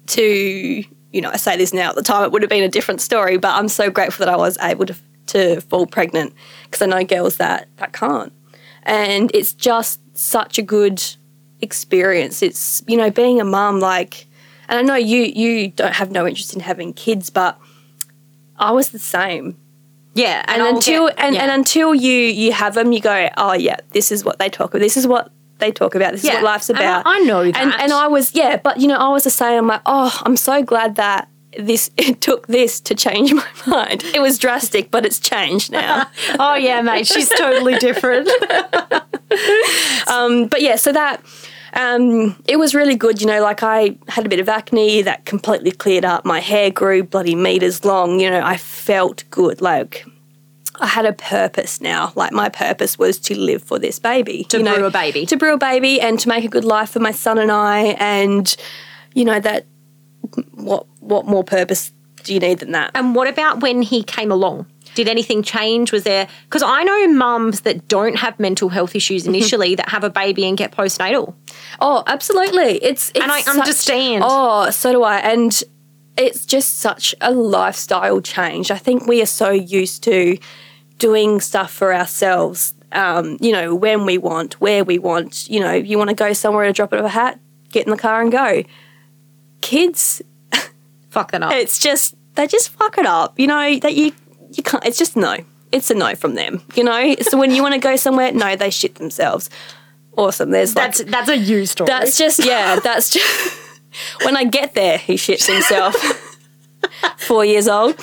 to 0.08 0.84
you 1.12 1.22
know, 1.22 1.32
I 1.32 1.38
say 1.38 1.58
this 1.58 1.74
now. 1.74 1.90
At 1.90 1.96
the 1.96 2.04
time, 2.04 2.24
it 2.24 2.32
would 2.32 2.42
have 2.42 2.50
been 2.50 2.64
a 2.64 2.70
different 2.70 3.02
story. 3.02 3.38
But 3.38 3.56
I'm 3.56 3.68
so 3.68 3.90
grateful 3.90 4.26
that 4.26 4.34
I 4.34 4.38
was 4.38 4.58
able 4.62 4.86
to 4.88 4.96
to 5.30 5.62
fall 5.62 5.86
pregnant 5.88 6.34
because 6.66 6.82
I 6.82 6.86
know 6.88 7.04
girls 7.04 7.38
that 7.38 7.68
that 7.78 7.94
can't, 7.94 8.32
and 8.84 9.32
it's 9.34 9.54
just 9.54 10.00
such 10.18 10.58
a 10.58 10.62
good 10.62 11.02
experience. 11.62 12.42
It's 12.42 12.84
you 12.88 12.98
know 12.98 13.10
being 13.10 13.40
a 13.42 13.46
mum 13.46 13.80
like, 13.80 14.28
and 14.68 14.80
I 14.80 14.82
know 14.82 14.96
you 14.96 15.22
you 15.24 15.70
don't 15.70 15.94
have 15.94 16.12
no 16.12 16.28
interest 16.28 16.54
in 16.54 16.60
having 16.62 16.94
kids, 16.94 17.30
but 17.30 17.60
I 18.58 18.72
was 18.72 18.90
the 18.90 19.00
same. 19.00 19.58
Yeah, 20.16 20.44
And, 20.48 20.62
I'll 20.64 20.76
until 20.76 21.08
get- 21.08 21.20
and, 21.20 21.36
yeah. 21.36 21.44
and 21.44 21.52
until 21.52 21.94
you 21.94 22.12
you 22.14 22.52
have 22.52 22.74
them, 22.74 22.92
you 22.92 23.00
go, 23.00 23.30
oh 23.38 23.54
yeah, 23.54 23.78
this 23.92 24.12
is 24.12 24.26
what 24.26 24.40
they 24.40 24.50
talk 24.50 24.72
about. 24.74 24.80
This 24.82 24.98
is 24.98 25.08
what 25.08 25.32
they 25.60 25.72
talk 25.72 25.94
about. 25.96 26.14
This 26.14 26.24
is 26.24 26.32
what 26.32 26.44
life's 26.44 26.70
And 26.70 26.80
I- 26.80 26.82
about. 26.82 27.04
I 27.06 27.20
know 27.20 27.42
And 27.42 27.54
that. 27.56 27.80
and 27.82 27.94
I 27.94 28.08
was 28.08 28.34
yeah, 28.36 28.58
but 28.58 28.80
you 28.80 28.88
know 28.88 28.98
I 28.98 29.10
was 29.10 29.24
the 29.24 29.30
same. 29.30 29.58
I'm 29.60 29.68
like, 29.68 29.82
oh, 29.86 30.20
I'm 30.26 30.36
so 30.36 30.64
glad 30.64 30.96
that 30.96 31.30
this 31.58 31.90
it 31.98 32.22
took 32.22 32.48
this 32.48 32.80
to 32.82 32.96
change 32.96 33.34
my 33.34 33.48
mind. 33.68 34.04
It 34.14 34.22
was 34.22 34.38
drastic, 34.38 34.92
but 34.92 35.06
it's 35.06 35.20
changed 35.20 35.72
now. 35.72 36.08
oh 36.40 36.56
yeah, 36.56 36.82
mate, 36.82 37.08
she's 37.08 37.30
totally 37.30 37.78
different. 37.78 38.30
um, 40.08 40.48
but 40.48 40.62
yeah, 40.62 40.76
so 40.76 40.92
that 40.92 41.24
um, 41.74 42.42
it 42.48 42.58
was 42.58 42.74
really 42.74 42.96
good. 42.96 43.22
You 43.22 43.28
know, 43.28 43.42
like 43.42 43.64
I 43.64 43.98
had 44.08 44.26
a 44.26 44.30
bit 44.30 44.40
of 44.40 44.50
acne 44.50 45.02
that 45.04 45.26
completely 45.26 45.72
cleared 45.72 46.06
up. 46.06 46.26
My 46.26 46.40
hair 46.40 46.72
grew 46.72 47.04
bloody 47.04 47.36
meters 47.36 47.86
long. 47.86 48.20
You 48.20 48.30
know, 48.30 48.42
I 48.44 48.58
felt 48.58 49.24
good. 49.30 49.62
Like 49.62 50.06
I 50.80 50.88
had 50.88 51.06
a 51.06 51.14
purpose 51.14 51.82
now. 51.82 52.12
Like 52.16 52.32
my 52.32 52.50
purpose 52.50 52.98
was 52.98 53.20
to 53.20 53.38
live 53.38 53.64
for 53.64 53.80
this 53.80 54.00
baby. 54.00 54.46
To 54.46 54.58
you 54.58 54.64
know, 54.64 54.76
brew 54.76 54.86
a 54.86 54.92
baby. 54.92 55.26
To 55.28 55.38
brew 55.38 55.54
a 55.54 55.58
baby 55.58 56.02
and 56.02 56.20
to 56.20 56.30
make 56.30 56.44
a 56.44 56.50
good 56.50 56.66
life 56.66 56.92
for 56.92 57.00
my 57.00 57.12
son 57.12 57.38
and 57.38 57.52
I. 57.52 57.96
And 58.00 58.56
you 59.14 59.26
know 59.26 59.40
that 59.40 59.66
what 60.54 60.86
what 61.00 61.26
more 61.26 61.44
purpose 61.44 61.92
do 62.24 62.34
you 62.34 62.40
need 62.40 62.60
than 62.60 62.72
that? 62.74 62.92
and 62.96 63.16
what 63.16 63.28
about 63.28 63.62
when 63.62 63.82
he 63.82 64.04
came 64.04 64.32
along? 64.32 64.66
Did 64.96 65.08
anything 65.08 65.44
change? 65.44 65.92
Was 65.92 66.04
there 66.04 66.28
because 66.46 66.64
I 66.64 66.84
know 66.84 67.08
mums 67.10 67.62
that 67.62 67.88
don't 67.88 68.18
have 68.18 68.40
mental 68.40 68.70
health 68.70 68.96
issues 68.96 69.24
Mm-hmm. 69.24 69.36
initially 69.36 69.76
that 69.76 69.88
have 69.90 70.04
a 70.04 70.10
baby 70.10 70.46
and 70.46 70.58
get 70.58 70.72
postnatal. 70.72 71.36
Oh, 71.80 72.04
absolutely. 72.08 72.84
It's, 72.84 73.10
it's 73.12 73.20
And 73.22 73.32
I 73.32 73.42
such- 73.42 73.56
understand. 73.56 74.24
Oh, 74.26 74.70
so 74.72 74.92
do 74.92 75.04
I. 75.04 75.20
And 75.20 75.64
it's 76.18 76.46
just 76.46 76.80
such 76.80 77.14
a 77.22 77.32
lifestyle 77.32 78.20
change. 78.20 78.72
I 78.72 78.78
think 78.78 79.06
we 79.08 79.22
are 79.22 79.26
so 79.28 79.52
used 79.52 80.04
to 80.04 80.38
doing 80.98 81.40
stuff 81.40 81.72
for 81.72 81.94
ourselves. 81.94 82.74
Um, 82.92 83.38
you 83.40 83.52
know, 83.52 83.76
when 83.76 84.06
we 84.06 84.18
want, 84.18 84.60
where 84.60 84.84
we 84.84 84.98
want. 85.00 85.48
You 85.50 85.60
know, 85.60 85.74
you 85.74 85.98
want 85.98 86.10
to 86.10 86.16
go 86.16 86.34
somewhere 86.34 86.66
to 86.66 86.74
drop 86.74 86.92
it 86.94 87.00
of 87.00 87.06
a 87.06 87.10
hat, 87.10 87.40
get 87.72 87.86
in 87.86 87.92
the 87.92 87.98
car 87.98 88.22
and 88.22 88.32
go. 88.32 88.64
Kids, 89.62 90.22
Fuck 91.10 91.32
that 91.32 91.44
up. 91.44 91.52
it's 91.54 91.80
just 91.80 92.16
they 92.36 92.48
just 92.48 92.70
fuck 92.70 92.98
it 92.98 93.06
up. 93.06 93.38
You 93.40 93.48
know 93.48 93.80
that 93.80 93.96
you 93.96 94.12
you 94.52 94.64
can't. 94.64 94.86
It's 94.86 94.98
just 94.98 95.16
no. 95.18 95.38
It's 95.72 95.92
a 95.92 95.94
no 95.94 96.16
from 96.16 96.36
them. 96.36 96.62
You 96.76 96.84
know. 96.84 97.16
So 97.22 97.38
when 97.38 97.52
you 97.52 97.62
want 97.62 97.76
to 97.76 97.80
go 97.80 97.96
somewhere, 97.96 98.32
no, 98.32 98.56
they 98.56 98.70
shit 98.70 98.96
themselves. 98.96 99.50
Awesome. 100.18 100.50
There's 100.52 100.76
like 100.76 100.96
that's 100.96 101.04
that's 101.12 101.30
a 101.30 101.38
you 101.38 101.66
story. 101.66 101.88
that's 101.88 102.18
just 102.18 102.44
yeah. 102.44 102.80
That's 102.84 103.10
just 103.10 103.58
when 104.24 104.36
I 104.36 104.44
get 104.46 104.74
there, 104.74 104.98
he 104.98 105.14
shits 105.16 105.52
himself. 105.52 105.96
Four 107.18 107.46
years 107.46 107.68
old. 107.68 108.00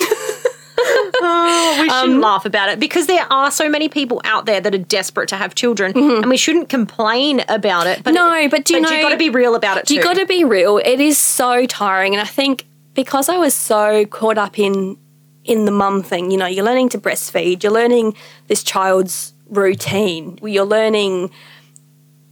Oh, 1.21 1.77
we 1.81 1.89
Um, 1.89 1.99
shouldn't 2.05 2.21
laugh 2.21 2.45
about 2.45 2.69
it 2.69 2.79
because 2.79 3.07
there 3.07 3.25
are 3.31 3.49
so 3.51 3.69
many 3.69 3.89
people 3.89 4.21
out 4.23 4.45
there 4.45 4.61
that 4.61 4.73
are 4.73 4.77
desperate 4.77 5.29
to 5.29 5.35
have 5.37 5.55
children, 5.55 5.93
Mm-hmm. 5.93 6.21
and 6.23 6.29
we 6.29 6.37
shouldn't 6.37 6.69
complain 6.69 7.43
about 7.49 7.87
it. 7.87 8.03
But 8.03 8.13
No, 8.13 8.47
but 8.49 8.65
do 8.65 8.75
you 8.75 8.81
but 8.81 8.89
know- 8.89 8.95
you 8.95 9.01
got 9.01 9.09
to 9.09 9.17
be 9.17 9.29
real 9.29 9.55
about 9.55 9.77
it 9.77 9.87
too. 9.87 9.95
You 9.95 10.03
got 10.03 10.17
to 10.17 10.25
be 10.25 10.43
real. 10.43 10.77
It 10.77 10.99
is 10.99 11.17
so 11.17 11.65
tiring, 11.65 12.13
and 12.13 12.21
I 12.21 12.25
think 12.25 12.65
because 12.93 13.29
I 13.29 13.37
was 13.37 13.53
so 13.53 14.05
caught 14.05 14.37
up 14.37 14.57
in 14.59 14.97
in 15.43 15.63
the 15.65 15.71
mum 15.71 16.03
thing, 16.03 16.29
you 16.31 16.37
know, 16.37 16.45
you're 16.45 16.65
learning 16.65 16.89
to 16.89 16.97
breastfeed, 16.97 17.63
you're 17.63 17.71
learning 17.71 18.13
this 18.47 18.63
child's 18.63 19.33
routine, 19.49 20.37
you're 20.43 20.65
learning 20.65 21.31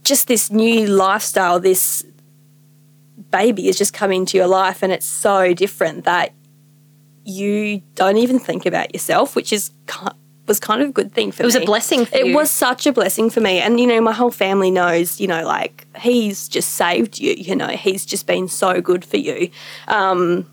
just 0.04 0.28
this 0.28 0.50
new 0.50 0.86
lifestyle. 0.86 1.58
This 1.58 2.04
baby 3.30 3.68
is 3.68 3.78
just 3.78 3.92
coming 3.92 4.20
into 4.20 4.36
your 4.38 4.46
life, 4.46 4.82
and 4.82 4.92
it's 4.92 5.06
so 5.06 5.54
different 5.54 6.04
that 6.04 6.32
you 7.26 7.82
don't 7.94 8.16
even 8.16 8.38
think 8.38 8.64
about 8.66 8.94
yourself, 8.94 9.34
which 9.36 9.52
is 9.52 9.70
was 10.46 10.60
kind 10.60 10.80
of 10.80 10.90
a 10.90 10.92
good 10.92 11.12
thing 11.12 11.32
for 11.32 11.42
me. 11.42 11.44
It 11.44 11.46
was 11.46 11.56
me. 11.56 11.62
a 11.64 11.66
blessing 11.66 12.04
for 12.06 12.16
It 12.16 12.26
you. 12.28 12.34
was 12.36 12.50
such 12.52 12.86
a 12.86 12.92
blessing 12.92 13.30
for 13.30 13.40
me. 13.40 13.58
And, 13.58 13.80
you 13.80 13.86
know, 13.86 14.00
my 14.00 14.12
whole 14.12 14.30
family 14.30 14.70
knows, 14.70 15.20
you 15.20 15.26
know, 15.26 15.42
like 15.44 15.88
he's 15.98 16.46
just 16.48 16.74
saved 16.74 17.18
you, 17.18 17.32
you 17.32 17.56
know, 17.56 17.66
he's 17.66 18.06
just 18.06 18.28
been 18.28 18.46
so 18.46 18.80
good 18.80 19.04
for 19.04 19.16
you. 19.16 19.50
Um, 19.88 20.48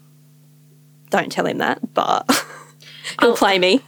don't 1.11 1.31
tell 1.31 1.45
him 1.45 1.59
that, 1.59 1.93
but 1.93 2.25
he'll 3.19 3.35
play 3.35 3.59
me. 3.59 3.81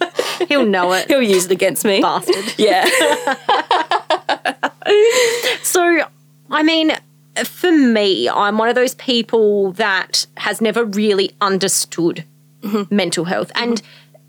He'll 0.48 0.64
know 0.64 0.92
it, 0.92 1.08
He'll 1.08 1.20
use 1.20 1.44
it 1.44 1.50
against 1.52 1.84
me. 1.84 2.00
bastard. 2.00 2.54
Yeah. 2.56 2.88
So, 5.62 6.02
I 6.50 6.62
mean, 6.62 6.96
for 7.46 7.72
me, 7.72 8.28
I'm 8.28 8.58
one 8.58 8.68
of 8.68 8.74
those 8.74 8.94
people 8.94 9.72
that 9.72 10.26
has 10.36 10.60
never 10.60 10.84
really 10.84 11.30
understood 11.40 12.24
Mm-hmm. 12.62 12.94
mental 12.94 13.24
health. 13.24 13.50
And 13.54 13.80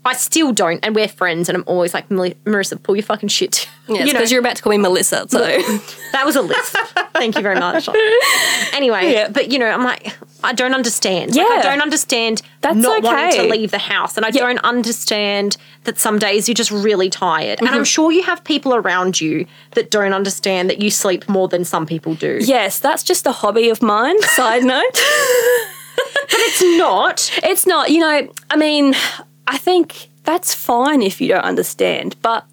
I 0.04 0.14
still 0.14 0.52
don't. 0.52 0.80
And 0.82 0.94
we're 0.96 1.06
friends, 1.08 1.48
and 1.48 1.56
I'm 1.56 1.64
always 1.66 1.94
like, 1.94 2.08
Marissa, 2.08 2.82
pull 2.82 2.96
your 2.96 3.04
fucking 3.04 3.28
shit. 3.28 3.68
Yes, 3.88 4.06
you 4.06 4.12
know, 4.12 4.20
because 4.20 4.30
you're 4.30 4.40
about 4.40 4.54
to 4.56 4.62
call 4.62 4.70
me 4.70 4.78
Melissa. 4.78 5.26
So, 5.28 5.38
that 6.12 6.22
was 6.24 6.36
a 6.36 6.40
list. 6.40 6.76
Thank 7.14 7.34
you 7.34 7.42
very 7.42 7.58
much. 7.58 7.88
Anyway, 8.72 9.12
Yeah. 9.12 9.28
but 9.28 9.50
you 9.50 9.58
know, 9.58 9.66
I'm 9.68 9.82
like, 9.82 10.14
I 10.44 10.52
don't 10.52 10.72
understand. 10.72 11.34
Like, 11.34 11.50
I 11.50 11.62
don't 11.62 11.82
understand 11.82 12.42
That's 12.60 12.76
not 12.76 13.02
wanting 13.02 13.40
to 13.40 13.48
leave 13.48 13.72
the 13.72 13.78
house. 13.78 14.16
And 14.16 14.24
I 14.24 14.28
Yeah. 14.32 14.42
don't 14.46 14.60
understand 14.60 15.56
that 15.82 15.98
some 15.98 16.18
days 16.20 16.48
you're 16.48 16.54
just 16.54 16.70
really 16.70 17.10
tired. 17.10 17.58
And 17.58 17.66
Mm-hmm. 17.68 17.76
I'm 17.78 17.84
sure 17.84 18.12
you 18.12 18.22
have 18.22 18.44
people 18.44 18.72
around 18.74 19.20
you 19.20 19.46
that 19.72 19.90
don't 19.90 20.12
understand 20.14 20.70
that 20.70 20.80
you 20.80 20.88
sleep 20.90 21.28
more 21.28 21.48
than 21.48 21.64
some 21.64 21.84
people 21.84 22.14
do. 22.14 22.38
yes, 22.40 22.78
that's 22.78 23.02
just 23.02 23.26
a 23.26 23.32
hobby 23.32 23.68
of 23.68 23.82
mine. 23.82 24.18
Side 24.22 24.62
note. 24.62 25.02
But 26.14 26.40
it's 26.40 26.62
not. 26.78 27.30
It's 27.42 27.66
not, 27.66 27.90
you 27.90 27.98
know, 27.98 28.28
I 28.48 28.56
mean, 28.56 28.94
I 29.46 29.58
think 29.58 30.08
that's 30.24 30.54
fine 30.54 31.02
if 31.02 31.20
you 31.20 31.28
don't 31.28 31.44
understand, 31.44 32.16
but 32.22 32.46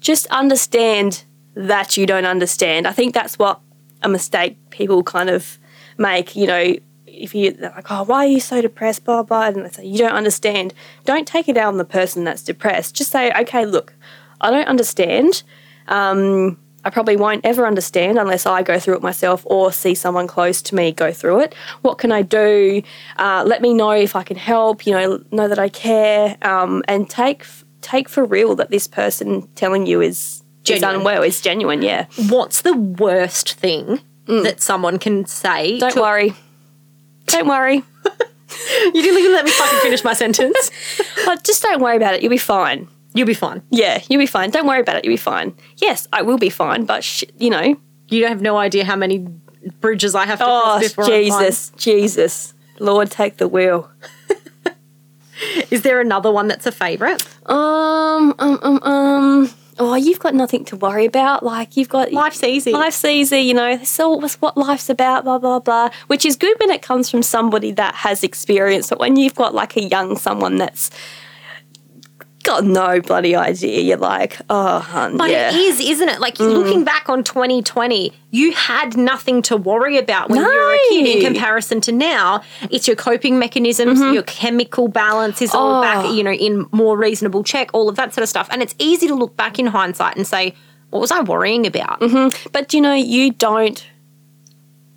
just 0.00 0.26
understand 0.28 1.24
that 1.54 1.96
you 1.96 2.06
don't 2.06 2.26
understand. 2.26 2.86
I 2.86 2.92
think 2.92 3.14
that's 3.14 3.38
what 3.38 3.60
a 4.02 4.08
mistake 4.08 4.56
people 4.70 5.02
kind 5.02 5.30
of 5.30 5.58
make, 5.98 6.36
you 6.36 6.46
know, 6.46 6.74
if 7.06 7.34
you 7.34 7.52
they're 7.52 7.70
like, 7.70 7.90
oh, 7.90 8.04
why 8.04 8.26
are 8.26 8.28
you 8.28 8.40
so 8.40 8.60
depressed, 8.60 9.04
blah, 9.04 9.22
blah, 9.22 9.46
and 9.48 9.64
they 9.64 9.70
say, 9.70 9.86
you 9.86 9.98
don't 9.98 10.12
understand. 10.12 10.74
Don't 11.04 11.26
take 11.26 11.48
it 11.48 11.56
out 11.56 11.68
on 11.68 11.78
the 11.78 11.84
person 11.84 12.24
that's 12.24 12.42
depressed. 12.42 12.94
Just 12.94 13.10
say, 13.10 13.32
okay, 13.32 13.64
look, 13.64 13.94
I 14.40 14.50
don't 14.50 14.68
understand. 14.68 15.42
Um, 15.88 16.58
I 16.86 16.90
probably 16.90 17.16
won't 17.16 17.44
ever 17.44 17.66
understand 17.66 18.16
unless 18.16 18.46
I 18.46 18.62
go 18.62 18.78
through 18.78 18.94
it 18.94 19.02
myself 19.02 19.42
or 19.44 19.72
see 19.72 19.96
someone 19.96 20.28
close 20.28 20.62
to 20.62 20.74
me 20.76 20.92
go 20.92 21.12
through 21.12 21.40
it. 21.40 21.54
What 21.82 21.98
can 21.98 22.12
I 22.12 22.22
do? 22.22 22.80
Uh, 23.18 23.42
let 23.44 23.60
me 23.60 23.74
know 23.74 23.90
if 23.90 24.14
I 24.14 24.22
can 24.22 24.36
help. 24.36 24.86
You 24.86 24.92
know, 24.92 25.24
know 25.32 25.48
that 25.48 25.58
I 25.58 25.68
care, 25.68 26.36
um, 26.42 26.84
and 26.86 27.10
take 27.10 27.44
take 27.82 28.08
for 28.08 28.24
real 28.24 28.54
that 28.56 28.70
this 28.70 28.86
person 28.86 29.48
telling 29.56 29.86
you 29.86 30.00
is 30.00 30.44
is 30.64 30.80
Genuine. 30.80 30.96
unwell 30.96 31.22
is 31.24 31.40
genuine. 31.40 31.82
Yeah, 31.82 32.06
What's 32.28 32.62
the 32.62 32.76
worst 32.76 33.54
thing 33.54 34.00
that 34.26 34.60
someone 34.60 34.98
can 35.00 35.26
say? 35.26 35.76
Mm. 35.76 35.80
don't 35.80 35.92
to- 35.94 36.00
worry. 36.02 36.34
Don't 37.26 37.48
worry. 37.48 37.82
You 38.94 39.02
didn't 39.02 39.18
even 39.18 39.32
let 39.32 39.44
me 39.44 39.50
fucking 39.50 39.80
finish 39.80 40.04
my 40.04 40.12
sentence. 40.14 40.70
Just 41.44 41.62
don't 41.62 41.80
worry 41.80 41.96
about 41.96 42.14
it. 42.14 42.22
You'll 42.22 42.30
be 42.30 42.38
fine. 42.38 42.88
You'll 43.16 43.26
be 43.26 43.34
fine. 43.34 43.62
Yeah, 43.70 44.02
you'll 44.08 44.20
be 44.20 44.26
fine. 44.26 44.50
Don't 44.50 44.66
worry 44.66 44.80
about 44.80 44.96
it. 44.96 45.04
You'll 45.04 45.14
be 45.14 45.16
fine. 45.16 45.56
Yes, 45.78 46.06
I 46.12 46.20
will 46.22 46.36
be 46.38 46.50
fine, 46.50 46.84
but 46.84 47.02
sh- 47.02 47.24
you 47.38 47.48
know, 47.50 47.76
You 48.08 48.26
have 48.26 48.40
no 48.42 48.56
idea 48.58 48.84
how 48.84 48.94
many 48.96 49.26
bridges 49.80 50.14
I 50.14 50.26
have 50.26 50.38
to 50.38 50.44
oh 50.44 50.60
cross 50.62 50.82
before 50.82 51.04
I'm 51.04 51.10
fine. 51.10 51.42
Jesus, 51.42 51.72
Jesus, 51.76 52.54
Lord, 52.78 53.10
take 53.10 53.38
the 53.38 53.48
wheel. 53.48 53.90
Is 55.70 55.82
there 55.82 56.00
another 56.00 56.30
one 56.30 56.46
that's 56.48 56.66
a 56.66 56.72
favourite? 56.72 57.26
Um, 57.46 58.34
um, 58.38 58.58
um, 58.62 58.82
um. 58.82 59.50
Oh, 59.78 59.94
you've 59.94 60.18
got 60.18 60.34
nothing 60.34 60.64
to 60.66 60.76
worry 60.76 61.04
about. 61.04 61.42
Like 61.42 61.76
you've 61.76 61.88
got 61.90 62.12
Life's 62.12 62.42
easy. 62.42 62.72
Life's 62.72 63.04
easy, 63.04 63.40
you 63.40 63.52
know. 63.54 63.82
So 63.84 64.10
what's 64.10 64.36
what 64.36 64.56
life's 64.56 64.88
about, 64.88 65.24
blah 65.24 65.38
blah 65.38 65.58
blah. 65.58 65.90
Which 66.06 66.24
is 66.24 66.36
good 66.36 66.56
when 66.60 66.70
it 66.70 66.80
comes 66.82 67.10
from 67.10 67.22
somebody 67.22 67.72
that 67.72 67.94
has 67.96 68.22
experience. 68.24 68.88
But 68.88 68.98
when 68.98 69.16
you've 69.16 69.34
got 69.34 69.54
like 69.54 69.76
a 69.76 69.82
young 69.84 70.16
someone 70.16 70.56
that's 70.56 70.90
got 72.46 72.64
no 72.64 73.00
bloody 73.00 73.34
idea, 73.36 73.80
you're 73.80 73.96
like, 73.98 74.38
oh, 74.48 74.78
hun, 74.78 75.16
But 75.16 75.30
yeah. 75.30 75.50
Mm. 75.50 75.54
it 75.54 75.58
is, 75.58 75.80
isn't 75.80 76.08
it? 76.08 76.20
Like 76.20 76.38
looking 76.38 76.84
back 76.84 77.08
on 77.08 77.22
2020, 77.24 78.12
you 78.30 78.52
had 78.52 78.96
nothing 78.96 79.42
to 79.42 79.56
worry 79.56 79.98
about 79.98 80.30
when 80.30 80.40
you 80.40 80.46
were 80.46 80.74
a 80.74 80.78
kid 80.88 81.06
in 81.18 81.24
comparison 81.24 81.80
to 81.82 81.92
now. 81.92 82.42
It's 82.70 82.86
your 82.86 82.96
coping 82.96 83.38
mechanisms, 83.38 83.98
your 84.00 84.22
chemical 84.22 84.88
balance 84.88 85.42
is 85.42 85.54
all 85.54 85.82
back, 85.82 85.96
Mm-hmm. 85.98 86.06
Oh. 86.08 86.14
you 86.14 86.22
know, 86.24 86.32
in 86.32 86.66
more 86.72 86.96
reasonable 86.96 87.42
check, 87.42 87.70
all 87.72 87.88
of 87.88 87.96
that 87.96 88.14
sort 88.14 88.22
of 88.22 88.28
stuff. 88.28 88.48
And 88.50 88.62
it's 88.62 88.74
easy 88.78 89.06
to 89.08 89.14
look 89.14 89.36
back 89.36 89.58
in 89.58 89.66
hindsight 89.66 90.16
and 90.16 90.26
say, 90.26 90.54
what 90.90 91.00
was 91.00 91.10
I 91.10 91.20
worrying 91.20 91.66
about? 91.66 92.00
But 92.52 92.72
you 92.72 92.80
know, 92.80 92.94
you 92.94 93.32
don't 93.32 93.84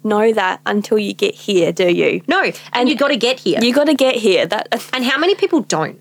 know 0.03 0.31
that 0.33 0.62
until 0.65 0.97
you 0.99 1.13
get 1.13 1.35
here, 1.35 1.71
do 1.71 1.89
you? 1.91 2.21
No, 2.27 2.41
and, 2.43 2.55
And- 2.73 2.89
you 2.89 2.95
got 2.95 3.09
to 3.09 3.17
get 3.17 3.39
here. 3.39 3.59
You 3.62 3.73
got 3.73 3.85
to 3.85 3.93
get 3.93 4.15
here. 4.15 4.45
That 4.45 4.67
and 4.93 5.03
how 5.03 5.17
many 5.17 5.35
people 5.35 5.62
don't? 5.62 5.99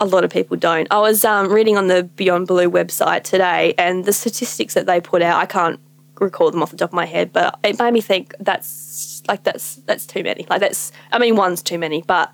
A 0.00 0.06
lot 0.06 0.24
of 0.24 0.30
people 0.30 0.56
don't. 0.56 0.88
I 0.90 0.98
was 0.98 1.24
um, 1.24 1.52
reading 1.52 1.76
on 1.76 1.86
the 1.86 2.04
Beyond 2.04 2.46
Blue 2.46 2.70
website 2.70 3.22
today, 3.22 3.74
and 3.78 4.04
the 4.04 4.12
statistics 4.12 4.74
that 4.74 4.86
they 4.86 5.00
put 5.00 5.22
out, 5.22 5.40
I 5.40 5.46
can't 5.46 5.78
recall 6.20 6.50
them 6.50 6.62
off 6.62 6.70
the 6.70 6.76
top 6.76 6.90
of 6.90 6.94
my 6.94 7.06
head, 7.06 7.32
but 7.32 7.58
it 7.64 7.78
made 7.78 7.92
me 7.92 8.00
think 8.00 8.34
that's 8.40 9.22
like 9.28 9.42
that's 9.44 9.76
that's 9.86 10.06
too 10.06 10.22
many. 10.22 10.46
Like 10.50 10.60
that's, 10.60 10.92
I 11.12 11.18
mean, 11.18 11.36
one's 11.36 11.62
too 11.62 11.78
many, 11.78 12.02
but 12.02 12.32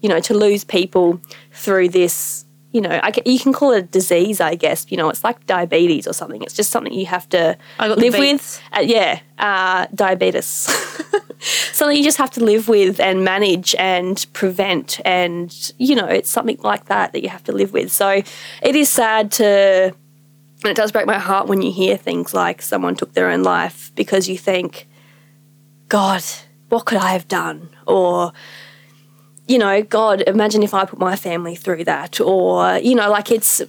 you 0.00 0.08
know, 0.08 0.20
to 0.20 0.34
lose 0.34 0.64
people 0.64 1.20
through 1.52 1.88
this, 1.88 2.44
you 2.72 2.82
know, 2.82 3.00
I, 3.02 3.12
you 3.24 3.38
can 3.38 3.52
call 3.52 3.72
it 3.72 3.78
a 3.78 3.82
disease, 3.82 4.40
I 4.40 4.54
guess. 4.54 4.86
You 4.90 4.98
know, 4.98 5.08
it's 5.08 5.24
like 5.24 5.46
diabetes 5.46 6.06
or 6.06 6.12
something. 6.12 6.42
It's 6.42 6.54
just 6.54 6.70
something 6.70 6.92
you 6.92 7.06
have 7.06 7.28
to 7.30 7.56
I 7.78 7.88
got 7.88 7.98
live 7.98 8.14
with. 8.14 8.62
Uh, 8.76 8.80
yeah, 8.80 9.20
uh, 9.38 9.86
diabetes. 9.94 10.44
something 11.72 11.96
you 11.96 12.04
just 12.04 12.18
have 12.18 12.30
to 12.32 12.44
live 12.44 12.68
with 12.68 13.00
and 13.00 13.24
manage 13.24 13.74
and 13.76 14.26
prevent. 14.34 15.00
And, 15.04 15.72
you 15.78 15.94
know, 15.94 16.06
it's 16.06 16.28
something 16.28 16.58
like 16.60 16.86
that 16.86 17.12
that 17.12 17.22
you 17.22 17.30
have 17.30 17.44
to 17.44 17.52
live 17.52 17.72
with. 17.72 17.90
So 17.90 18.22
it 18.62 18.76
is 18.76 18.90
sad 18.90 19.32
to, 19.32 19.94
and 20.62 20.70
it 20.70 20.76
does 20.76 20.92
break 20.92 21.06
my 21.06 21.18
heart 21.18 21.48
when 21.48 21.62
you 21.62 21.72
hear 21.72 21.96
things 21.96 22.34
like 22.34 22.60
someone 22.60 22.96
took 22.96 23.14
their 23.14 23.30
own 23.30 23.44
life 23.44 23.92
because 23.94 24.28
you 24.28 24.36
think, 24.36 24.88
God, 25.88 26.22
what 26.68 26.84
could 26.84 26.98
I 26.98 27.12
have 27.12 27.28
done? 27.28 27.70
Or, 27.86 28.32
you 29.48 29.58
know, 29.58 29.82
God, 29.82 30.22
imagine 30.26 30.62
if 30.62 30.74
I 30.74 30.84
put 30.84 30.98
my 30.98 31.16
family 31.16 31.56
through 31.56 31.84
that. 31.84 32.20
Or, 32.20 32.76
you 32.78 32.94
know, 32.94 33.10
like 33.10 33.32
it's, 33.32 33.62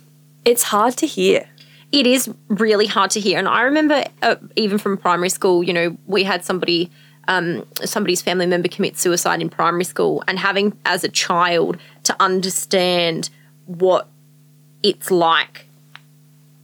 it's 0.46 0.63
hard 0.63 0.98
to 0.98 1.08
hear. 1.08 1.48
it 1.92 2.06
is 2.06 2.30
really 2.50 2.86
hard 2.86 3.12
to 3.12 3.20
hear. 3.20 3.38
And 3.38 3.48
I 3.48 3.62
remember, 3.62 4.04
uh, 4.22 4.36
even 4.56 4.78
from 4.78 4.98
primary 4.98 5.30
school, 5.30 5.63
you 5.63 5.74
know, 5.74 5.98
we 6.06 6.24
had 6.24 6.46
somebody, 6.46 6.92
um, 7.28 7.65
somebody's 7.84 8.22
family 8.22 8.46
member 8.46 8.68
commit 8.68 8.98
suicide 8.98 9.42
in 9.42 9.50
primary 9.50 9.84
school, 9.84 10.24
and 10.28 10.38
having 10.38 10.78
as 10.86 11.04
a 11.04 11.10
child 11.10 11.78
to 12.04 12.15
understand 12.20 13.30
what 13.65 14.08
it's 14.84 15.10
like 15.10 15.65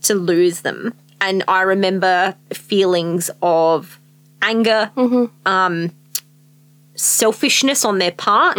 to 0.02 0.14
lose 0.14 0.62
them. 0.62 0.94
And 1.20 1.44
I 1.48 1.62
remember 1.62 2.36
feelings 2.54 3.32
of 3.42 4.00
anger, 4.42 4.92
um, 5.46 5.92
selfishness 6.96 7.86
on 7.86 8.00
their 8.00 8.12
part. 8.12 8.58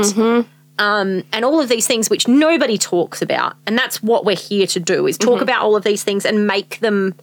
Um, 0.78 1.24
and 1.32 1.42
all 1.44 1.58
of 1.58 1.70
these 1.70 1.86
things 1.86 2.10
which 2.10 2.28
nobody 2.28 2.76
talks 2.76 3.22
about. 3.22 3.54
And 3.66 3.78
that's 3.78 4.02
what 4.02 4.26
we're 4.26 4.36
here 4.36 4.66
to 4.68 4.78
do 4.80 5.06
is 5.06 5.16
talk 5.16 5.40
about 5.40 5.62
all 5.62 5.74
of 5.74 5.84
these 5.84 6.04
things 6.04 6.26
and 6.26 6.46
make 6.46 6.80
them 6.80 7.14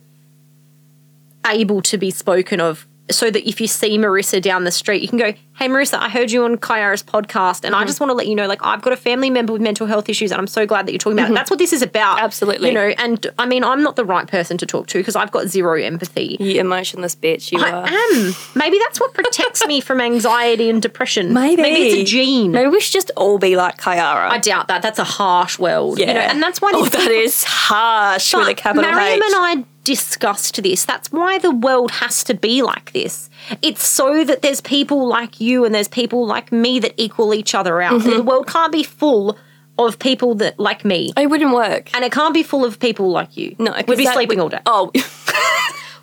able 1.46 1.82
to 1.84 1.98
be 1.98 2.10
spoken 2.10 2.60
of 2.60 2.88
so 3.12 3.30
that 3.30 3.48
if 3.48 3.62
you 3.62 3.68
see 3.68 3.98
Marissa 3.98 4.42
down 4.42 4.64
the 4.64 4.72
street, 4.72 5.02
you 5.04 5.08
can 5.08 5.20
go, 5.20 5.34
Hey, 5.56 5.68
Marissa, 5.68 6.00
I 6.00 6.10
heard 6.10 6.32
you 6.32 6.46
on 6.46 6.58
Kyara's 6.58 7.04
podcast, 7.04 7.64
and 7.64 7.76
I 7.76 7.80
mm-hmm. 7.80 7.88
just 7.88 8.00
want 8.00 8.10
to 8.10 8.16
let 8.16 8.26
you 8.28 8.34
know, 8.34 8.48
like, 8.48 8.60
I've 8.64 8.82
got 8.82 8.92
a 8.92 8.98
family 8.98 9.30
member 9.30 9.54
with 9.54 9.62
mental 9.62 9.86
health 9.86 10.10
issues, 10.10 10.32
and 10.32 10.42
I'm 10.42 10.48
so 10.48 10.66
glad 10.66 10.88
that 10.88 10.94
you're 10.94 11.00
talking 11.00 11.14
about 11.14 11.26
it. 11.26 11.28
Mm-hmm. 11.28 11.36
That's 11.36 11.52
what 11.52 11.60
this 11.60 11.74
is 11.74 11.84
about. 11.84 12.20
Absolutely. 12.20 12.70
You 12.70 12.74
know, 12.74 12.94
and 12.98 13.28
I 13.38 13.46
mean, 13.46 13.64
I'm 13.64 13.84
not 13.84 13.96
the 13.96 14.04
right 14.04 14.28
person 14.28 14.58
to 14.58 14.66
talk 14.66 14.88
to 14.88 14.98
because 14.98 15.16
I've 15.16 15.32
got 15.32 15.48
zero 15.48 15.80
empathy. 15.80 16.38
You 16.40 16.60
emotionless 16.60 17.16
bitch, 17.16 17.52
you 17.52 17.60
are. 17.60 17.66
I 17.66 17.72
are. 17.72 17.88
am. 17.88 18.34
Maybe 18.56 18.80
that's 18.80 19.00
what 19.00 19.14
protects 19.14 19.66
me 19.68 19.80
from 19.80 20.02
anxiety 20.02 20.70
and 20.70 20.82
depression. 20.82 21.34
Maybe. 21.34 21.62
Maybe 21.62 21.82
it's 21.82 22.10
a 22.10 22.12
gene. 22.12 22.52
Maybe 22.52 22.70
we 22.70 22.82
should 22.82 22.94
just 22.94 23.12
all 23.16 23.38
be 23.38 23.56
like 23.56 23.78
Kyara. 23.78 24.30
I 24.30 24.40
doubt 24.40 24.70
that. 24.70 24.82
That's 24.82 25.00
a 25.00 25.04
harsh 25.04 25.60
world. 25.60 26.00
You 26.00 26.08
know, 26.08 26.14
and 26.14 26.42
that's 26.42 26.62
why 26.62 26.72
oh, 26.74 26.86
that 26.86 27.12
is 27.12 27.44
harsh 27.44 28.34
with 28.34 28.48
a 28.48 28.56
capital 28.56 28.92
Mariam 28.92 29.22
H. 29.22 29.24
and 29.24 29.36
I 29.36 29.66
discussed 29.84 30.62
this. 30.64 30.86
That's 30.86 31.12
why 31.12 31.38
the 31.38 31.52
world 31.52 31.92
has 31.92 32.24
to 32.26 32.34
be 32.34 32.62
like 32.62 32.94
this. 32.94 33.30
It's 33.62 33.84
so 33.84 34.24
that 34.24 34.42
there's 34.42 34.62
people 34.62 35.08
like 35.08 35.42
you 35.44 35.66
and 35.66 35.76
there's 35.76 35.88
people 35.88 36.26
like 36.26 36.52
me 36.52 36.80
that 36.80 36.94
equal 36.98 37.34
each 37.34 37.54
other 37.54 37.82
out. 37.82 38.02
Mm-hmm. 38.02 38.18
The 38.18 38.24
world 38.24 38.48
can't 38.48 38.72
be 38.72 38.84
full 38.84 39.38
of 39.78 40.00
people 40.00 40.36
that 40.36 40.60
like 40.60 40.86
me. 40.86 41.12
it 41.18 41.30
wouldn't 41.30 41.54
work. 41.54 41.94
And 41.96 42.06
it 42.06 42.12
can't 42.12 42.34
be 42.34 42.44
full 42.44 42.64
of 42.64 42.80
people 42.80 43.12
like 43.12 43.36
you. 43.38 43.56
No, 43.60 43.74
We'd 43.88 43.98
be 43.98 44.06
sleeping 44.06 44.40
would- 44.40 44.44
all 44.44 44.50
day. 44.50 44.60
Oh, 44.66 44.92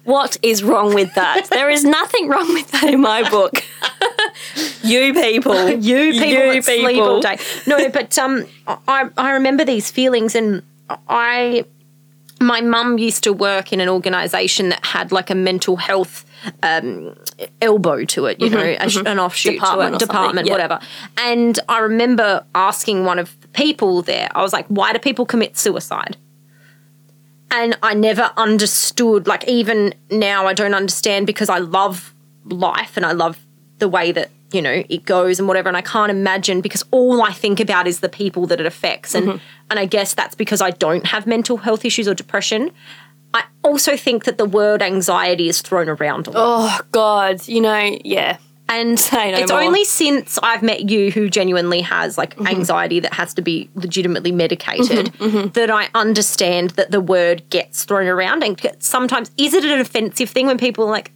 what 0.05 0.37
is 0.43 0.63
wrong 0.63 0.95
with 0.95 1.15
that? 1.15 1.47
there 1.51 1.71
is 1.71 1.85
nothing 1.85 2.29
wrong 2.29 2.53
with 2.53 2.71
that 2.73 2.85
in 2.85 3.01
my 3.01 3.29
book. 3.31 3.63
you 4.83 5.15
people, 5.15 5.69
you 5.71 6.13
people 6.13 6.29
you 6.29 6.55
that 6.55 6.65
sleep 6.65 7.01
all 7.01 7.21
day. 7.21 7.39
No, 7.67 7.89
but 7.91 8.19
um, 8.19 8.47
I 8.67 9.09
I 9.17 9.33
remember 9.33 9.65
these 9.65 9.91
feelings, 9.91 10.35
and 10.35 10.63
I 11.09 11.65
my 12.41 12.61
mum 12.61 12.99
used 12.99 13.23
to 13.25 13.33
work 13.33 13.73
in 13.73 13.81
an 13.81 13.89
organisation 13.89 14.71
that 14.71 14.85
had 14.85 15.13
like 15.13 15.31
a 15.31 15.35
mental 15.35 15.77
health 15.77 16.25
um, 16.63 17.15
elbow 17.61 18.05
to 18.07 18.27
it, 18.27 18.41
you 18.41 18.49
know, 18.49 18.77
a 18.81 18.89
sh 18.89 18.97
an 19.05 19.19
offshoot 19.19 19.57
Mm-hmm, 19.57 19.65
Department 19.65 19.99
to 19.99 20.05
it, 20.05 20.09
department, 20.09 20.47
yeah. 20.47 20.53
whatever. 20.53 20.81
And 21.19 21.59
I 21.69 21.79
remember 21.81 22.45
asking 22.55 23.05
one 23.05 23.19
of 23.19 23.39
the 23.43 23.49
people 23.49 24.03
there, 24.03 24.29
I 24.35 24.43
was 24.43 24.53
like, 24.53 24.67
why 24.69 24.93
do 24.93 24.99
people 24.99 25.27
commit 25.27 25.59
suicide? 25.59 26.17
And 27.51 27.77
I 27.83 27.95
never 27.95 28.31
understood, 28.37 29.27
like, 29.27 29.47
even 29.49 29.93
now, 30.11 30.47
I 30.47 30.55
don't 30.55 30.73
understand 30.73 31.27
because 31.27 31.49
I 31.49 31.59
love 31.59 32.15
life 32.45 32.97
and 32.97 33.05
I 33.05 33.13
love 33.13 33.45
the 33.81 33.89
way 33.89 34.13
that, 34.13 34.31
you 34.53 34.63
know, 34.63 34.85
it 34.89 35.05
goes 35.05 35.39
and 35.39 35.49
whatever. 35.49 35.69
And 35.69 35.77
I 35.77 35.83
can't 35.83 36.11
imagine 36.11 36.61
because 36.61 36.85
all 36.93 37.23
I 37.23 37.33
think 37.33 37.59
about 37.61 37.87
is 37.87 38.01
the 38.01 38.09
people 38.09 38.47
that 38.47 38.61
it 38.61 38.67
affects. 38.67 39.15
And, 39.15 39.27
Mm-hmm. 39.27 39.39
and 39.71 39.79
I 39.81 39.87
guess 39.87 40.15
that's 40.15 40.35
because 40.35 40.61
I 40.63 40.71
don't 40.71 41.07
have 41.07 41.27
mental 41.27 41.57
health 41.59 41.85
issues 41.85 42.07
or 42.09 42.15
depression. 42.15 42.71
I 43.35 43.45
also 43.63 43.97
think 43.97 44.25
that 44.25 44.39
the 44.39 44.45
word 44.45 44.83
anxiety 44.83 45.49
is 45.49 45.61
thrown 45.63 45.89
around 45.89 46.27
a 46.27 46.31
lot. 46.31 46.37
Oh 46.83 46.87
God, 46.93 47.47
you 47.49 47.61
know, 47.61 47.99
yeah. 48.05 48.39
And 48.69 48.91
no 49.13 49.21
it's 49.25 49.51
more. 49.53 49.63
only 49.63 49.85
since 49.85 50.39
I've 50.43 50.63
met 50.63 50.89
you 50.91 51.11
who 51.11 51.29
genuinely 51.29 51.81
has 51.83 52.17
like 52.19 52.35
Mm-hmm. 52.37 52.47
anxiety 52.49 53.01
that 53.01 53.13
has 53.15 53.35
to 53.35 53.43
be 53.43 53.69
legitimately 53.75 54.33
medicated 54.33 55.07
that 55.55 55.71
I 55.71 55.89
understand 55.95 56.71
that 56.71 56.91
the 56.91 57.01
word 57.01 57.49
gets 57.51 57.85
thrown 57.85 58.07
around. 58.07 58.43
And 58.45 58.61
sometimes, 58.81 59.31
is 59.37 59.55
it 59.55 59.65
an 59.65 59.79
offensive 59.81 60.31
thing 60.31 60.47
when 60.47 60.59
people 60.59 60.85
are 60.87 60.91
like, 60.91 61.11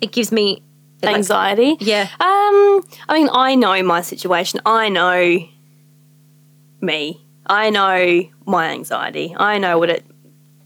it 0.00 0.12
gives 0.12 0.30
me 0.32 0.62
like- 1.06 1.16
Anxiety. 1.16 1.76
yeah. 1.80 2.08
Um, 2.20 2.84
I 3.08 3.14
mean, 3.14 3.28
I 3.32 3.54
know 3.54 3.82
my 3.82 4.00
situation. 4.02 4.60
I 4.66 4.88
know 4.88 5.38
me. 6.80 7.24
I 7.46 7.70
know 7.70 8.24
my 8.46 8.70
anxiety. 8.70 9.34
I 9.38 9.58
know 9.58 9.78
what 9.78 9.90
it, 9.90 10.04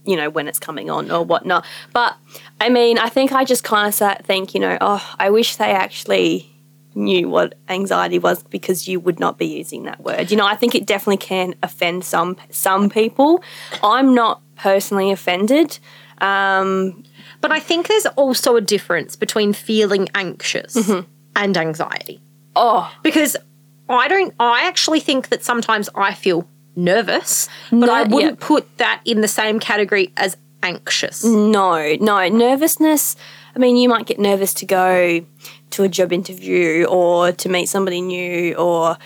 you 0.04 0.16
know, 0.16 0.30
when 0.30 0.48
it's 0.48 0.58
coming 0.58 0.90
on 0.90 1.10
or 1.10 1.24
whatnot. 1.24 1.64
But 1.92 2.16
I 2.60 2.68
mean, 2.68 2.98
I 2.98 3.08
think 3.08 3.32
I 3.32 3.44
just 3.44 3.64
kind 3.64 3.88
of 3.88 3.94
sat 3.94 4.24
think, 4.24 4.54
you 4.54 4.60
know, 4.60 4.78
oh, 4.80 5.14
I 5.18 5.30
wish 5.30 5.56
they 5.56 5.72
actually 5.72 6.50
knew 6.94 7.28
what 7.28 7.54
anxiety 7.68 8.18
was 8.18 8.42
because 8.44 8.88
you 8.88 8.98
would 8.98 9.20
not 9.20 9.38
be 9.38 9.46
using 9.46 9.84
that 9.84 10.00
word. 10.00 10.30
You 10.30 10.36
know, 10.36 10.46
I 10.46 10.56
think 10.56 10.74
it 10.74 10.86
definitely 10.86 11.18
can 11.18 11.54
offend 11.62 12.04
some 12.04 12.36
some 12.50 12.90
people. 12.90 13.42
I'm 13.82 14.14
not 14.14 14.40
personally 14.56 15.10
offended. 15.10 15.78
Um, 16.20 17.04
But 17.40 17.52
I 17.52 17.60
think 17.60 17.88
there's 17.88 18.06
also 18.06 18.56
a 18.56 18.60
difference 18.60 19.16
between 19.16 19.52
feeling 19.52 20.08
anxious 20.14 20.74
mm-hmm. 20.74 21.08
and 21.36 21.56
anxiety. 21.56 22.20
oh, 22.56 22.92
Because 23.02 23.36
I 23.88 24.08
don't, 24.08 24.34
I 24.40 24.66
actually 24.66 25.00
think 25.00 25.28
that 25.28 25.44
sometimes 25.44 25.88
I 25.94 26.14
feel 26.14 26.48
nervous, 26.76 27.48
but 27.70 27.86
No, 27.86 27.92
I 27.92 28.02
wouldn't 28.04 28.40
put 28.40 28.78
that 28.78 29.00
in 29.04 29.20
the 29.20 29.28
same 29.28 29.60
category 29.60 30.12
as 30.16 30.36
anxious. 30.62 31.24
No, 31.24 31.96
no. 32.00 32.28
Nervousness, 32.28 33.16
I 33.54 33.58
mean, 33.58 33.76
you 33.76 33.88
might 33.88 34.06
get 34.06 34.18
nervous 34.18 34.52
to 34.54 34.66
go 34.66 35.24
to 35.70 35.82
a 35.82 35.88
job 35.88 36.12
interview 36.12 36.84
or 36.84 37.32
to 37.32 37.48
meet 37.48 37.66
somebody 37.66 38.00
new 38.00 38.54
or. 38.54 38.96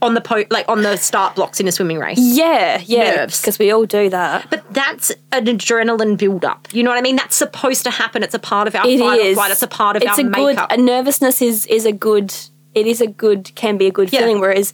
On 0.00 0.14
the 0.14 0.20
po- 0.20 0.44
like 0.50 0.68
on 0.68 0.82
the 0.82 0.96
start 0.96 1.34
blocks 1.34 1.58
in 1.58 1.66
a 1.66 1.72
swimming 1.72 1.98
race. 1.98 2.18
Yeah, 2.20 2.80
yeah. 2.86 3.26
Because 3.26 3.58
we 3.58 3.72
all 3.72 3.84
do 3.84 4.08
that. 4.10 4.48
But 4.48 4.72
that's 4.72 5.10
an 5.32 5.46
adrenaline 5.46 6.16
build 6.16 6.44
up. 6.44 6.68
You 6.72 6.84
know 6.84 6.90
what 6.90 6.98
I 6.98 7.02
mean? 7.02 7.16
That's 7.16 7.34
supposed 7.34 7.82
to 7.82 7.90
happen. 7.90 8.22
It's 8.22 8.34
a 8.34 8.38
part 8.38 8.68
of 8.68 8.76
our 8.76 8.86
It 8.86 9.00
fight 9.00 9.20
or 9.20 9.34
flight. 9.34 9.50
It's 9.50 9.62
a 9.62 9.66
part 9.66 9.96
of 9.96 10.02
it's 10.04 10.12
our 10.12 10.20
a 10.20 10.22
good, 10.22 10.30
makeup. 10.54 10.70
a 10.70 10.76
nervousness 10.76 11.42
is, 11.42 11.66
is 11.66 11.84
a 11.84 11.90
good, 11.90 12.32
it 12.76 12.86
is 12.86 13.00
a 13.00 13.08
good, 13.08 13.52
can 13.56 13.76
be 13.76 13.86
a 13.86 13.90
good 13.90 14.12
Yeah. 14.12 14.20
feeling. 14.20 14.38
Whereas 14.40 14.72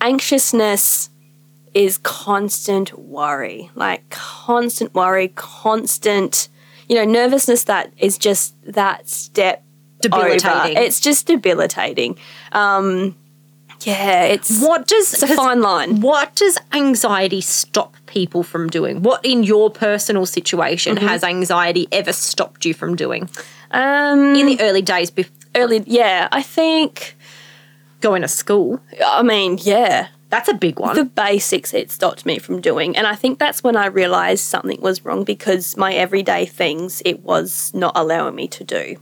anxiousness 0.00 1.10
is 1.74 1.98
constant 1.98 2.96
worry, 2.98 3.70
like 3.74 4.08
constant 4.10 4.94
worry, 4.94 5.28
constant, 5.34 6.48
you 6.88 6.94
know, 6.96 7.04
nervousness 7.04 7.64
that 7.64 7.92
is 7.98 8.16
just 8.16 8.54
that 8.64 9.08
step 9.08 9.62
Debilitating. 10.00 10.48
over. 10.48 10.80
It's 10.80 11.00
just 11.00 11.26
debilitating. 11.26 12.16
Um, 12.52 13.16
yeah, 13.80 14.24
it's 14.24 14.60
what 14.60 14.86
does 14.86 15.12
it's 15.14 15.22
a 15.22 15.34
fine 15.34 15.60
line. 15.60 16.00
What 16.00 16.34
does 16.36 16.58
anxiety 16.72 17.40
stop 17.40 17.94
people 18.06 18.42
from 18.42 18.68
doing? 18.68 19.02
What 19.02 19.24
in 19.24 19.42
your 19.42 19.70
personal 19.70 20.26
situation 20.26 20.96
Mm-hmm. 20.96 21.06
has 21.08 21.22
anxiety 21.24 21.88
ever 21.92 22.12
stopped 22.12 22.64
you 22.64 22.74
from 22.74 22.96
doing? 22.96 23.28
Um, 23.70 24.34
In 24.36 24.46
the 24.46 24.60
early 24.60 24.82
days 24.82 25.10
before 25.10 25.34
early, 25.54 25.82
yeah, 25.86 26.28
I 26.32 26.42
think. 26.42 27.16
going 28.00 28.22
to 28.22 28.28
school, 28.28 28.80
I 29.04 29.22
mean, 29.22 29.58
yeah, 29.62 30.08
that's 30.28 30.48
a 30.48 30.54
big 30.54 30.78
one. 30.78 30.94
the 30.94 31.04
basics 31.06 31.72
it 31.72 31.90
stopped 31.90 32.26
me 32.26 32.38
from 32.38 32.60
doing, 32.60 32.96
and 32.98 33.06
I 33.06 33.14
think 33.14 33.38
that's 33.38 33.62
when 33.64 33.76
I 33.76 33.86
realised 33.86 34.44
something 34.44 34.78
was 34.82 35.04
wrong 35.04 35.24
because 35.24 35.76
my 35.76 35.94
everyday 35.94 36.44
things 36.44 37.00
it 37.06 37.20
was 37.20 37.72
not 37.74 37.92
allowing 37.96 38.34
me 38.34 38.46
to 38.48 38.62
do. 38.64 38.96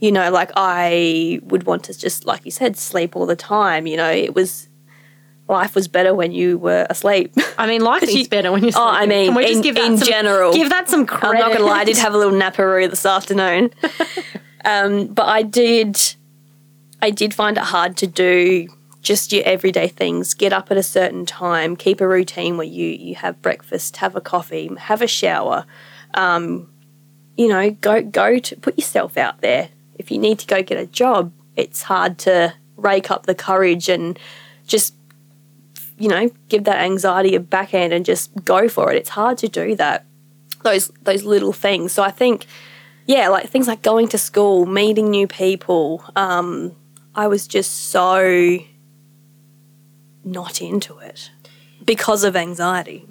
You 0.00 0.12
know, 0.12 0.30
like 0.30 0.50
I 0.56 1.40
would 1.44 1.64
want 1.64 1.84
to 1.84 1.98
just, 1.98 2.24
like 2.24 2.44
you 2.44 2.50
said, 2.52 2.76
sleep 2.76 3.16
all 3.16 3.26
the 3.26 3.34
time. 3.36 3.86
You 3.86 3.96
know, 3.96 4.10
it 4.10 4.34
was 4.34 4.68
life 5.48 5.74
was 5.74 5.88
better 5.88 6.14
when 6.14 6.30
you 6.30 6.56
were 6.58 6.86
asleep. 6.90 7.34
I 7.56 7.66
mean, 7.66 7.80
life 7.80 8.02
is 8.04 8.14
you- 8.14 8.28
better 8.28 8.52
when 8.52 8.62
you're 8.62 8.72
Oh, 8.76 8.86
I 8.88 9.06
mean, 9.06 9.28
Can 9.28 9.34
we 9.34 9.42
just 9.44 9.56
in- 9.56 9.62
give 9.62 9.74
that 9.76 9.84
in 9.86 9.98
some- 9.98 10.08
general. 10.08 10.52
Give 10.52 10.68
that 10.70 10.88
some 10.88 11.04
credit. 11.06 11.42
I'm 11.42 11.48
not 11.50 11.52
gonna 11.58 11.64
lie, 11.68 11.80
I 11.80 11.84
did 11.84 11.96
have 11.98 12.14
a 12.14 12.18
little 12.18 12.38
naparoo 12.38 12.88
this 12.88 13.04
afternoon. 13.06 13.70
um, 14.64 15.06
but 15.06 15.26
I 15.26 15.42
did, 15.42 15.98
I 17.02 17.10
did 17.10 17.34
find 17.34 17.56
it 17.56 17.64
hard 17.64 17.96
to 17.98 18.06
do 18.06 18.68
just 19.00 19.32
your 19.32 19.42
everyday 19.44 19.88
things. 19.88 20.34
Get 20.34 20.52
up 20.52 20.70
at 20.70 20.76
a 20.76 20.82
certain 20.82 21.24
time, 21.26 21.76
keep 21.76 22.00
a 22.00 22.06
routine 22.08 22.56
where 22.56 22.66
you 22.66 22.86
you 22.86 23.14
have 23.16 23.40
breakfast, 23.42 23.96
have 23.98 24.14
a 24.16 24.20
coffee, 24.20 24.70
have 24.78 25.00
a 25.02 25.06
shower. 25.06 25.64
Um, 26.14 26.68
you 27.36 27.48
know, 27.48 27.70
go 27.70 28.02
go 28.02 28.38
to 28.38 28.56
put 28.56 28.76
yourself 28.78 29.16
out 29.16 29.40
there. 29.40 29.70
If 29.98 30.10
you 30.10 30.18
need 30.18 30.38
to 30.40 30.46
go 30.46 30.62
get 30.62 30.78
a 30.78 30.86
job, 30.86 31.32
it's 31.56 31.82
hard 31.82 32.18
to 32.18 32.54
rake 32.76 33.10
up 33.10 33.26
the 33.26 33.34
courage 33.34 33.88
and 33.88 34.18
just 34.66 34.94
you 35.98 36.08
know 36.08 36.30
give 36.48 36.64
that 36.64 36.78
anxiety 36.78 37.34
a 37.34 37.40
backhand 37.40 37.92
and 37.92 38.04
just 38.04 38.30
go 38.44 38.68
for 38.68 38.92
it. 38.92 38.96
It's 38.96 39.10
hard 39.10 39.38
to 39.38 39.48
do 39.48 39.74
that 39.76 40.06
those 40.62 40.88
those 41.02 41.24
little 41.24 41.52
things. 41.52 41.92
So 41.92 42.02
I 42.02 42.10
think, 42.10 42.46
yeah, 43.06 43.28
like 43.28 43.48
things 43.48 43.66
like 43.66 43.82
going 43.82 44.08
to 44.08 44.18
school, 44.18 44.66
meeting 44.66 45.10
new 45.10 45.26
people. 45.26 46.04
Um, 46.16 46.76
I 47.14 47.26
was 47.26 47.46
just 47.46 47.88
so 47.90 48.58
not 50.24 50.60
into 50.60 50.98
it 50.98 51.30
because 51.84 52.22
of 52.22 52.36
anxiety. 52.36 53.04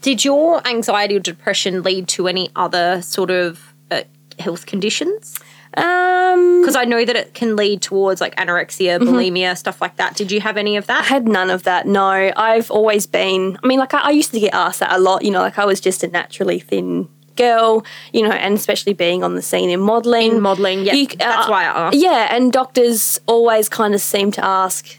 Did 0.00 0.24
your 0.24 0.66
anxiety 0.66 1.16
or 1.16 1.20
depression 1.20 1.82
lead 1.82 2.08
to 2.08 2.28
any 2.28 2.50
other 2.56 3.00
sort 3.02 3.30
of 3.30 3.74
uh, 3.90 4.02
health 4.38 4.66
conditions? 4.66 5.38
Um, 5.76 6.60
Because 6.62 6.76
I 6.76 6.84
know 6.84 7.04
that 7.04 7.16
it 7.16 7.34
can 7.34 7.54
lead 7.56 7.82
towards 7.82 8.20
like 8.20 8.34
anorexia, 8.36 8.98
bulimia, 8.98 9.56
stuff 9.56 9.80
like 9.80 9.96
that. 9.96 10.16
Did 10.16 10.32
you 10.32 10.40
have 10.40 10.56
any 10.56 10.76
of 10.76 10.86
that? 10.86 11.00
I 11.02 11.04
had 11.04 11.28
none 11.28 11.50
of 11.50 11.64
that. 11.64 11.86
No, 11.86 12.32
I've 12.36 12.70
always 12.70 13.06
been. 13.06 13.58
I 13.62 13.66
mean, 13.66 13.78
like 13.78 13.92
I, 13.94 14.00
I 14.00 14.10
used 14.10 14.32
to 14.32 14.40
get 14.40 14.54
asked 14.54 14.80
that 14.80 14.92
a 14.92 14.98
lot. 14.98 15.22
You 15.24 15.30
know, 15.30 15.40
like 15.40 15.58
I 15.58 15.64
was 15.66 15.80
just 15.80 16.02
a 16.02 16.08
naturally 16.08 16.58
thin 16.60 17.08
girl. 17.36 17.84
You 18.12 18.22
know, 18.22 18.30
and 18.32 18.54
especially 18.54 18.94
being 18.94 19.22
on 19.22 19.34
the 19.34 19.42
scene 19.42 19.68
in 19.70 19.80
modelling. 19.80 20.40
Modelling, 20.40 20.84
yeah. 20.84 20.94
You- 20.94 21.06
that's 21.08 21.46
uh, 21.46 21.50
why 21.50 21.62
I 21.64 21.86
asked. 21.88 21.96
Yeah, 21.96 22.34
and 22.34 22.52
doctors 22.52 23.20
always 23.26 23.68
kind 23.68 23.94
of 23.94 24.00
seem 24.00 24.30
to 24.32 24.44
ask 24.44 24.98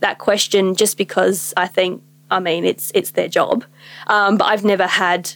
that 0.00 0.18
question 0.18 0.74
just 0.74 0.98
because 0.98 1.54
I 1.56 1.66
think, 1.68 2.02
I 2.30 2.38
mean, 2.40 2.64
it's 2.64 2.92
it's 2.94 3.12
their 3.12 3.28
job. 3.28 3.64
Um, 4.08 4.36
but 4.36 4.44
I've 4.46 4.64
never 4.64 4.86
had 4.86 5.32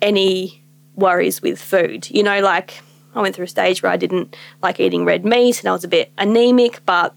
any 0.00 0.64
worries 0.96 1.40
with 1.40 1.60
food. 1.60 2.10
You 2.10 2.22
know, 2.22 2.40
like 2.40 2.82
I 3.14 3.20
went 3.20 3.36
through 3.36 3.44
a 3.44 3.48
stage 3.48 3.82
where 3.82 3.92
I 3.92 3.96
didn't 3.96 4.36
like 4.62 4.80
eating 4.80 5.04
red 5.04 5.24
meat 5.24 5.60
and 5.60 5.68
I 5.68 5.72
was 5.72 5.84
a 5.84 5.88
bit 5.88 6.12
anemic, 6.18 6.84
but 6.86 7.14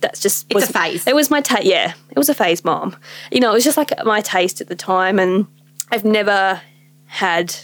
that's 0.00 0.20
just 0.20 0.46
It's 0.48 0.54
was, 0.54 0.70
a 0.70 0.72
phase. 0.72 1.06
It 1.06 1.14
was 1.14 1.30
my 1.30 1.40
taste. 1.40 1.64
yeah, 1.64 1.92
it 2.10 2.18
was 2.18 2.28
a 2.28 2.34
phase, 2.34 2.64
mom. 2.64 2.96
You 3.30 3.40
know, 3.40 3.50
it 3.50 3.54
was 3.54 3.64
just 3.64 3.76
like 3.76 3.92
my 4.04 4.20
taste 4.20 4.60
at 4.60 4.68
the 4.68 4.76
time, 4.76 5.18
and 5.18 5.46
I've 5.90 6.04
never 6.04 6.60
had 7.06 7.54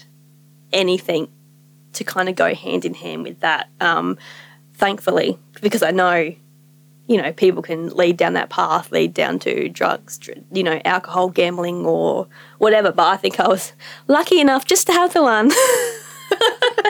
anything 0.72 1.28
to 1.92 2.04
kind 2.04 2.28
of 2.28 2.34
go 2.34 2.54
hand 2.54 2.84
in 2.84 2.94
hand 2.94 3.22
with 3.22 3.40
that. 3.40 3.68
Um, 3.80 4.18
thankfully, 4.74 5.38
because 5.62 5.82
I 5.82 5.92
know, 5.92 6.34
you 7.06 7.22
know, 7.22 7.32
people 7.32 7.62
can 7.62 7.88
lead 7.90 8.16
down 8.16 8.32
that 8.32 8.50
path, 8.50 8.90
lead 8.90 9.14
down 9.14 9.38
to 9.40 9.68
drugs, 9.68 10.18
you 10.52 10.64
know, 10.64 10.80
alcohol, 10.84 11.28
gambling, 11.28 11.86
or 11.86 12.26
whatever. 12.58 12.90
But 12.90 13.06
I 13.06 13.16
think 13.16 13.38
I 13.38 13.46
was 13.46 13.72
lucky 14.08 14.40
enough 14.40 14.64
just 14.64 14.88
to 14.88 14.92
have 14.92 15.14
the 15.14 15.22
one. 15.22 15.52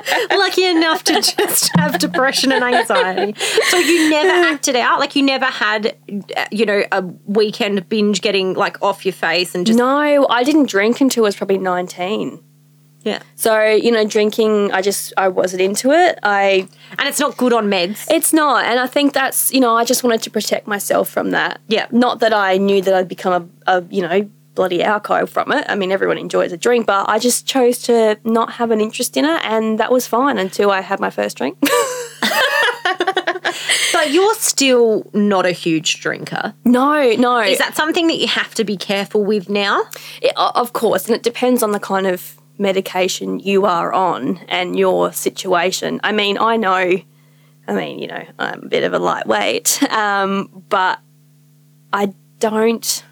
Lucky 0.31 0.65
enough 0.67 1.05
to 1.05 1.15
just 1.15 1.71
have 1.77 1.99
depression 1.99 2.53
and 2.53 2.65
anxiety. 2.65 3.39
So 3.69 3.79
you 3.79 4.11
never 4.11 4.49
acted 4.49 4.77
out? 4.77 5.01
Like 5.01 5.17
you 5.17 5.23
never 5.23 5.47
had, 5.47 5.97
uh, 6.37 6.47
you 6.51 6.67
know, 6.67 6.85
a 6.93 7.03
weekend 7.27 7.89
binge 7.89 8.21
getting 8.21 8.55
like 8.55 8.81
off 8.83 9.05
your 9.05 9.13
face 9.13 9.55
and 9.55 9.67
just. 9.67 9.79
no, 9.79 10.27
I 10.29 10.43
didn't 10.45 10.69
drink 10.69 11.01
until 11.01 11.25
I 11.25 11.29
was 11.29 11.37
probably 11.37 11.59
nineteen. 11.59 12.43
Yeah. 13.05 13.23
So 13.37 13.63
you 13.63 13.91
know, 13.91 14.05
drinking, 14.05 14.73
I 14.73 14.81
just 14.81 15.13
I 15.17 15.29
wasn't 15.29 15.63
into 15.63 15.93
it. 15.93 16.19
I 16.23 16.67
And 16.99 17.07
it's 17.07 17.21
not 17.21 17.37
good 17.37 17.53
on 17.53 17.67
meds. 17.67 18.07
It's 18.11 18.33
not, 18.33 18.65
and 18.65 18.81
I 18.81 18.87
think 18.87 19.13
that's 19.13 19.53
you 19.53 19.61
know 19.61 19.75
I 19.75 19.85
just 19.85 20.03
wanted 20.03 20.23
to 20.23 20.31
protect 20.31 20.67
myself 20.67 21.09
from 21.09 21.31
that. 21.31 21.61
Yeah. 21.69 21.87
Not 21.91 22.21
that 22.21 22.33
I 22.33 22.57
knew 22.57 22.81
that 22.83 22.95
I'd 22.95 23.09
become 23.09 23.51
a, 23.67 23.79
a 23.79 23.85
you 23.91 24.03
know 24.03 24.29
bloody 24.55 24.83
alcohol 24.83 25.27
from 25.27 25.53
it. 25.53 25.65
I 25.69 25.75
mean, 25.75 25.91
everyone 25.93 26.19
enjoys 26.19 26.53
a 26.53 26.57
drink, 26.57 26.87
but 26.87 27.09
I 27.09 27.19
just 27.19 27.47
chose 27.47 27.79
to 27.83 28.19
not 28.25 28.53
have 28.55 28.71
an 28.71 28.81
interest 28.81 29.17
in 29.17 29.25
it, 29.25 29.41
and 29.45 29.79
that 29.81 29.91
was 29.93 30.07
fine 30.07 30.39
until 30.39 30.71
I 30.71 30.81
had 30.81 31.01
my 31.01 31.11
first 31.11 31.37
drink. 31.37 31.59
But 33.93 34.11
you're 34.11 34.35
still 34.35 35.09
not 35.15 35.47
a 35.47 35.53
huge 35.53 36.01
drinker. 36.01 36.53
no, 36.65 37.13
no, 37.15 37.41
Is 37.41 37.59
that 37.59 37.77
something 37.77 38.09
that 38.09 38.17
you 38.17 38.27
have 38.27 38.53
to 38.57 38.65
be 38.65 38.77
careful 38.77 39.25
with 39.25 39.49
now? 39.49 39.83
It- 40.21 40.33
of 40.37 40.73
course, 40.73 41.07
and 41.07 41.15
it 41.15 41.23
depends 41.23 41.63
on 41.63 41.71
the 41.71 41.79
kind 41.79 42.07
of 42.07 42.37
medication 42.59 43.39
you 43.41 43.65
are 43.67 43.93
on 43.93 44.39
and 44.49 44.77
your 44.77 45.13
situation. 45.13 46.01
I 46.03 46.11
mean, 46.13 46.37
I 46.39 46.57
know, 46.57 46.97
I 47.69 47.73
mean, 47.73 48.01
you 48.01 48.09
know, 48.09 48.25
I'm 48.39 48.65
a 48.65 48.69
bit 48.69 48.83
of 48.83 48.93
a 48.95 48.99
lightweight, 48.99 49.81
um, 49.91 50.65
but 50.69 50.99
I 51.93 52.13
don't, 52.41 53.05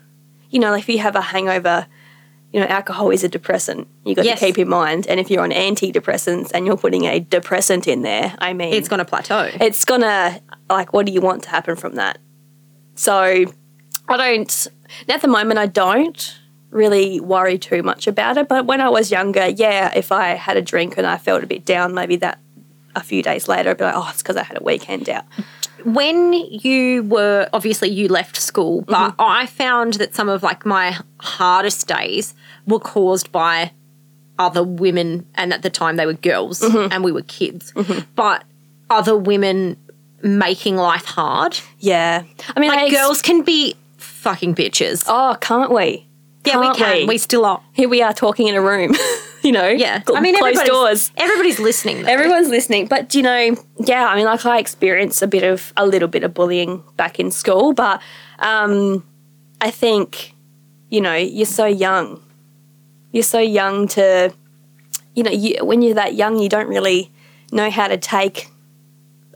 you 0.52 0.60
know, 0.60 0.74
if 0.74 0.88
you 0.88 0.98
have 0.98 1.16
a 1.16 1.20
hangover, 1.20 1.86
you 2.52 2.60
know, 2.60 2.66
alcohol 2.66 3.10
is 3.10 3.24
a 3.24 3.28
depressant. 3.28 3.88
You 4.04 4.14
got 4.14 4.24
Yes. 4.26 4.38
to 4.38 4.44
keep 4.46 4.58
in 4.58 4.68
mind. 4.68 5.06
And 5.08 5.18
if 5.18 5.30
you're 5.30 5.42
on 5.42 5.50
antidepressants 5.50 6.50
and 6.54 6.66
you're 6.66 6.76
putting 6.76 7.06
a 7.06 7.18
depressant 7.18 7.88
in 7.88 8.02
there, 8.02 8.34
I 8.38 8.52
mean, 8.52 8.74
It's 8.74 8.88
going 8.88 8.98
to 8.98 9.04
plateau. 9.06 9.48
it's 9.60 9.84
gonna 9.86 10.40
like 10.70 10.92
what 10.92 11.06
do 11.06 11.12
you 11.12 11.20
want 11.22 11.42
to 11.44 11.48
happen 11.50 11.76
from 11.76 11.96
that 11.96 12.18
so 12.94 13.14
i 14.08 14.16
don't 14.16 14.66
at 15.08 15.20
the 15.22 15.28
moment 15.28 15.58
i 15.58 15.66
don't 15.66 16.38
really 16.70 17.20
worry 17.20 17.58
too 17.58 17.82
much 17.82 18.06
about 18.06 18.36
it 18.38 18.48
but 18.48 18.64
when 18.66 18.80
i 18.80 18.88
was 18.88 19.10
younger 19.10 19.46
yeah 19.48 19.90
if 19.94 20.10
i 20.12 20.28
had 20.28 20.56
a 20.56 20.62
drink 20.62 20.96
and 20.98 21.06
i 21.06 21.16
felt 21.18 21.42
a 21.42 21.46
bit 21.46 21.64
down 21.64 21.92
maybe 21.94 22.16
that 22.16 22.38
a 22.94 23.02
few 23.02 23.22
days 23.22 23.48
later 23.48 23.70
i'd 23.70 23.78
be 23.78 23.84
like 23.84 23.94
oh 23.96 24.08
it's 24.10 24.22
because 24.22 24.36
i 24.36 24.42
had 24.42 24.60
a 24.60 24.64
weekend 24.64 25.08
out 25.08 25.24
when 25.84 26.32
you 26.32 27.02
were 27.04 27.48
obviously 27.52 27.88
you 27.90 28.08
left 28.08 28.36
school, 28.36 28.82
but 28.82 29.10
mm-hmm. 29.10 29.20
I 29.20 29.46
found 29.46 29.94
that 29.94 30.14
some 30.14 30.28
of 30.28 30.42
like 30.42 30.64
my 30.64 30.96
hardest 31.20 31.86
days 31.88 32.34
were 32.66 32.78
caused 32.78 33.32
by 33.32 33.72
other 34.38 34.62
women, 34.62 35.26
and 35.34 35.52
at 35.52 35.62
the 35.62 35.70
time 35.70 35.96
they 35.96 36.06
were 36.06 36.14
girls 36.14 36.60
mm-hmm. 36.60 36.92
and 36.92 37.04
we 37.04 37.12
were 37.12 37.22
kids, 37.22 37.72
mm-hmm. 37.72 38.00
but 38.14 38.44
other 38.90 39.16
women 39.16 39.76
making 40.22 40.76
life 40.76 41.04
hard. 41.04 41.58
yeah 41.78 42.22
i 42.54 42.60
mean 42.60 42.68
Like 42.68 42.92
ex- 42.92 42.94
girls 42.94 43.22
can 43.22 43.42
be 43.42 43.74
fucking 43.96 44.54
bitches. 44.54 45.04
oh 45.08 45.36
can't 45.40 45.72
we 45.72 46.06
yeah, 46.44 46.58
we 46.58 46.66
can't 46.66 46.78
can. 46.78 46.96
we? 46.98 47.04
We 47.06 47.18
still 47.18 47.44
are. 47.44 47.60
here 47.72 47.88
we 47.88 48.02
are 48.02 48.12
talking 48.12 48.46
in 48.46 48.54
a 48.54 48.62
room 48.62 48.94
you 49.44 49.52
know 49.52 49.68
Yeah, 49.68 50.02
I 50.14 50.20
mean, 50.20 50.36
closed 50.36 50.58
everybody's, 50.58 50.68
doors 50.68 51.12
everybody's 51.16 51.58
listening. 51.58 52.02
Though. 52.02 52.12
Everyone's 52.12 52.48
listening, 52.48 52.86
but 52.86 53.14
you 53.14 53.22
know, 53.22 53.56
yeah, 53.78 54.06
I 54.06 54.16
mean, 54.16 54.24
like 54.24 54.44
I 54.46 54.58
experienced 54.58 55.22
a 55.22 55.26
bit 55.26 55.42
of 55.42 55.72
a 55.76 55.86
little 55.86 56.08
bit 56.08 56.24
of 56.24 56.34
bullying 56.34 56.82
back 56.96 57.18
in 57.18 57.30
school, 57.30 57.72
but 57.72 58.00
um, 58.38 59.06
I 59.60 59.70
think 59.70 60.34
you 60.90 61.00
know 61.00 61.14
you're 61.14 61.46
so 61.46 61.66
young, 61.66 62.22
you're 63.12 63.22
so 63.22 63.40
young 63.40 63.88
to, 63.88 64.32
you 65.14 65.22
know, 65.22 65.30
you, 65.30 65.64
when 65.64 65.82
you're 65.82 65.94
that 65.94 66.14
young, 66.14 66.38
you 66.38 66.48
don't 66.48 66.68
really 66.68 67.10
know 67.50 67.70
how 67.70 67.88
to 67.88 67.96
take 67.96 68.48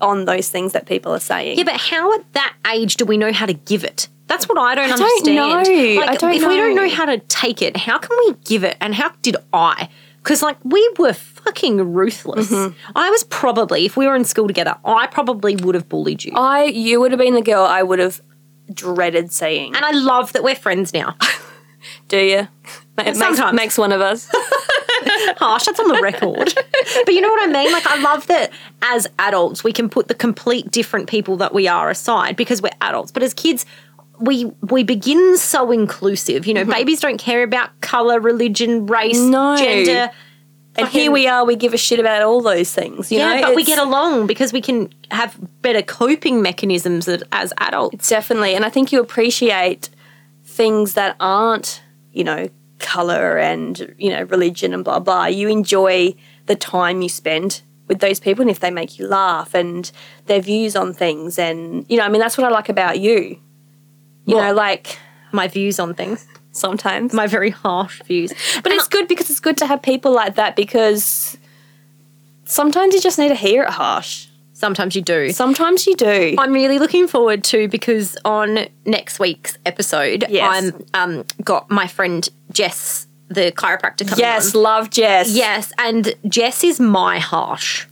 on 0.00 0.24
those 0.24 0.48
things 0.48 0.72
that 0.72 0.86
people 0.86 1.12
are 1.12 1.20
saying. 1.20 1.58
Yeah, 1.58 1.64
but 1.64 1.80
how 1.80 2.12
at 2.14 2.32
that 2.34 2.54
age 2.72 2.96
do 2.96 3.04
we 3.04 3.16
know 3.16 3.32
how 3.32 3.46
to 3.46 3.54
give 3.54 3.84
it? 3.84 4.08
That's 4.26 4.48
what 4.48 4.58
I 4.58 4.74
don't 4.74 4.88
don't 4.88 5.00
understand. 5.02 5.36
know. 5.36 6.00
Like, 6.00 6.08
I 6.10 6.14
don't 6.16 6.34
if 6.34 6.46
we 6.46 6.56
don't 6.56 6.74
know. 6.74 6.84
know 6.84 6.90
how 6.90 7.04
to 7.06 7.18
take 7.18 7.62
it, 7.62 7.76
how 7.76 7.98
can 7.98 8.16
we 8.26 8.34
give 8.44 8.64
it? 8.64 8.76
And 8.80 8.94
how 8.94 9.10
did 9.22 9.36
I? 9.52 9.88
Because 10.18 10.42
like 10.42 10.56
we 10.64 10.88
were 10.98 11.12
fucking 11.12 11.94
ruthless. 11.94 12.50
Mm-hmm. 12.50 12.76
I 12.96 13.10
was 13.10 13.24
probably, 13.24 13.86
if 13.86 13.96
we 13.96 14.06
were 14.06 14.16
in 14.16 14.24
school 14.24 14.48
together, 14.48 14.76
I 14.84 15.06
probably 15.06 15.54
would 15.56 15.76
have 15.76 15.88
bullied 15.88 16.24
you. 16.24 16.32
I, 16.34 16.64
you 16.64 17.00
would 17.00 17.12
have 17.12 17.20
been 17.20 17.34
the 17.34 17.42
girl 17.42 17.64
I 17.64 17.82
would 17.84 18.00
have 18.00 18.20
dreaded 18.72 19.32
seeing. 19.32 19.76
and 19.76 19.84
I 19.84 19.92
love 19.92 20.32
that 20.32 20.42
we're 20.42 20.56
friends 20.56 20.92
now. 20.92 21.16
Do 22.08 22.18
you? 22.18 22.48
It 22.98 23.04
makes, 23.04 23.18
Sometimes. 23.18 23.54
makes 23.54 23.78
one 23.78 23.92
of 23.92 24.00
us. 24.00 24.28
Harsh, 25.38 25.64
that's 25.66 25.78
on 25.78 25.88
the 25.88 26.00
record. 26.00 26.52
but 27.04 27.14
you 27.14 27.20
know 27.20 27.28
what 27.28 27.48
I 27.48 27.52
mean? 27.52 27.72
Like, 27.72 27.86
I 27.86 28.00
love 28.00 28.26
that 28.26 28.50
as 28.82 29.06
adults, 29.18 29.62
we 29.62 29.72
can 29.72 29.88
put 29.88 30.08
the 30.08 30.14
complete 30.14 30.70
different 30.70 31.08
people 31.08 31.36
that 31.36 31.54
we 31.54 31.68
are 31.68 31.90
aside 31.90 32.36
because 32.36 32.62
we're 32.62 32.70
adults. 32.80 33.12
But 33.12 33.22
as 33.22 33.34
kids, 33.34 33.66
we 34.20 34.46
we 34.62 34.82
begin 34.82 35.36
so 35.36 35.70
inclusive. 35.70 36.46
You 36.46 36.54
know, 36.54 36.62
mm-hmm. 36.62 36.70
babies 36.72 37.00
don't 37.00 37.18
care 37.18 37.42
about 37.42 37.80
color, 37.80 38.20
religion, 38.20 38.86
race, 38.86 39.18
No. 39.20 39.56
gender. 39.56 40.10
and 40.78 40.88
here 40.88 41.10
we 41.10 41.26
are, 41.26 41.44
we 41.46 41.56
give 41.56 41.72
a 41.72 41.78
shit 41.78 41.98
about 41.98 42.20
all 42.22 42.42
those 42.42 42.70
things. 42.72 43.10
You 43.10 43.18
Yeah, 43.18 43.36
know? 43.36 43.46
but 43.48 43.56
we 43.56 43.64
get 43.64 43.78
along 43.78 44.26
because 44.26 44.52
we 44.52 44.60
can 44.60 44.92
have 45.10 45.34
better 45.62 45.80
coping 45.80 46.42
mechanisms 46.42 47.08
as- 47.08 47.22
as 47.32 47.52
adults. 47.58 48.08
Definitely. 48.10 48.54
And 48.54 48.62
I 48.64 48.68
think 48.68 48.92
you 48.92 49.00
appreciate 49.00 49.88
things 50.44 50.92
that 50.92 51.16
aren't, 51.18 51.80
you 52.12 52.24
know, 52.24 52.48
color 52.78 53.38
and, 53.38 53.94
you 53.98 54.10
know, 54.10 54.24
religion 54.24 54.74
and 54.74 54.84
blah, 54.84 54.98
blah. 54.98 55.24
You 55.26 55.48
enjoy 55.48 56.14
the 56.44 56.54
time 56.56 57.00
you 57.00 57.08
spend 57.08 57.62
with 57.88 58.00
those 58.00 58.20
people 58.20 58.42
and 58.42 58.50
if 58.50 58.60
they 58.60 58.70
make 58.70 58.98
you 58.98 59.06
laugh 59.06 59.54
and 59.54 59.90
their 60.26 60.40
views 60.40 60.76
on 60.76 60.92
things 60.92 61.38
and 61.38 61.86
you 61.88 61.96
know, 61.96 62.04
I 62.04 62.08
mean 62.08 62.20
that's 62.20 62.36
what 62.36 62.46
I 62.46 62.50
like 62.50 62.68
about 62.68 62.98
you. 62.98 63.38
You 64.26 64.36
What? 64.36 64.42
know, 64.48 64.52
like 64.54 64.98
My 65.32 65.48
views 65.48 65.78
on 65.80 65.94
things, 65.94 66.26
sometimes. 66.52 67.12
my 67.14 67.26
very 67.26 67.50
harsh 67.50 68.02
views. 68.02 68.32
but 68.62 68.72
it's 68.72 68.88
good 68.88 69.08
because 69.08 69.30
it's 69.30 69.40
good 69.40 69.56
to 69.58 69.66
have 69.66 69.80
people 69.82 70.12
like 70.12 70.34
that 70.34 70.56
because 70.56 71.36
sometimes 72.44 72.94
you 72.94 73.00
just 73.00 73.18
need 73.18 73.28
to 73.28 73.34
hear 73.34 73.62
it 73.64 73.70
harsh. 73.70 74.26
Sometimes 74.52 74.96
you 74.96 75.02
do. 75.02 75.30
Sometimes 75.32 75.86
you 75.86 75.94
do. 75.96 76.34
I'm 76.38 76.52
really 76.52 76.78
looking 76.78 77.06
forward 77.08 77.44
to 77.44 77.68
because 77.68 78.16
on 78.24 78.68
next 78.86 79.18
week's 79.18 79.58
episode, 79.66 80.24
Yes. 80.30 80.72
I'm 80.94 81.18
um, 81.18 81.24
got 81.44 81.70
my 81.70 81.86
friend 81.86 82.26
Jess, 82.52 83.06
the 83.28 83.52
chiropractor, 83.52 84.08
coming 84.08 84.18
yes, 84.20 84.54
on. 84.54 84.62
love 84.62 84.88
Jess. 84.90 85.28
Yes, 85.36 85.72
and 85.78 86.14
Jess 86.26 86.64
is 86.64 86.80
my 86.80 87.18
harsh. 87.18 87.86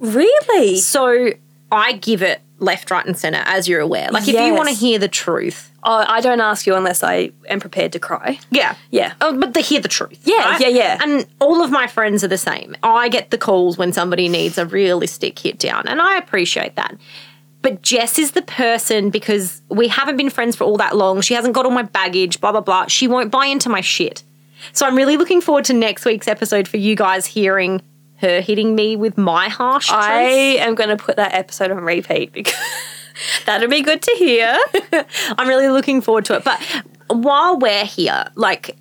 Really? 0.00 0.78
So 0.78 1.30
I 1.70 1.92
give 1.92 2.20
it 2.22 2.40
left, 2.62 2.90
right, 2.90 3.04
and 3.04 3.18
center, 3.18 3.42
as 3.44 3.68
you're 3.68 3.80
aware. 3.80 4.08
Like, 4.10 4.22
if 4.22 4.28
you 4.28 4.34
Yes. 4.34 4.56
want 4.56 4.68
to 4.68 4.74
hear 4.74 4.98
the 4.98 5.08
truth, 5.08 5.68
Oh, 5.84 6.04
I 6.06 6.20
don't 6.20 6.40
ask 6.40 6.64
you 6.64 6.76
unless 6.76 7.02
I 7.02 7.32
am 7.48 7.58
prepared 7.58 7.90
to 7.94 7.98
cry. 7.98 8.38
yeah. 8.50 8.76
Yeah. 8.92 9.14
Oh, 9.20 9.36
but 9.36 9.52
they 9.52 9.62
hear 9.62 9.80
the 9.80 9.88
truth. 9.88 10.20
Yeah, 10.22 10.56
yeah, 10.60 10.68
yeah. 10.68 10.98
And 11.02 11.26
all 11.40 11.60
of 11.64 11.72
my 11.72 11.88
friends 11.88 12.22
are 12.22 12.28
the 12.28 12.38
same. 12.38 12.76
I 12.84 13.08
get 13.08 13.30
the 13.32 13.38
calls 13.38 13.76
when 13.78 13.92
somebody 13.92 14.28
needs 14.28 14.58
a 14.58 14.64
realistic 14.66 15.36
hit 15.40 15.58
down, 15.58 15.88
and 15.88 16.00
I 16.00 16.16
appreciate 16.18 16.76
that. 16.76 16.94
But 17.62 17.82
Jess 17.82 18.18
is 18.18 18.30
the 18.32 18.42
person 18.42 19.10
because 19.10 19.60
we 19.70 19.88
haven't 19.88 20.16
been 20.16 20.30
friends 20.30 20.54
for 20.54 20.62
all 20.64 20.76
that 20.76 20.96
long. 20.96 21.20
She 21.20 21.34
hasn't 21.34 21.54
got 21.54 21.64
all 21.64 21.70
my 21.72 21.82
baggage, 21.82 22.40
blah, 22.40 22.52
blah, 22.52 22.60
blah. 22.60 22.86
She 22.86 23.08
won't 23.08 23.30
buy 23.32 23.46
into 23.46 23.68
my 23.68 23.80
shit. 23.80 24.22
So 24.72 24.86
I'm 24.86 24.96
really 24.96 25.16
looking 25.16 25.40
forward 25.40 25.64
to 25.64 25.72
next 25.72 26.04
week's 26.04 26.28
episode 26.28 26.68
for 26.68 26.76
you 26.76 26.94
guys 26.94 27.26
hearing 27.26 27.82
her 28.22 28.40
hitting 28.40 28.74
me 28.74 28.96
with 28.96 29.16
my 29.18 29.48
harsh 29.48 29.88
truth. 29.88 30.00
I 30.00 30.22
am 30.58 30.74
going 30.74 30.88
to 30.88 30.96
put 30.96 31.16
that 31.16 31.34
episode 31.34 31.70
on 31.70 31.78
repeat 31.84 32.32
because 32.32 32.54
that'll 33.46 33.68
be 33.68 33.82
good 33.82 34.02
to 34.02 34.14
hear. 34.18 34.58
I'm 35.38 35.46
really 35.48 35.68
looking 35.68 36.00
forward 36.00 36.24
to 36.26 36.34
it. 36.36 36.44
But 36.44 36.60
while 37.08 37.58
we're 37.58 37.84
here, 37.84 38.24
like 38.34 38.76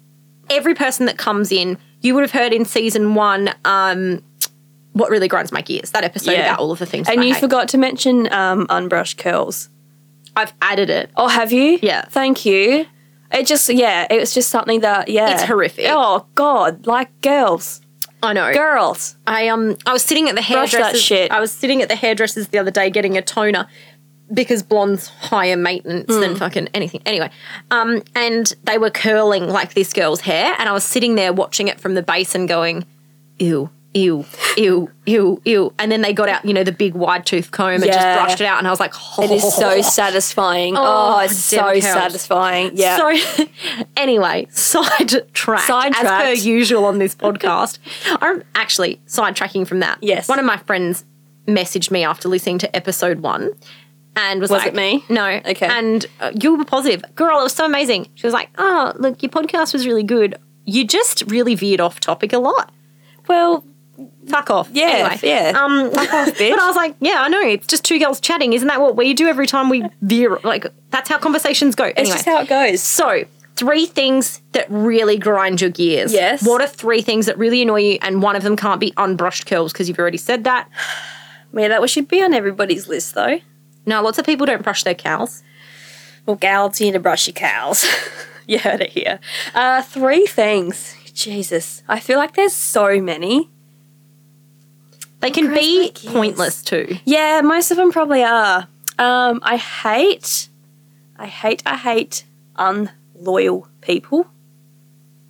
every 0.50 0.74
person 0.76 1.06
that 1.08 1.18
comes 1.18 1.52
in, 1.52 1.78
you 2.02 2.16
would 2.16 2.22
have 2.22 2.32
heard 2.32 2.54
in 2.54 2.66
season 2.66 3.14
one, 3.14 3.54
um, 3.66 4.24
what 4.94 5.10
really 5.10 5.28
grinds 5.28 5.52
my 5.52 5.62
gears. 5.62 5.92
That 5.92 6.04
episode 6.04 6.32
Yeah. 6.32 6.46
about 6.48 6.60
all 6.60 6.72
of 6.72 6.80
the 6.80 6.86
things. 6.86 7.08
and 7.10 7.24
you 7.24 7.34
hate. 7.34 7.40
forgot 7.42 7.68
to 7.70 7.78
mention 7.78 8.32
um, 8.34 8.66
unbrushed 8.68 9.18
curls. 9.18 9.70
I've 10.36 10.54
added 10.62 10.90
it. 10.90 11.10
Oh, 11.18 11.28
have 11.28 11.52
you? 11.52 11.78
Yeah. 11.82 12.06
Thank 12.06 12.46
you. 12.46 12.86
It 13.34 13.46
just, 13.48 13.70
yeah, 13.70 14.08
it 14.10 14.20
was 14.20 14.34
just 14.34 14.50
something 14.50 14.82
that, 14.82 15.08
yeah. 15.10 15.34
It's 15.34 15.44
horrific. 15.44 15.86
Oh, 15.90 16.26
God. 16.36 16.86
Like 16.88 17.10
girls. 17.22 17.81
I 18.24 18.34
know. 18.34 18.54
Girls. 18.54 19.16
I 19.26 19.48
um 19.48 19.78
I 19.86 19.94
was 19.94 20.04
sitting 20.04 20.30
at 20.30 20.36
the 20.36 20.42
Brush 20.42 20.72
that 20.72 20.78
hairdressers. 20.78 21.02
shit. 21.02 21.32
I 21.32 21.40
was 21.40 21.52
sitting 21.52 21.82
at 21.82 21.90
the 21.90 21.96
hairdressers 21.96 22.48
the 22.50 22.60
other 22.60 22.72
day 22.72 22.90
getting 22.90 23.18
a 23.18 23.22
toner 23.22 23.68
because 24.34 24.64
blonde's 24.64 25.08
higher 25.08 25.58
maintenance 25.58 26.08
than 26.08 26.36
fucking 26.36 26.70
anything. 26.74 27.02
Anyway, 27.06 27.30
um, 27.70 28.02
and 28.16 28.54
they 28.64 28.78
were 28.78 28.90
curling 28.90 29.50
like 29.50 29.74
this 29.74 29.92
girl's 29.92 30.22
hair, 30.22 30.56
and 30.58 30.70
I 30.70 30.72
was 30.72 30.84
sitting 30.86 31.16
there 31.16 31.34
watching 31.34 31.68
it 31.68 31.82
from 31.82 31.96
the 31.96 32.02
basin, 32.04 32.46
going, 32.46 32.86
"Ew, 33.40 33.70
ew, 33.94 34.26
ew, 34.58 34.90
ew, 35.06 35.42
ew," 35.46 35.74
and 35.80 35.92
then 35.92 36.02
they 36.02 36.14
got 36.14 36.30
out, 36.30 36.46
you 36.46 36.54
know, 36.54 36.64
the 36.64 36.72
big 36.72 36.94
wide 36.94 37.26
tooth 37.26 37.52
comb 37.52 37.74
and 37.74 37.84
just 37.86 38.00
brushed 38.00 38.42
it 38.42 38.46
out, 38.46 38.58
and 38.60 38.68
I 38.68 38.72
was 38.72 38.80
like, 38.80 38.94
oh, 39.18 39.24
It 39.24 39.32
is 39.32 39.54
so 39.54 39.82
satisfying. 39.82 40.76
Oh, 40.78 41.16
Oh, 41.16 41.20
it's 41.20 41.36
so 41.36 41.80
satisfying. 41.80 42.72
Yeah. 42.74 42.98
So, 42.98 43.46
anyway, 43.98 44.48
sidetracked. 44.52 45.68
Sidetracked. 45.68 45.96
As 46.06 46.44
per 46.44 46.48
usual 46.48 46.86
on 46.86 47.00
this 47.00 47.16
podcast. 47.16 47.80
I'm 48.22 48.44
actually 48.56 49.02
sidetracking 49.08 49.68
from 49.68 49.80
that. 49.80 49.98
Yes. 50.02 50.28
One 50.28 50.40
of 50.40 50.46
my 50.46 50.58
friends 50.58 51.06
messaged 51.48 51.92
me 51.92 52.04
after 52.04 52.30
listening 52.30 52.60
to 52.60 52.76
episode 52.76 53.20
one 53.20 53.52
and 54.16 54.40
was, 54.42 54.50
Was 54.52 54.60
like, 54.60 54.68
it 54.70 54.76
me? 54.76 55.04
No. 55.10 55.26
Okay. 55.46 55.68
And 55.68 56.06
uh, 56.20 56.32
you 56.40 56.56
were 56.56 56.66
positive. 56.66 57.04
Girl, 57.16 57.40
it 57.40 57.44
was 57.44 57.54
so 57.54 57.66
amazing. 57.66 58.08
She 58.16 58.28
was 58.28 58.34
like, 58.34 58.50
oh, 58.58 58.94
look, 58.98 59.22
your 59.24 59.30
podcast 59.30 59.74
was 59.74 59.86
really 59.88 60.04
good. 60.04 60.36
You 60.66 60.86
just 60.86 61.24
really 61.28 61.56
veered 61.56 61.82
off 61.82 62.00
topic 62.00 62.32
a 62.34 62.38
lot. 62.40 62.72
well, 63.28 63.64
Fuck 64.28 64.50
off. 64.50 64.70
Yeah, 64.72 64.86
Anyway, 65.12 65.20
yeah. 65.24 65.54
Um, 65.60 65.92
Fuck 65.92 66.14
off, 66.14 66.28
bitch. 66.36 66.52
But 66.52 66.60
I 66.60 66.68
was 66.68 66.76
like, 66.76 66.96
yeah, 67.00 67.22
I 67.22 67.28
know. 67.28 67.42
It's 67.42 67.68
just 67.68 67.84
two 67.84 68.00
girls 68.00 68.20
chatting. 68.20 68.54
Isn't 68.54 68.68
that 68.68 68.80
what 68.82 68.96
we 68.96 69.14
do 69.14 69.28
every 69.28 69.48
time 69.48 69.70
we 69.70 69.84
veer? 70.02 70.40
Like, 70.44 70.66
that's 70.90 71.10
how 71.10 71.18
conversations 71.18 71.76
go. 71.76 71.86
it's 71.86 72.10
just 72.10 72.26
how 72.26 72.42
it 72.42 72.48
goes. 72.50 72.82
So, 72.82 73.26
three 73.56 73.86
things 73.86 74.42
that 74.54 74.66
really 74.70 75.18
grind 75.18 75.62
your 75.62 75.70
gears. 75.70 76.14
Yes. 76.14 76.46
What 76.46 76.62
are 76.62 76.68
three 76.68 77.02
things 77.02 77.26
that 77.26 77.38
really 77.38 77.62
annoy 77.62 77.82
you? 77.82 78.00
And 78.02 78.22
one 78.22 78.36
of 78.36 78.44
them 78.44 78.56
can't 78.56 78.80
be 78.80 78.92
unbrushed 78.98 79.46
curls 79.46 79.72
because 79.74 79.88
you've 79.88 80.00
already 80.00 80.18
said 80.18 80.44
that. 80.46 80.70
Yeah, 81.54 81.68
that 81.68 81.90
should 81.90 82.08
be 82.08 82.24
on 82.24 82.34
everybody's 82.34 82.88
list, 82.88 83.14
though. 83.14 83.42
Now, 83.86 84.02
lots 84.02 84.18
of 84.18 84.26
people 84.26 84.46
don't 84.46 84.64
brush 84.64 84.84
their 84.84 84.96
cows. 84.96 85.44
Well, 86.26 86.38
gals, 86.38 86.80
you 86.80 86.86
need 86.86 86.94
to 86.94 87.00
brush 87.00 87.28
your 87.28 87.34
cows. 87.34 87.86
you 88.48 88.58
heard 88.58 88.80
it 88.80 88.92
here. 88.92 89.20
Uh, 89.54 89.82
three 89.82 90.26
things. 90.28 90.96
Jesus. 91.14 91.84
I 91.90 92.00
feel 92.00 92.18
like 92.18 92.36
there's 92.36 92.54
so 92.54 93.02
many. 93.02 93.50
They 95.22 95.32
can 95.32 95.54
be 95.54 95.92
pointless 96.08 96.64
too. 96.64 96.98
Yeah, 97.06 97.42
most 97.42 97.72
of 97.72 97.78
them 97.78 97.92
probably 97.92 98.24
are. 98.24 98.68
Um, 98.98 99.40
I 99.44 99.58
hate, 99.58 100.50
I 101.18 101.28
hate, 101.28 101.64
I 101.66 101.78
hate 101.78 102.26
unloyal 102.56 103.68
people. 103.82 104.28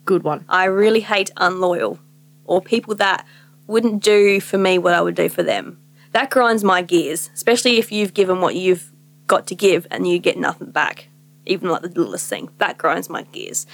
Good 0.05 0.23
one. 0.23 0.45
I 0.49 0.65
really 0.65 1.01
hate 1.01 1.31
unloyal 1.37 1.99
or 2.45 2.61
people 2.61 2.95
that 2.95 3.25
wouldn't 3.67 4.03
do 4.03 4.41
for 4.41 4.57
me 4.57 4.77
what 4.77 4.93
I 4.93 5.01
would 5.01 5.15
do 5.15 5.29
for 5.29 5.43
them. 5.43 5.77
That 6.11 6.29
grinds 6.29 6.63
my 6.63 6.81
gears, 6.81 7.29
especially 7.33 7.77
if 7.77 7.91
you've 7.91 8.13
given 8.13 8.41
what 8.41 8.55
you've 8.55 8.91
got 9.27 9.47
to 9.47 9.55
give 9.55 9.87
and 9.89 10.07
you 10.07 10.19
get 10.19 10.37
nothing 10.37 10.71
back, 10.71 11.07
even 11.45 11.69
like 11.69 11.81
the 11.81 11.87
littlest 11.87 12.29
thing. 12.29 12.49
That 12.57 12.77
grinds 12.77 13.09
my 13.09 13.23
gears. 13.23 13.65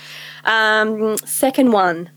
Um, 0.44 1.18
second 1.18 1.72
one. 1.72 2.12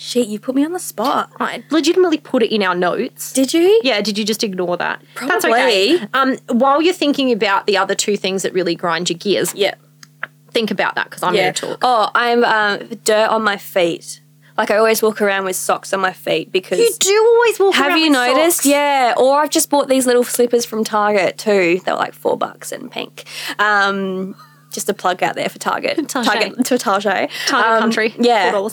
Shit, 0.00 0.28
you 0.28 0.38
put 0.38 0.54
me 0.54 0.64
on 0.64 0.70
the 0.72 0.78
spot. 0.78 1.32
I 1.40 1.64
legitimately 1.70 2.18
put 2.18 2.44
it 2.44 2.54
in 2.54 2.62
our 2.62 2.76
notes. 2.76 3.32
Did 3.32 3.52
you? 3.52 3.80
yeah, 3.82 4.00
did 4.00 4.16
you 4.16 4.24
just 4.24 4.44
ignore 4.44 4.76
that? 4.76 5.02
That's 5.20 5.44
Probably. 5.44 5.96
okay. 5.96 6.06
Um, 6.14 6.36
while 6.46 6.80
you're 6.80 6.94
thinking 6.94 7.32
about 7.32 7.66
the 7.66 7.76
other 7.76 7.96
two 7.96 8.16
things 8.16 8.42
that 8.44 8.52
really 8.52 8.76
grind 8.76 9.10
your 9.10 9.18
gears, 9.18 9.52
Yeah. 9.56 9.74
think 10.52 10.70
about 10.70 10.94
that 10.94 11.06
because 11.10 11.24
I'm 11.24 11.34
yeah. 11.34 11.42
going 11.46 11.54
to 11.54 11.60
talk. 11.66 11.78
Oh, 11.82 12.10
I'm 12.14 12.44
um, 12.44 12.88
dirt 13.04 13.28
on 13.28 13.42
my 13.42 13.56
feet. 13.56 14.20
Like 14.56 14.70
I 14.70 14.76
always 14.76 15.02
walk 15.02 15.20
around 15.20 15.44
with 15.46 15.56
socks 15.56 15.92
on 15.92 15.98
my 16.00 16.12
feet 16.12 16.52
because 16.52 16.78
You 16.78 16.90
do 17.00 17.24
always 17.34 17.58
walk 17.58 17.74
Have 17.74 17.98
you 17.98 18.08
noticed? 18.08 18.58
socks. 18.58 18.66
Yeah. 18.66 19.14
Or 19.16 19.40
I've 19.40 19.50
just 19.50 19.68
bought 19.68 19.88
these 19.88 20.06
little 20.06 20.22
slippers 20.24 20.64
from 20.64 20.84
Target 20.84 21.38
too. 21.38 21.80
They 21.84 21.90
were 21.90 21.98
like 21.98 22.14
four 22.14 22.36
bucks 22.38 22.70
and 22.70 22.88
pink. 22.90 23.24
Um, 23.58 24.36
just 24.70 24.88
a 24.88 24.94
plug 24.94 25.22
out 25.22 25.34
there 25.34 25.48
for 25.48 25.58
Target. 25.58 26.08
Target. 26.08 26.32
Target 26.32 26.64
to 26.66 26.78
Target. 26.78 27.30
Target 27.46 27.70
Um, 27.72 27.80
country. 27.80 28.14
Yeah. 28.18 28.68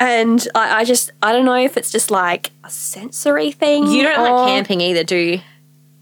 And 0.00 0.48
I, 0.54 0.80
I 0.80 0.84
just 0.84 1.12
I 1.22 1.32
don't 1.32 1.44
know 1.44 1.56
if 1.56 1.76
it's 1.76 1.90
just 1.90 2.10
like 2.10 2.50
a 2.62 2.70
sensory 2.70 3.52
thing. 3.52 3.86
You 3.86 4.02
don't 4.02 4.18
or- 4.18 4.30
like 4.30 4.48
camping 4.48 4.80
either, 4.80 5.04
do 5.04 5.16
you? 5.16 5.40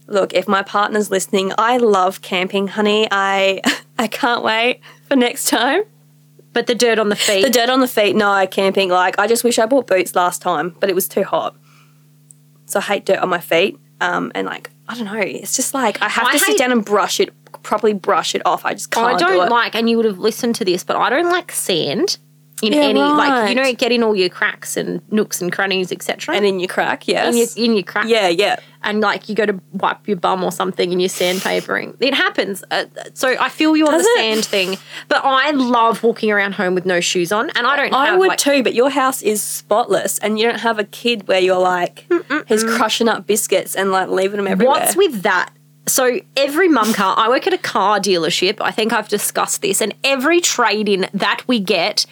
Look, 0.08 0.34
if 0.34 0.46
my 0.48 0.62
partner's 0.62 1.10
listening, 1.10 1.52
I 1.58 1.76
love 1.78 2.20
camping, 2.22 2.68
honey. 2.68 3.08
I 3.10 3.60
I 3.98 4.08
can't 4.08 4.42
wait 4.42 4.80
for 5.08 5.16
next 5.16 5.48
time. 5.48 5.82
But 6.52 6.66
the 6.66 6.74
dirt 6.74 6.98
on 6.98 7.08
the 7.08 7.16
feet. 7.16 7.42
The 7.42 7.50
dirt 7.50 7.70
on 7.70 7.80
the 7.80 7.88
feet, 7.88 8.14
no, 8.14 8.46
camping. 8.46 8.90
Like, 8.90 9.18
I 9.18 9.26
just 9.26 9.42
wish 9.42 9.58
I 9.58 9.64
bought 9.64 9.86
boots 9.86 10.14
last 10.14 10.42
time, 10.42 10.76
but 10.80 10.90
it 10.90 10.94
was 10.94 11.08
too 11.08 11.24
hot. 11.24 11.56
So 12.66 12.78
I 12.78 12.82
hate 12.82 13.06
dirt 13.06 13.20
on 13.20 13.30
my 13.30 13.40
feet. 13.40 13.78
Um, 14.02 14.32
and 14.34 14.46
like, 14.46 14.70
I 14.88 14.94
don't 14.94 15.06
know, 15.06 15.14
it's 15.18 15.56
just 15.56 15.72
like 15.72 16.02
I 16.02 16.08
have 16.08 16.26
I 16.26 16.32
to 16.32 16.38
sit 16.38 16.58
down 16.58 16.72
and 16.72 16.84
brush 16.84 17.20
it, 17.20 17.30
properly 17.62 17.94
brush 17.94 18.34
it 18.34 18.42
off. 18.44 18.64
I 18.64 18.74
just 18.74 18.90
can't. 18.90 19.14
I 19.14 19.18
do 19.18 19.24
don't 19.24 19.46
it. 19.46 19.50
like, 19.50 19.74
and 19.74 19.88
you 19.88 19.96
would 19.96 20.04
have 20.04 20.18
listened 20.18 20.56
to 20.56 20.64
this, 20.64 20.84
but 20.84 20.96
I 20.96 21.08
don't 21.08 21.30
like 21.30 21.52
sand 21.52 22.18
in 22.62 22.72
Yeah, 22.72 22.80
any 22.80 23.00
like 23.00 23.48
you 23.50 23.54
know 23.54 23.72
get 23.74 23.92
in 23.92 24.02
all 24.02 24.14
your 24.16 24.28
cracks 24.28 24.76
and 24.76 25.02
nooks 25.12 25.42
and 25.42 25.52
crannies 25.52 25.92
etc. 25.92 26.36
And 26.36 26.46
in 26.46 26.60
your 26.60 26.68
crack, 26.68 27.06
yes. 27.08 27.34
in 27.34 27.36
your 27.38 27.70
in 27.70 27.76
your 27.76 27.84
crack. 27.84 28.06
yeah, 28.08 28.28
yeah. 28.28 28.56
and 28.82 29.00
like 29.00 29.28
you 29.28 29.34
go 29.34 29.44
to 29.46 29.60
wipe 29.72 30.06
your 30.06 30.16
bum 30.16 30.42
or 30.44 30.52
something 30.52 30.92
and 30.92 31.02
you're 31.02 31.08
sandpapering. 31.08 31.96
It 32.00 32.14
happens. 32.14 32.62
Uh, 32.70 32.84
so 33.14 33.36
I 33.38 33.48
feel 33.48 33.76
you 33.76 33.86
on 33.86 33.92
Does 33.92 34.04
the 34.04 34.08
it? 34.10 34.18
sand 34.18 34.44
thing, 34.44 34.78
but 35.08 35.22
I 35.24 35.50
love 35.50 36.02
walking 36.02 36.30
around 36.30 36.52
home 36.52 36.74
with 36.74 36.86
no 36.86 37.00
shoes 37.00 37.32
on, 37.32 37.50
and 37.50 37.66
I 37.66 37.76
don't. 37.76 37.92
I 37.92 38.06
have, 38.06 38.18
would 38.18 38.28
like, 38.28 38.38
too, 38.38 38.62
but 38.62 38.74
your 38.74 38.90
house 38.90 39.22
is 39.22 39.42
spotless, 39.42 40.18
and 40.20 40.38
you 40.38 40.46
don't 40.46 40.60
have 40.60 40.78
a 40.78 40.84
kid 40.84 41.26
where 41.28 41.40
you're 41.40 41.58
like, 41.58 42.06
he's 42.46 42.62
crushing 42.64 43.08
up 43.08 43.26
biscuits 43.26 43.74
and 43.74 43.90
like 43.90 44.08
leaving 44.08 44.36
them 44.36 44.46
everywhere. 44.46 44.78
What's 44.80 44.96
with 44.96 45.22
that? 45.22 45.50
So 45.88 46.20
every 46.36 46.68
mum 46.68 46.92
car, 46.92 47.16
I 47.18 47.28
work 47.28 47.48
at 47.48 47.52
a 47.52 47.58
car 47.58 47.98
dealership. 47.98 48.58
I 48.60 48.70
think 48.70 48.92
I've 48.92 49.08
discussed 49.08 49.62
this, 49.62 49.80
and 49.80 49.92
every 50.04 50.40
trade 50.40 50.88
in 50.88 51.08
that 51.12 51.42
we 51.48 51.58
get 51.58 52.06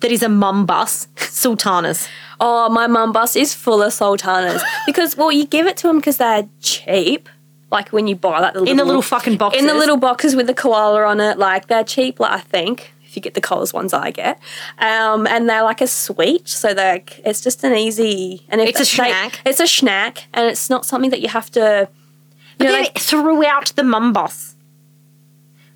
that 0.00 0.10
is 0.10 0.22
a 0.22 0.28
mum 0.28 0.66
bus, 0.66 1.08
sultanas. 1.16 2.08
Oh, 2.40 2.68
my 2.70 2.86
mum 2.86 3.12
bus 3.12 3.36
is 3.36 3.52
full 3.54 3.82
of 3.82 3.92
sultanas 3.92 4.62
because 4.86 5.16
well, 5.16 5.30
you 5.30 5.46
give 5.46 5.66
it 5.66 5.76
to 5.78 5.86
them 5.88 5.96
because 5.98 6.16
they're 6.16 6.48
cheap. 6.60 7.28
Like 7.70 7.90
when 7.90 8.08
you 8.08 8.16
buy 8.16 8.40
like 8.40 8.54
the 8.54 8.64
In 8.64 8.76
the 8.76 8.84
little 8.84 9.02
fucking 9.02 9.36
boxes. 9.36 9.60
in 9.60 9.68
the 9.68 9.74
little 9.74 9.96
boxes 9.96 10.34
with 10.34 10.46
the 10.48 10.54
koala 10.54 11.04
on 11.04 11.20
it, 11.20 11.38
like 11.38 11.68
they're 11.68 11.84
cheap. 11.84 12.18
Like 12.18 12.32
I 12.32 12.40
think 12.40 12.92
if 13.10 13.16
you 13.16 13.22
get 13.22 13.34
the 13.34 13.40
Coles 13.40 13.72
ones 13.72 13.92
I 13.92 14.12
get. 14.12 14.38
Um, 14.78 15.26
and 15.26 15.50
they're 15.50 15.64
like 15.64 15.80
a 15.80 15.86
sweet, 15.88 16.48
so 16.48 16.72
they're 16.72 16.92
like, 16.94 17.20
it's 17.24 17.40
just 17.40 17.64
an 17.64 17.74
easy 17.74 18.46
and 18.48 18.60
It's 18.60 18.78
a 18.78 18.84
snack. 18.84 19.40
It's 19.44 19.58
a 19.58 19.66
snack, 19.66 20.28
and 20.32 20.46
it's 20.46 20.70
not 20.70 20.86
something 20.86 21.10
that 21.10 21.20
you 21.20 21.28
have 21.28 21.50
to. 21.52 21.88
You 21.90 22.56
But 22.58 22.64
know, 22.66 22.72
like, 22.72 22.98
throughout 22.98 23.72
the 23.74 23.82
mum 23.82 24.12
boss, 24.12 24.54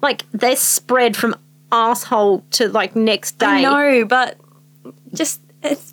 like 0.00 0.24
they're 0.32 0.54
spread 0.54 1.16
from 1.16 1.34
asshole 1.74 2.44
to 2.52 2.68
like 2.68 2.94
next 2.96 3.38
day. 3.38 3.46
I 3.46 3.62
know, 3.62 4.04
but 4.04 4.36
just 5.12 5.40
it's 5.62 5.92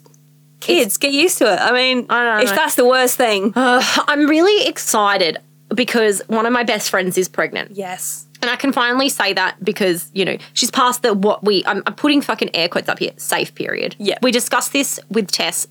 kids 0.60 0.96
get 0.96 1.12
used 1.12 1.38
to 1.38 1.52
it. 1.52 1.58
I 1.60 1.72
mean, 1.72 2.06
I 2.08 2.24
don't 2.24 2.42
if 2.44 2.50
know. 2.50 2.54
that's 2.56 2.76
the 2.76 2.86
worst 2.86 3.16
thing, 3.16 3.52
Uh, 3.56 3.82
I'm 4.08 4.26
really 4.28 4.66
excited 4.68 5.38
because 5.74 6.22
one 6.28 6.46
of 6.46 6.52
my 6.52 6.62
best 6.62 6.90
friends 6.90 7.18
is 7.18 7.28
pregnant. 7.28 7.72
yes, 7.72 8.26
And 8.42 8.50
I 8.50 8.56
can 8.56 8.72
finally 8.72 9.08
say 9.08 9.32
that 9.32 9.62
because, 9.64 10.10
you 10.12 10.24
know, 10.24 10.36
she's 10.52 10.70
past 10.70 11.02
the 11.02 11.14
what 11.14 11.42
we, 11.42 11.64
I'm, 11.66 11.82
I'm 11.86 11.94
putting 11.94 12.20
fucking 12.20 12.50
air 12.54 12.68
quotes 12.68 12.88
up 12.88 12.98
here, 12.98 13.12
safe 13.16 13.54
period. 13.54 13.96
Yeah. 13.98 14.18
We 14.22 14.30
discussed 14.32 14.72
this 14.72 15.00
with 15.10 15.30
Tess. 15.30 15.66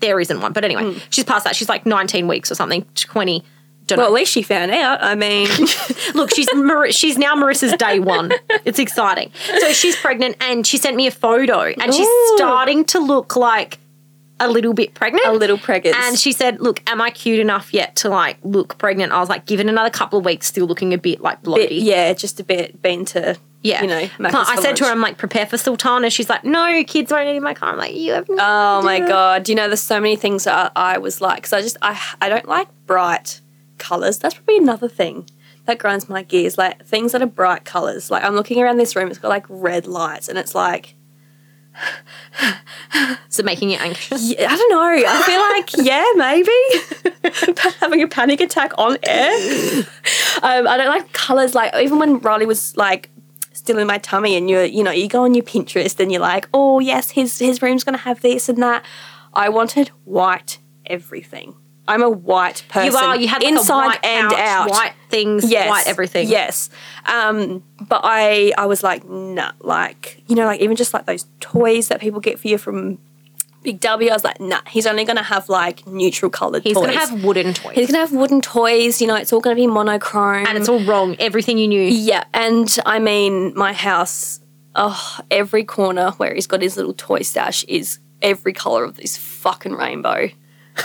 There 0.00 0.20
isn't 0.20 0.40
one. 0.40 0.52
But 0.52 0.64
anyway, 0.64 0.96
she's 1.10 1.24
past 1.24 1.44
that. 1.44 1.56
She's 1.56 1.68
like 1.68 1.84
19 1.84 2.28
weeks 2.28 2.50
or 2.52 2.54
something, 2.54 2.84
20. 2.94 3.42
Don't 3.86 3.98
well, 3.98 4.06
at 4.06 4.12
least 4.14 4.32
she 4.32 4.42
found 4.42 4.70
out. 4.72 5.02
I 5.02 5.14
mean, 5.14 5.46
Look, 6.14 6.34
she's 6.34 6.48
Mar- 6.54 6.90
she's 6.90 7.18
now 7.18 7.34
Marissa's 7.34 7.74
day 7.76 7.98
one. 7.98 8.32
It's 8.64 8.78
exciting. 8.78 9.30
So 9.60 9.72
she's 9.72 9.94
pregnant 9.96 10.36
and 10.40 10.66
she 10.66 10.78
sent 10.78 10.96
me 10.96 11.06
a 11.06 11.10
photo 11.10 11.64
and 11.80 11.92
she's 11.92 12.08
starting 12.36 12.84
to 12.86 12.98
look 12.98 13.36
like 13.36 13.78
a 14.40 14.48
little 14.48 14.72
bit 14.74 14.94
pregnant. 14.94 15.26
a 15.26 15.32
little 15.32 15.58
pregnant. 15.58 15.96
And 15.96 16.18
she 16.18 16.32
said, 16.32 16.60
"Look, 16.60 16.82
am 16.88 17.00
I 17.00 17.10
cute 17.10 17.38
enough 17.40 17.72
yet 17.74 17.94
to 17.96 18.08
like 18.08 18.38
look 18.42 18.78
pregnant?" 18.78 19.12
I 19.12 19.20
was 19.20 19.28
like, 19.28 19.44
"Give 19.46 19.60
it 19.60 19.66
another 19.66 19.90
couple 19.90 20.18
of 20.18 20.24
weeks, 20.24 20.46
still 20.46 20.66
looking 20.66 20.92
a 20.94 20.98
bit 20.98 21.20
like 21.20 21.42
bloaty." 21.42 21.68
bit, 21.68 21.72
yeah, 21.72 22.12
just 22.14 22.40
a 22.40 22.44
bit 22.44 22.80
been 22.82 23.04
to 23.06 23.36
Yeah. 23.62 23.82
you 23.82 23.86
know. 23.88 24.08
I 24.20 24.60
said 24.60 24.76
to 24.76 24.84
her. 24.86 24.90
I'm 24.90 25.00
like, 25.00 25.18
prepare 25.18 25.46
for 25.46 25.56
Sultana. 25.56 26.10
She's 26.10 26.28
like, 26.28 26.44
no, 26.44 26.82
kids 26.84 27.12
won't 27.12 27.28
eat 27.28 27.36
in 27.36 27.42
my 27.42 27.54
car. 27.54 27.70
I'm 27.70 27.78
like, 27.78 27.94
you 27.94 28.12
have 28.12 28.28
no 28.28 28.36
Oh 28.40 28.82
my 28.82 28.96
idea." 28.96 29.08
god! 29.08 29.48
You 29.48 29.54
know, 29.54 29.68
there's 29.68 29.80
so 29.82 30.00
many 30.00 30.16
things 30.16 30.44
that 30.44 30.72
I, 30.74 30.94
I 30.94 30.98
was 30.98 31.20
like, 31.20 31.36
because 31.36 31.52
I 31.52 31.60
just 31.62 31.76
I 31.82 32.00
I 32.20 32.28
don't 32.28 32.48
like 32.48 32.68
bright 32.86 33.40
colors. 33.84 34.18
That's 34.18 34.34
probably 34.34 34.58
another 34.58 34.88
thing 34.88 35.28
that 35.66 35.78
grinds 35.78 36.08
my 36.08 36.22
gears. 36.22 36.56
Like 36.56 36.84
things 36.84 37.12
that 37.12 37.22
are 37.22 37.26
bright 37.26 37.64
colors. 37.64 38.10
Like 38.10 38.24
I'm 38.24 38.34
looking 38.34 38.60
around 38.60 38.78
this 38.78 38.96
room, 38.96 39.08
it's 39.08 39.18
got 39.18 39.28
like 39.28 39.46
red 39.48 39.86
lights, 39.86 40.28
and 40.28 40.38
it's 40.38 40.54
like 40.54 40.94
Is 43.28 43.38
it 43.38 43.44
making 43.44 43.70
you 43.70 43.78
anxious? 43.78 44.30
yeah, 44.30 44.52
I 44.52 44.56
don't 44.56 44.70
know. 44.70 45.08
I 45.08 45.22
feel 45.22 45.40
like 45.40 45.86
yeah, 45.86 46.04
maybe 46.16 47.60
having 47.80 48.02
a 48.02 48.08
panic 48.08 48.40
attack 48.40 48.72
on 48.78 48.96
air. 49.02 49.84
Um, 50.42 50.68
I 50.68 50.76
don't 50.76 50.88
like 50.88 51.12
colors. 51.12 51.54
Like 51.54 51.74
even 51.76 51.98
when 51.98 52.18
Riley 52.20 52.46
was 52.46 52.76
like 52.76 53.10
still 53.52 53.78
in 53.78 53.86
my 53.86 53.98
tummy, 53.98 54.36
and 54.36 54.48
you 54.48 54.58
are 54.58 54.64
you 54.64 54.82
know 54.82 54.90
you 54.90 55.08
go 55.08 55.24
on 55.24 55.34
your 55.34 55.44
Pinterest 55.44 55.98
and 55.98 56.12
you're 56.12 56.20
like, 56.20 56.48
oh 56.54 56.78
yes, 56.78 57.10
his 57.10 57.38
his 57.38 57.60
room's 57.62 57.84
gonna 57.84 57.98
have 57.98 58.20
this 58.20 58.48
and 58.48 58.62
that. 58.62 58.84
I 59.32 59.48
wanted 59.48 59.88
white 60.04 60.58
everything. 60.86 61.56
I'm 61.86 62.02
a 62.02 62.08
white 62.08 62.64
person. 62.68 62.92
You 62.92 62.96
are. 62.98 63.16
You 63.16 63.28
had 63.28 63.42
like 63.42 63.52
inside 63.52 63.98
and 64.02 64.30
couch, 64.30 64.38
out. 64.40 64.70
white 64.70 64.92
things, 65.10 65.50
Yes. 65.50 65.68
white 65.68 65.86
everything. 65.86 66.28
Yes. 66.28 66.70
Um, 67.04 67.62
but 67.80 68.00
I 68.04 68.52
I 68.56 68.66
was 68.66 68.82
like, 68.82 69.04
nah, 69.08 69.52
like, 69.60 70.22
you 70.26 70.34
know, 70.34 70.46
like 70.46 70.60
even 70.60 70.76
just 70.76 70.94
like 70.94 71.04
those 71.06 71.26
toys 71.40 71.88
that 71.88 72.00
people 72.00 72.20
get 72.20 72.38
for 72.40 72.48
you 72.48 72.56
from 72.58 72.98
Big 73.62 73.80
W, 73.80 74.10
I 74.10 74.12
was 74.14 74.24
like, 74.24 74.40
nah, 74.40 74.60
he's 74.68 74.86
only 74.86 75.04
gonna 75.04 75.22
have 75.22 75.48
like 75.48 75.86
neutral 75.86 76.30
coloured 76.30 76.62
toys. 76.62 76.64
He's 76.64 76.74
toys. 76.74 76.86
gonna 76.86 76.98
have 76.98 77.24
wooden 77.24 77.54
toys, 77.54 77.74
he's 77.74 77.86
gonna 77.86 77.98
have 77.98 78.12
wooden 78.12 78.40
toys, 78.40 79.00
you 79.00 79.06
know, 79.06 79.16
it's 79.16 79.32
all 79.32 79.40
gonna 79.40 79.56
be 79.56 79.66
monochrome. 79.66 80.46
and 80.46 80.56
it's 80.58 80.68
all 80.68 80.80
wrong. 80.84 81.16
Everything 81.18 81.58
you 81.58 81.68
knew. 81.68 81.80
Yeah, 81.82 82.24
and 82.34 82.78
I 82.86 82.98
mean 82.98 83.52
my 83.56 83.72
house, 83.74 84.40
oh, 84.74 85.18
every 85.30 85.64
corner 85.64 86.10
where 86.12 86.34
he's 86.34 86.46
got 86.46 86.60
his 86.62 86.76
little 86.76 86.94
toy 86.94 87.20
stash 87.22 87.64
is 87.64 87.98
every 88.22 88.52
colour 88.54 88.84
of 88.84 88.96
this 88.96 89.16
fucking 89.18 89.72
rainbow. 89.72 90.28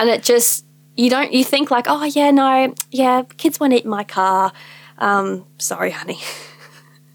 and 0.00 0.08
it 0.10 0.24
just 0.24 0.64
you 0.96 1.08
don't 1.10 1.32
you 1.32 1.44
think 1.44 1.70
like, 1.70 1.84
oh 1.88 2.02
yeah, 2.04 2.30
no, 2.32 2.74
yeah, 2.90 3.22
kids 3.36 3.60
won't 3.60 3.72
eat 3.72 3.86
my 3.86 4.02
car. 4.02 4.52
Um, 4.98 5.46
sorry, 5.58 5.90
honey. 5.92 6.18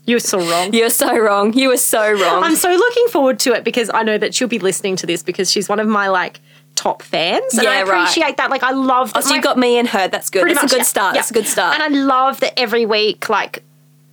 You 0.05 0.15
were 0.17 0.19
so 0.19 0.37
wrong. 0.39 0.71
You're 0.73 0.89
so 0.91 1.17
wrong. 1.17 1.53
You 1.53 1.69
were 1.69 1.77
so 1.77 1.99
wrong. 2.11 2.43
I'm 2.43 2.55
so 2.55 2.69
looking 2.69 3.07
forward 3.07 3.39
to 3.39 3.53
it 3.53 3.63
because 3.63 3.89
I 3.93 4.03
know 4.03 4.17
that 4.19 4.33
she'll 4.35 4.47
be 4.47 4.59
listening 4.59 4.95
to 4.97 5.07
this 5.07 5.23
because 5.23 5.51
she's 5.51 5.67
one 5.67 5.79
of 5.79 5.87
my 5.87 6.09
like 6.09 6.39
top 6.75 7.01
fans. 7.01 7.57
And 7.57 7.67
I 7.67 7.79
Yeah, 7.79 7.81
right. 7.81 8.01
appreciate 8.03 8.37
that. 8.37 8.49
Like 8.51 8.61
I 8.63 8.71
love 8.71 9.13
that 9.13 9.23
so 9.23 9.31
my- 9.31 9.35
you 9.37 9.41
got 9.41 9.57
me 9.57 9.77
and 9.79 9.87
her. 9.87 10.07
That's 10.07 10.29
good. 10.29 10.47
That's 10.47 10.55
much, 10.61 10.65
a 10.65 10.75
good 10.75 10.77
yeah, 10.77 10.83
start. 10.83 11.15
yeah. 11.15 11.21
That's 11.21 11.31
a 11.31 11.33
good 11.33 11.47
start. 11.47 11.79
And 11.79 11.83
I 11.83 11.87
love 11.99 12.39
that 12.41 12.59
every 12.59 12.85
week, 12.85 13.29
like, 13.29 13.63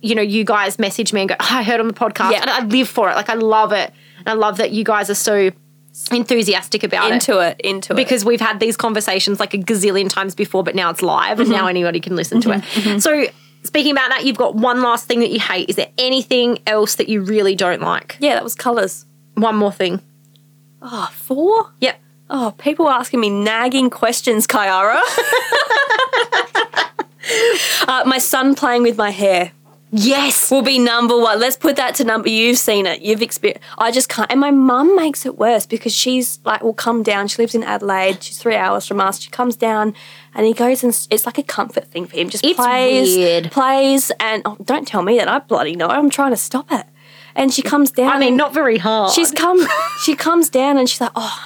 you 0.01 0.15
know, 0.15 0.21
you 0.23 0.43
guys 0.43 0.79
message 0.79 1.13
me 1.13 1.21
and 1.21 1.29
go, 1.29 1.35
oh, 1.39 1.47
I 1.49 1.61
heard 1.63 1.79
on 1.79 1.87
the 1.87 1.93
podcast. 1.93 2.31
Yeah. 2.31 2.41
And 2.41 2.49
I 2.49 2.65
live 2.65 2.89
for 2.89 3.09
it. 3.11 3.15
Like, 3.15 3.29
I 3.29 3.35
love 3.35 3.71
it. 3.71 3.91
And 4.17 4.27
I 4.29 4.33
love 4.33 4.57
that 4.57 4.71
you 4.71 4.83
guys 4.83 5.09
are 5.11 5.15
so 5.15 5.51
enthusiastic 6.11 6.83
about 6.83 7.11
it. 7.11 7.13
into 7.13 7.39
it. 7.39 7.59
Into 7.63 7.93
it. 7.93 7.95
Because 7.95 8.25
we've 8.25 8.41
had 8.41 8.59
these 8.59 8.75
conversations 8.77 9.39
like 9.39 9.53
a 9.53 9.57
gazillion 9.57 10.09
times 10.09 10.35
before, 10.35 10.63
but 10.63 10.75
now 10.75 10.89
it's 10.89 11.01
live 11.01 11.39
and 11.39 11.49
Mm-hmm. 11.49 11.57
now 11.57 11.67
anybody 11.67 11.99
can 11.99 12.15
listen 12.15 12.41
to 12.41 12.51
it. 12.51 13.01
So, 13.01 13.25
speaking 13.63 13.91
about 13.91 14.09
that, 14.09 14.25
you've 14.25 14.37
got 14.37 14.55
one 14.55 14.81
last 14.81 15.05
thing 15.07 15.19
that 15.21 15.29
you 15.31 15.39
hate. 15.39 15.69
Is 15.69 15.75
there 15.75 15.91
anything 15.97 16.59
else 16.67 16.95
that 16.95 17.09
you 17.09 17.21
really 17.23 17.55
don't 17.55 17.81
like? 17.81 18.17
yeah, 18.19 18.33
that 18.35 18.43
was 18.43 18.55
colours. 18.55 19.05
One 19.35 19.55
more 19.55 19.71
thing. 19.71 20.01
Oh, 20.81 21.09
four. 21.13 21.71
Yep. 21.79 21.99
Oh, 22.29 22.53
people 22.57 22.89
asking 22.89 23.19
me 23.19 23.29
nagging 23.29 23.89
questions, 23.89 24.47
Kyara. 24.47 24.99
uh, 27.87 28.03
my 28.05 28.17
son 28.17 28.55
playing 28.55 28.83
with 28.83 28.97
my 28.97 29.09
hair 29.11 29.51
Yes. 29.95 30.49
will 30.49 30.61
be 30.63 30.79
number 30.79 31.15
one. 31.17 31.39
Let's 31.39 31.55
put 31.55 31.75
that 31.75 31.93
to 31.95 32.03
number. 32.03 32.27
You've 32.27 32.57
seen 32.57 32.85
it. 32.87 33.01
You've 33.01 33.21
experienced. 33.21 33.63
I 33.77 33.91
just 33.91 34.09
can't. 34.09 34.29
And 34.31 34.39
my 34.39 34.49
mum 34.51 34.95
makes 34.95 35.25
it 35.25 35.37
worse 35.37 35.65
because 35.67 35.93
she's 35.93 36.39
like, 36.43 36.63
will 36.63 36.73
come 36.73 37.03
down. 37.03 37.27
She 37.27 37.41
lives 37.41 37.53
in 37.53 37.63
Adelaide. 37.63 38.23
She's 38.23 38.37
three 38.39 38.55
hours 38.55 38.87
from 38.87 38.99
us. 38.99 39.19
She 39.21 39.29
comes 39.29 39.55
down, 39.55 39.93
and 40.33 40.45
he 40.47 40.53
goes 40.53 40.83
and 40.83 40.91
it's 41.11 41.25
like 41.25 41.37
a 41.37 41.43
comfort 41.43 41.85
thing 41.85 42.07
for 42.07 42.15
him. 42.17 42.29
Just 42.29 42.43
It's 42.43 42.55
plays, 42.55 43.15
weird. 43.15 43.51
plays, 43.51 44.11
and 44.19 44.41
oh, 44.45 44.57
don't 44.63 44.87
tell 44.87 45.03
me 45.03 45.17
that. 45.19 45.27
I 45.27 45.39
bloody 45.39 45.75
know. 45.75 45.87
I'm 45.87 46.09
trying 46.09 46.31
to 46.31 46.37
stop 46.37 46.71
it. 46.71 46.85
And 47.35 47.51
she 47.53 47.61
comes 47.63 47.89
down. 47.91 48.11
I 48.11 48.19
mean, 48.19 48.35
not 48.37 48.53
very 48.53 48.77
hard. 48.77 49.11
She's 49.11 49.31
come. 49.31 49.65
She 50.03 50.15
comes 50.15 50.49
down 50.49 50.77
and 50.77 50.87
she's 50.89 51.01
like, 51.01 51.11
"Oh, 51.15 51.45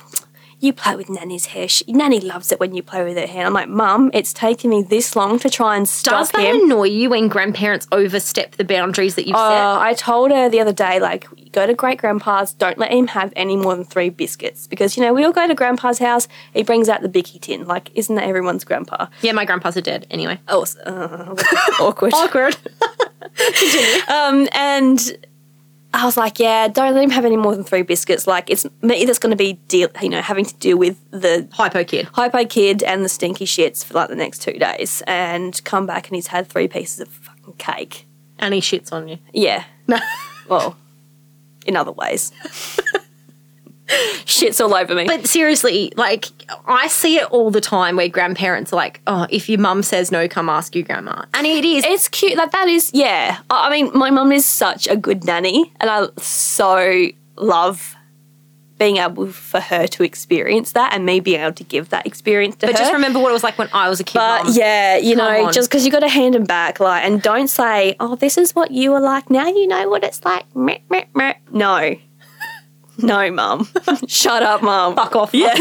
you 0.60 0.74
play 0.74 0.95
with 0.95 1.10
Nanny's 1.10 1.47
hair. 1.47 1.68
She, 1.68 1.86
Nanny 1.88 2.20
loves 2.20 2.51
it 2.51 2.60
when 2.60 2.74
you 2.74 2.84
play 2.84 3.03
with 3.03 3.18
her 3.18 3.28
hair." 3.28 3.45
I'm 3.45 3.53
like, 3.53 3.70
"Mum, 3.70 4.12
it's 4.14 4.34
taken 4.34 4.70
me 4.70 4.82
this 4.82 5.16
long 5.16 5.39
to 5.39 5.49
try 5.49 5.76
and 5.76 5.88
stop 5.88 6.20
Does 6.20 6.32
that 6.32 6.41
him." 6.41 6.64
annoy 6.64 6.88
you 6.88 7.10
when 7.10 7.28
grandparents 7.28 7.88
overstep 7.91 8.55
the 8.55 8.64
boundaries 8.64 9.16
that 9.16 9.28
you've 9.28 9.36
set? 9.38 9.43
Uh, 9.43 9.80
I 9.80 9.93
told 9.93 10.32
her 10.32 10.49
the 10.49 10.60
other 10.60 10.74
day, 10.74 10.99
like, 10.99 11.28
go 11.51 11.66
to 11.66 11.74
great 11.74 11.97
grandpa's, 11.99 12.53
don't 12.53 12.78
let 12.78 12.91
him 12.91 13.08
have 13.08 13.34
any 13.36 13.55
more 13.55 13.76
than 13.76 13.86
three 13.86 14.10
biscuits. 14.10 14.68
Because, 14.68 14.95
you 14.95 15.03
know, 15.03 15.14
we 15.14 15.24
all 15.24 15.32
go 15.32 15.47
to 15.47 15.55
grandpa's 15.55 15.99
house, 15.99 16.28
he 16.53 16.64
brings 16.64 16.88
out 16.89 17.01
the 17.01 17.10
Bicky 17.10 17.39
tin. 17.39 17.66
Like, 17.66 17.89
isn't 17.95 18.16
that 18.16 18.26
everyone's 18.26 18.64
grandpa? 18.64 19.08
Yeah, 19.22 19.32
my 19.32 19.45
grandpas 19.45 19.76
are 19.78 19.82
dead 19.82 20.05
anyway. 20.12 20.39
Oh, 20.47 20.66
uh, 20.86 21.36
awkward. 21.80 22.14
Awkward. 22.14 22.58
Um, 24.08 24.47
and 24.53 25.18
I 25.93 26.05
was 26.05 26.17
like, 26.17 26.39
yeah, 26.39 26.67
don't 26.67 26.93
let 26.93 27.03
him 27.03 27.09
have 27.11 27.25
any 27.25 27.38
more 27.38 27.55
than 27.55 27.63
three 27.63 27.81
biscuits. 27.81 28.27
Like, 28.27 28.49
it's 28.49 28.65
me 28.81 29.05
that's 29.05 29.19
going 29.19 29.31
to 29.31 29.38
be, 29.38 29.53
deal, 29.53 29.89
you 30.01 30.09
know, 30.09 30.21
having 30.21 30.45
to 30.45 30.53
deal 30.55 30.77
with 30.77 30.99
the 31.11 31.47
Hypo 31.53 31.83
kid. 31.83 32.07
hypo 32.13 32.45
kid 32.45 32.83
and 32.83 33.05
the 33.05 33.09
stinky 33.09 33.45
shits 33.45 33.83
for 33.83 33.93
like 33.93 34.09
the 34.09 34.15
next 34.15 34.41
two 34.41 34.53
days 34.53 35.01
and 35.07 35.63
come 35.63 35.85
back 35.85 36.07
and 36.07 36.15
he's 36.15 36.27
had 36.27 36.47
three 36.47 36.67
pieces 36.67 36.99
of 36.99 37.07
fucking 37.07 37.53
cake. 37.53 38.05
And 38.38 38.53
he 38.53 38.59
shits 38.59 38.91
on 38.91 39.07
you. 39.07 39.17
Yeah. 39.33 39.63
well, 40.49 40.77
in 41.65 41.75
other 41.75 41.91
ways. 41.91 42.31
shits 44.25 44.63
all 44.63 44.73
over 44.75 44.93
me. 44.93 45.05
But 45.05 45.27
seriously, 45.27 45.91
like 45.95 46.25
I 46.67 46.88
see 46.88 47.17
it 47.17 47.25
all 47.31 47.51
the 47.51 47.61
time 47.61 47.95
where 47.95 48.09
grandparents 48.09 48.73
are 48.73 48.75
like, 48.75 49.01
"Oh, 49.07 49.27
if 49.29 49.47
your 49.49 49.59
mum 49.59 49.83
says 49.83 50.11
no, 50.11 50.27
come 50.27 50.49
ask 50.49 50.75
your 50.75 50.83
grandma." 50.83 51.25
And 51.33 51.47
it 51.47 51.63
is. 51.65 51.83
it's 51.85 52.07
cute. 52.09 52.38
Like 52.38 52.51
that 52.51 52.67
is, 52.67 52.91
yeah. 52.93 53.39
I 53.49 53.69
mean, 53.69 53.91
my 53.97 54.09
mum 54.09 54.31
is 54.31 54.45
such 54.45 54.88
a 54.88 54.95
good 54.95 55.23
nanny, 55.25 55.71
and 55.79 55.89
I 55.89 56.07
so 56.17 57.07
love 57.38 57.95
being 58.77 58.97
able 58.97 59.31
for 59.31 59.59
her 59.59 59.88
to 59.88 60.03
experience 60.03 60.73
that, 60.73 60.93
and 60.93 61.03
me 61.05 61.19
being 61.19 61.41
able 61.41 61.53
to 61.53 61.63
give 61.63 61.89
that 61.89 62.05
experience 62.05 62.55
to 62.57 62.67
but 62.67 62.73
her. 62.75 62.77
just 62.77 62.93
remember 62.93 63.19
what 63.19 63.29
it 63.29 63.33
was 63.33 63.43
like 63.43 63.57
when 63.57 63.69
I 63.73 63.89
was 63.89 63.99
a 63.99 64.03
kid. 64.03 64.19
But 64.19 64.43
Mum. 64.43 64.53
yeah, 64.55 64.97
you 64.97 65.15
Come 65.15 65.25
know, 65.33 65.45
on. 65.47 65.53
just 65.53 65.69
because 65.69 65.83
you 65.83 65.91
got 65.91 66.01
to 66.01 66.09
hand 66.09 66.35
them 66.35 66.43
back, 66.43 66.79
like, 66.79 67.03
and 67.03 67.19
don't 67.21 67.47
say, 67.47 67.95
"Oh, 67.99 68.15
this 68.15 68.38
is 68.38 68.53
what 68.53 68.69
you 68.71 68.91
were 68.91 68.99
like." 68.99 69.29
Now 69.31 69.47
you 69.47 69.65
know 69.67 69.89
what 69.89 70.03
it's 70.03 70.23
like. 70.23 70.45
Meh, 70.55 70.77
meh, 70.89 71.05
meh. 71.15 71.33
No, 71.51 71.95
no, 72.97 73.31
mum. 73.31 73.67
Shut 74.07 74.43
up, 74.43 74.61
mum. 74.63 74.95
fuck 74.95 75.15
off. 75.15 75.33
Yeah. 75.33 75.53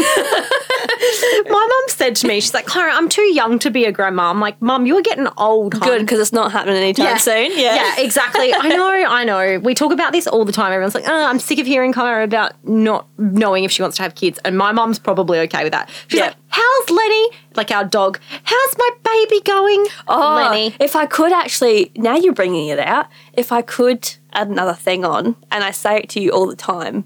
my 1.45 1.49
mum 1.49 1.83
said 1.89 2.15
to 2.17 2.27
me, 2.27 2.39
she's 2.39 2.53
like, 2.53 2.65
"Kyara, 2.65 2.91
I'm 2.93 3.09
too 3.09 3.21
young 3.33 3.59
to 3.59 3.69
be 3.69 3.85
a 3.85 3.91
grandma." 3.91 4.29
I'm 4.29 4.39
like, 4.39 4.61
"Mum, 4.61 4.85
you're 4.85 5.01
getting 5.01 5.27
old." 5.37 5.73
hon." 5.75 5.81
Good 5.87 6.01
because 6.01 6.19
it's 6.19 6.33
not 6.33 6.51
happening 6.51 6.77
anytime 6.77 7.05
Yeah. 7.05 7.17
soon. 7.17 7.51
Yeah. 7.57 7.75
Yeah, 7.75 7.93
exactly. 7.99 8.53
I 8.53 8.67
know, 8.75 9.05
I 9.07 9.23
know. 9.23 9.59
We 9.59 9.73
talk 9.73 9.91
about 9.91 10.11
this 10.11 10.27
all 10.27 10.45
the 10.45 10.51
time. 10.51 10.71
Everyone's 10.71 10.95
like, 10.95 11.07
oh, 11.07 11.25
I'm 11.25 11.39
sick 11.39 11.59
of 11.59 11.65
hearing 11.67 11.93
Kyara 11.93 12.23
about 12.23 12.53
not 12.67 13.07
knowing 13.17 13.63
if 13.63 13.71
she 13.71 13.81
wants 13.81 13.97
to 13.97 14.03
have 14.03 14.15
kids. 14.15 14.39
And 14.45 14.57
my 14.57 14.71
mum's 14.71 14.99
probably 14.99 15.39
okay 15.39 15.63
with 15.63 15.73
that. 15.73 15.89
She's 16.07 16.19
Yeah. 16.19 16.27
like, 16.27 16.35
How's 16.49 16.89
Lenny? 16.89 17.29
Like 17.55 17.71
our 17.71 17.83
dog. 17.83 18.19
How's 18.43 18.77
my 18.77 18.89
baby 19.03 19.41
going? 19.41 19.85
Oh, 20.07 20.35
Lenny. 20.35 20.75
if 20.79 20.95
I 20.95 21.05
could 21.05 21.31
actually, 21.33 21.91
now 21.95 22.15
you're 22.15 22.33
bringing 22.33 22.69
it 22.69 22.79
out. 22.79 23.07
If 23.33 23.51
I 23.51 23.61
could 23.61 24.09
add 24.33 24.47
another 24.47 24.73
thing 24.73 25.03
on, 25.05 25.35
and 25.51 25.63
I 25.63 25.71
say 25.71 25.97
it 25.97 26.09
to 26.09 26.19
you 26.19 26.31
all 26.31 26.47
the 26.47 26.55
time, 26.55 27.03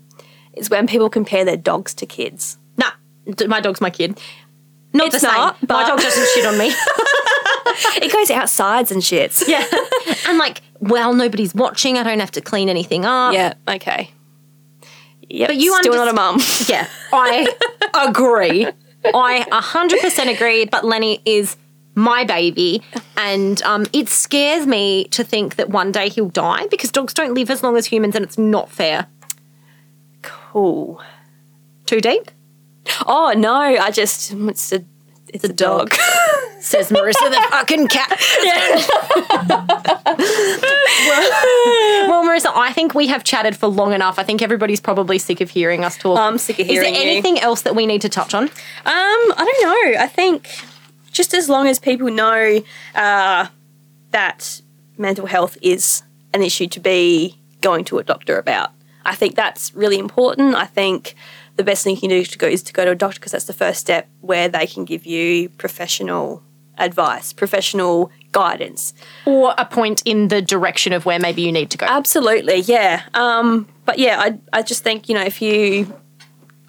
is 0.56 0.70
when 0.70 0.88
people 0.88 1.10
compare 1.10 1.46
their 1.46 1.58
dogs 1.58 1.94
to 1.96 2.06
kids. 2.06 2.58
Nah, 2.78 2.92
my 3.48 3.60
dog's 3.62 3.82
my 3.82 3.90
kid. 3.90 4.20
Not 4.94 5.08
It's 5.08 5.16
the 5.16 5.20
same. 5.22 5.32
not, 5.34 5.58
my 5.70 5.88
dog 5.88 6.00
doesn't 6.00 6.28
shit 6.34 6.46
on 6.46 6.58
me. 6.58 6.74
It 7.96 8.12
goes 8.12 8.30
outsides 8.30 8.92
and 8.92 9.02
shits. 9.02 9.48
yeah. 9.48 9.66
And 10.28 10.38
like, 10.38 10.62
well, 10.80 11.14
nobody's 11.14 11.56
watching. 11.56 11.98
I 11.98 12.04
don't 12.04 12.20
have 12.20 12.32
to 12.32 12.42
clean 12.42 12.68
anything 12.70 13.06
up. 13.06 13.34
Yeah. 13.34 13.54
Okay. 13.68 14.12
Yep. 15.30 15.48
But 15.50 15.56
you 15.58 15.76
still 15.78 15.94
underst- 15.94 15.96
not 15.96 16.08
a 16.10 16.14
mum. 16.14 16.40
Yeah, 16.68 16.88
I 17.14 17.48
agree. 18.08 18.68
I 19.06 19.46
100% 19.50 20.34
agree, 20.36 20.66
but 20.66 20.84
Lenny 20.84 21.22
is 21.26 21.56
my 21.96 22.24
baby. 22.26 22.82
And 23.16 23.62
um, 23.64 23.86
it 23.94 24.10
scares 24.10 24.68
me 24.68 25.06
to 25.10 25.24
think 25.24 25.56
that 25.56 25.70
one 25.70 25.92
day 25.92 26.10
he'll 26.10 26.30
die 26.30 26.68
because 26.68 26.92
dogs 26.92 27.14
don't 27.14 27.34
live 27.34 27.50
as 27.50 27.64
long 27.64 27.78
as 27.78 27.86
humans 27.86 28.16
and 28.16 28.26
it's 28.26 28.38
not 28.38 28.70
fair. 28.70 29.08
Cool. 30.52 31.02
Too 31.86 32.02
deep? 32.02 32.30
Oh 33.08 33.34
no! 33.38 33.54
I 33.54 33.90
just 33.90 34.34
it's 34.34 34.74
a 34.74 34.84
it's 35.30 35.46
a 35.46 35.54
dog. 35.54 35.94
Says 36.60 36.90
Marissa 36.90 37.30
the 37.30 37.42
fucking 37.52 37.88
cat. 37.88 38.20
well, 41.08 42.10
well, 42.10 42.24
Marissa, 42.26 42.52
I 42.54 42.72
think 42.74 42.94
we 42.94 43.08
have 43.08 43.24
chatted 43.24 43.56
for 43.56 43.68
long 43.68 43.94
enough. 43.94 44.20
I 44.20 44.24
think 44.24 44.42
everybody's 44.42 44.82
probably 44.82 45.18
sick 45.18 45.40
of 45.42 45.50
hearing 45.50 45.84
us 45.86 45.98
talk. 45.98 46.20
I'm 46.20 46.38
sick 46.38 46.60
of 46.60 46.66
Is 46.66 46.72
hearing 46.72 46.94
there 46.94 47.04
you. 47.04 47.12
anything 47.12 47.40
else 47.40 47.62
that 47.62 47.76
we 47.76 47.86
need 47.86 48.02
to 48.02 48.10
touch 48.10 48.34
on? 48.34 48.44
Um, 48.44 48.50
I 48.86 49.36
don't 49.38 49.64
know. 49.96 50.02
I 50.02 50.08
think 50.08 50.50
just 51.12 51.34
as 51.34 51.48
long 51.50 51.68
as 51.68 51.80
people 51.80 52.12
know 52.12 52.62
uh, 52.94 53.48
that 54.12 54.62
mental 54.98 55.26
health 55.28 55.58
is 55.62 56.04
an 56.34 56.42
issue 56.44 56.68
to 56.68 56.80
be 56.80 57.38
going 57.62 57.86
to 57.86 58.00
a 58.00 58.04
doctor 58.04 58.38
about, 58.38 58.72
I 59.06 59.16
think 59.16 59.36
that's 59.36 59.74
really 59.74 60.00
important. 60.00 60.56
I 60.56 60.66
think 60.66 61.16
the 61.56 61.64
best 61.64 61.84
thing 61.84 61.96
you 61.96 62.02
can 62.02 62.10
do 62.10 62.24
to 62.24 62.38
go 62.38 62.48
is 62.48 62.64
to 62.64 62.74
go 62.74 62.86
to 62.86 62.92
a 62.92 62.96
doctor 62.96 63.20
because 63.20 63.32
that's 63.32 63.46
the 63.46 63.54
first 63.54 63.80
step 63.80 64.08
where 64.22 64.48
they 64.48 64.68
can 64.68 64.86
give 64.86 65.06
you 65.06 65.50
professional 65.50 66.44
advice, 66.78 67.34
professional 67.34 68.12
guidance. 68.32 68.94
Or 69.26 69.54
a 69.58 69.66
point 69.66 70.02
in 70.06 70.30
the 70.30 70.42
direction 70.42 70.94
of 70.94 71.06
where 71.06 71.20
maybe 71.20 71.42
you 71.42 71.52
need 71.52 71.70
to 71.72 71.78
go? 71.78 71.86
Absolutely, 71.86 72.62
yeah. 72.62 73.04
Um, 73.14 73.68
but 73.86 74.00
yeah, 74.00 74.20
I 74.20 74.40
I 74.54 74.62
just 74.62 74.84
think 74.84 75.10
you 75.10 75.16
know 75.16 75.24
if 75.24 75.42
you 75.42 75.94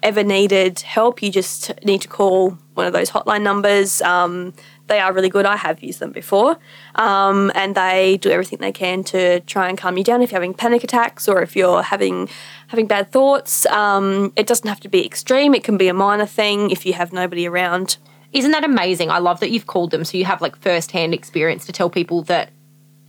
ever 0.01 0.23
needed 0.23 0.81
help, 0.81 1.23
you 1.23 1.31
just 1.31 1.71
need 1.83 2.01
to 2.01 2.07
call 2.07 2.57
one 2.73 2.85
of 2.85 2.93
those 2.93 3.09
hotline 3.09 3.41
numbers. 3.41 4.01
Um, 4.01 4.53
they 4.87 4.99
are 4.99 5.13
really 5.13 5.29
good. 5.29 5.45
I 5.45 5.55
have 5.55 5.81
used 5.81 5.99
them 5.99 6.11
before, 6.11 6.57
um, 6.95 7.51
and 7.55 7.75
they 7.75 8.17
do 8.17 8.29
everything 8.29 8.59
they 8.59 8.71
can 8.71 9.03
to 9.05 9.39
try 9.41 9.69
and 9.69 9.77
calm 9.77 9.97
you 9.97 10.03
down 10.03 10.21
if 10.21 10.31
you're 10.31 10.39
having 10.39 10.53
panic 10.53 10.83
attacks 10.83 11.27
or 11.27 11.41
if 11.41 11.55
you're 11.55 11.81
having 11.81 12.29
having 12.67 12.87
bad 12.87 13.11
thoughts. 13.11 13.65
Um, 13.67 14.33
it 14.35 14.47
doesn't 14.47 14.67
have 14.67 14.79
to 14.81 14.89
be 14.89 15.05
extreme. 15.05 15.53
It 15.53 15.63
can 15.63 15.77
be 15.77 15.87
a 15.87 15.93
minor 15.93 16.25
thing 16.25 16.69
if 16.69 16.85
you 16.85 16.93
have 16.93 17.13
nobody 17.13 17.47
around. 17.47 17.97
Isn't 18.33 18.51
that 18.51 18.63
amazing? 18.63 19.11
I 19.11 19.19
love 19.19 19.39
that 19.41 19.51
you've 19.51 19.67
called 19.67 19.91
them 19.91 20.03
so 20.03 20.17
you 20.17 20.25
have 20.25 20.41
like 20.41 20.55
first 20.57 20.91
hand 20.91 21.13
experience 21.13 21.65
to 21.67 21.71
tell 21.71 21.89
people 21.89 22.23
that 22.23 22.49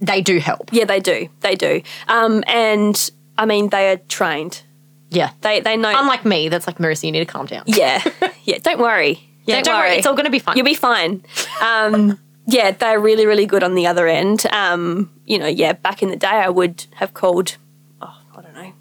they 0.00 0.20
do 0.20 0.38
help. 0.38 0.70
Yeah, 0.70 0.84
they 0.84 1.00
do. 1.00 1.28
They 1.40 1.54
do. 1.54 1.82
Um, 2.08 2.44
and 2.46 3.10
I 3.38 3.46
mean, 3.46 3.70
they 3.70 3.90
are 3.90 3.96
trained. 3.96 4.62
Yeah. 5.10 5.30
They 5.40 5.60
they 5.60 5.76
know. 5.76 5.92
Unlike 5.96 6.24
me, 6.24 6.48
that's 6.48 6.66
like 6.66 6.78
Marissa, 6.78 7.04
you 7.04 7.12
need 7.12 7.20
to 7.20 7.32
calm 7.32 7.46
down. 7.46 7.64
Yeah, 7.66 8.02
yeah. 8.44 8.58
Don't 8.58 8.80
worry. 8.80 9.28
Yeah, 9.46 9.60
don't 9.62 9.76
worry, 9.76 9.96
it's 9.96 10.06
all 10.06 10.14
gonna 10.14 10.30
be 10.30 10.38
fine. 10.38 10.56
You'll 10.56 10.64
be 10.66 10.74
fine. 10.74 11.22
Um, 11.62 12.18
yeah, 12.46 12.70
they're 12.72 13.00
really, 13.00 13.26
really 13.26 13.46
good 13.46 13.62
on 13.62 13.74
the 13.74 13.86
other 13.86 14.06
end. 14.06 14.46
Um, 14.52 15.10
you 15.26 15.38
know, 15.38 15.46
yeah. 15.46 15.72
Back 15.72 16.02
in 16.02 16.10
the 16.10 16.16
day, 16.16 16.26
I 16.28 16.48
would 16.48 16.86
have 16.96 17.14
called. 17.14 17.56
Oh, 18.02 18.14
I 18.36 18.42
don't 18.42 18.54
know. 18.54 18.72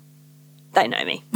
They 0.74 0.88
know 0.88 1.04
me. 1.06 1.24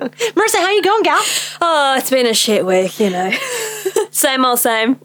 Marissa, 0.00 0.56
how 0.58 0.70
you 0.70 0.82
going, 0.82 1.02
gal? 1.02 1.20
oh, 1.62 1.94
it's 1.98 2.10
been 2.10 2.26
a 2.26 2.34
shit 2.34 2.66
week. 2.66 3.00
You 3.00 3.10
know, 3.10 3.30
same 4.10 4.44
old 4.44 4.58
same. 4.58 5.00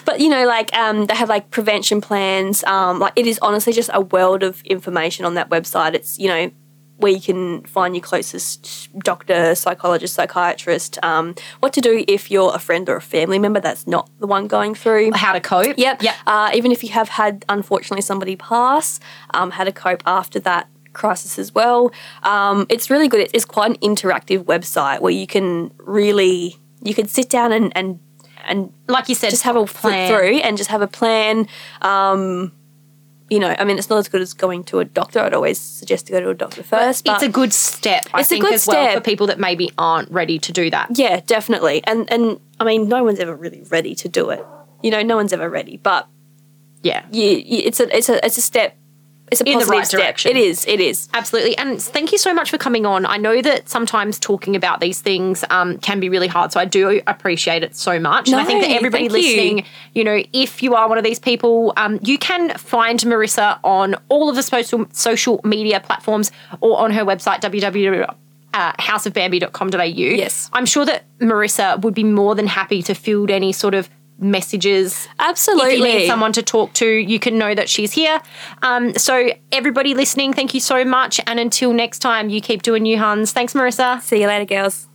but 0.06 0.20
you 0.20 0.30
know, 0.30 0.46
like 0.46 0.74
um, 0.74 1.06
they 1.06 1.14
have 1.14 1.28
like 1.28 1.50
prevention 1.50 2.00
plans. 2.00 2.64
Um, 2.64 2.98
like 2.98 3.12
it 3.16 3.26
is 3.26 3.38
honestly 3.42 3.74
just 3.74 3.90
a 3.92 4.00
world 4.00 4.42
of 4.42 4.62
information 4.62 5.26
on 5.26 5.34
that 5.34 5.50
website. 5.50 5.94
It's 5.94 6.18
you 6.18 6.28
know 6.28 6.50
where 6.98 7.12
you 7.12 7.20
can 7.20 7.62
find 7.64 7.94
your 7.94 8.02
closest 8.02 8.88
doctor, 9.00 9.54
psychologist, 9.54 10.14
psychiatrist. 10.14 10.98
Um, 11.02 11.34
what 11.60 11.72
to 11.74 11.80
do 11.80 12.04
if 12.08 12.30
you're 12.30 12.54
a 12.54 12.58
friend 12.58 12.88
or 12.88 12.96
a 12.96 13.02
family 13.02 13.38
member 13.38 13.60
that's 13.60 13.86
not 13.86 14.08
the 14.18 14.26
one 14.26 14.46
going 14.46 14.74
through. 14.74 15.12
How 15.12 15.34
to 15.34 15.40
cope. 15.40 15.76
Yep. 15.76 16.02
Yep. 16.02 16.14
Uh, 16.26 16.50
even 16.54 16.72
if 16.72 16.82
you 16.82 16.90
have 16.90 17.10
had, 17.10 17.44
unfortunately, 17.48 18.00
somebody 18.00 18.36
pass, 18.36 18.98
um, 19.34 19.50
how 19.50 19.64
to 19.64 19.72
cope 19.72 20.02
after 20.06 20.40
that 20.40 20.68
crisis 20.94 21.38
as 21.38 21.54
well. 21.54 21.92
Um, 22.22 22.66
it's 22.70 22.88
really 22.88 23.08
good. 23.08 23.28
It's 23.34 23.44
quite 23.44 23.70
an 23.70 23.76
interactive 23.78 24.44
website 24.44 25.00
where 25.00 25.12
you 25.12 25.26
can 25.26 25.72
really, 25.76 26.56
you 26.82 26.94
can 26.94 27.06
sit 27.06 27.28
down 27.28 27.52
and, 27.52 27.76
and, 27.76 28.00
and 28.48 28.72
Like 28.88 29.08
you 29.08 29.14
said, 29.14 29.30
just 29.30 29.42
have 29.44 29.56
a 29.56 29.64
plan. 29.66 30.08
through 30.10 30.38
and 30.38 30.56
just 30.56 30.70
have 30.70 30.82
a 30.82 30.86
plan. 30.86 31.48
Um, 31.82 32.52
you 33.28 33.40
know, 33.40 33.54
I 33.58 33.64
mean, 33.64 33.76
it's 33.76 33.90
not 33.90 33.98
as 33.98 34.08
good 34.08 34.20
as 34.20 34.34
going 34.34 34.62
to 34.64 34.78
a 34.78 34.84
doctor. 34.84 35.18
I'd 35.20 35.34
always 35.34 35.58
suggest 35.58 36.06
to 36.06 36.12
go 36.12 36.20
to 36.20 36.28
a 36.30 36.34
doctor 36.34 36.62
first. 36.62 37.04
But 37.04 37.14
it's 37.16 37.24
a 37.24 37.28
good 37.28 37.52
step, 37.52 38.06
I 38.14 38.20
It's 38.20 38.30
a 38.30 38.38
good 38.38 38.54
as 38.54 38.66
well 38.68 38.84
step. 38.84 38.94
for 38.94 39.00
people 39.00 39.26
that 39.26 39.40
maybe 39.40 39.72
aren't 39.76 40.10
ready 40.12 40.38
to 40.38 40.52
do 40.52 40.70
that. 40.70 40.90
yeah, 40.96 41.20
definitely. 41.26 41.82
And 41.84 42.10
and 42.12 42.38
I 42.60 42.64
mean, 42.64 42.88
no 42.88 43.02
one's 43.02 43.18
ever 43.18 43.34
really 43.34 43.62
ready 43.68 43.94
to 43.96 44.08
do 44.08 44.30
it. 44.30 44.44
You 44.82 44.90
know, 44.92 45.02
no 45.02 45.16
one's 45.16 45.32
ever 45.32 45.50
ready. 45.50 45.76
But 45.76 46.06
Yeah. 46.84 47.04
you, 47.10 47.24
you, 47.30 47.62
it's 47.64 47.80
a 47.80 47.96
it's 47.96 48.08
a 48.08 48.24
it's 48.24 48.38
a 48.38 48.42
step. 48.42 48.76
It's 49.32 49.40
a 49.40 49.44
In 49.44 49.54
the 49.54 49.64
positive 49.64 49.78
right 49.78 49.86
step. 49.86 50.00
direction. 50.00 50.30
It 50.30 50.36
is. 50.36 50.64
It 50.66 50.80
is. 50.80 51.08
Absolutely. 51.12 51.58
And 51.58 51.82
thank 51.82 52.12
you 52.12 52.18
so 52.18 52.32
much 52.32 52.50
for 52.50 52.58
coming 52.58 52.86
on. 52.86 53.04
I 53.06 53.16
know 53.16 53.42
that 53.42 53.68
sometimes 53.68 54.20
talking 54.20 54.54
about 54.54 54.80
these 54.80 55.00
things 55.00 55.44
um, 55.50 55.78
can 55.78 55.98
be 55.98 56.08
really 56.08 56.28
hard. 56.28 56.52
So 56.52 56.60
I 56.60 56.64
do 56.64 57.00
appreciate 57.08 57.64
it 57.64 57.74
so 57.74 57.98
much. 57.98 58.28
No, 58.28 58.38
and 58.38 58.46
I 58.46 58.48
think 58.48 58.62
that 58.62 58.70
everybody 58.70 59.08
thank 59.08 59.24
you. 59.24 59.28
listening, 59.30 59.64
you. 59.94 60.04
know, 60.04 60.22
if 60.32 60.62
you 60.62 60.76
are 60.76 60.88
one 60.88 60.96
of 60.96 61.02
these 61.04 61.18
people, 61.18 61.72
um, 61.76 61.98
you 62.02 62.18
can 62.18 62.56
find 62.56 63.00
Marissa 63.00 63.58
on 63.64 63.96
all 64.08 64.30
of 64.30 64.36
the 64.36 64.42
social, 64.44 64.86
social 64.92 65.40
media 65.42 65.80
platforms 65.80 66.30
or 66.60 66.78
on 66.78 66.92
her 66.92 67.04
website, 67.04 67.40
www. 67.40 68.14
Uh, 68.54 68.72
houseofbambi.com.au. 68.74 69.82
Yes. 69.84 70.48
I'm 70.52 70.64
sure 70.64 70.86
that 70.86 71.04
Marissa 71.18 71.78
would 71.82 71.92
be 71.92 72.04
more 72.04 72.34
than 72.34 72.46
happy 72.46 72.80
to 72.84 72.94
field 72.94 73.30
any 73.30 73.52
sort 73.52 73.74
of 73.74 73.90
messages 74.18 75.08
Absolutely. 75.18 75.72
if 75.72 75.78
you 75.78 75.84
need 75.84 76.06
someone 76.06 76.32
to 76.32 76.42
talk 76.42 76.72
to, 76.74 76.86
you 76.86 77.18
can 77.18 77.38
know 77.38 77.54
that 77.54 77.68
she's 77.68 77.92
here. 77.92 78.20
Um, 78.62 78.94
so, 78.94 79.30
everybody 79.52 79.94
listening, 79.94 80.32
thank 80.32 80.54
you 80.54 80.60
so 80.60 80.84
much. 80.84 81.20
And 81.26 81.38
until 81.38 81.72
next 81.72 81.98
time, 82.00 82.28
you 82.28 82.40
keep 82.40 82.62
doing 82.62 82.86
you, 82.86 82.98
Huns. 82.98 83.32
Thanks, 83.32 83.52
Marissa. 83.52 84.00
See 84.02 84.20
you 84.20 84.26
later, 84.26 84.44
girls. 84.44 84.88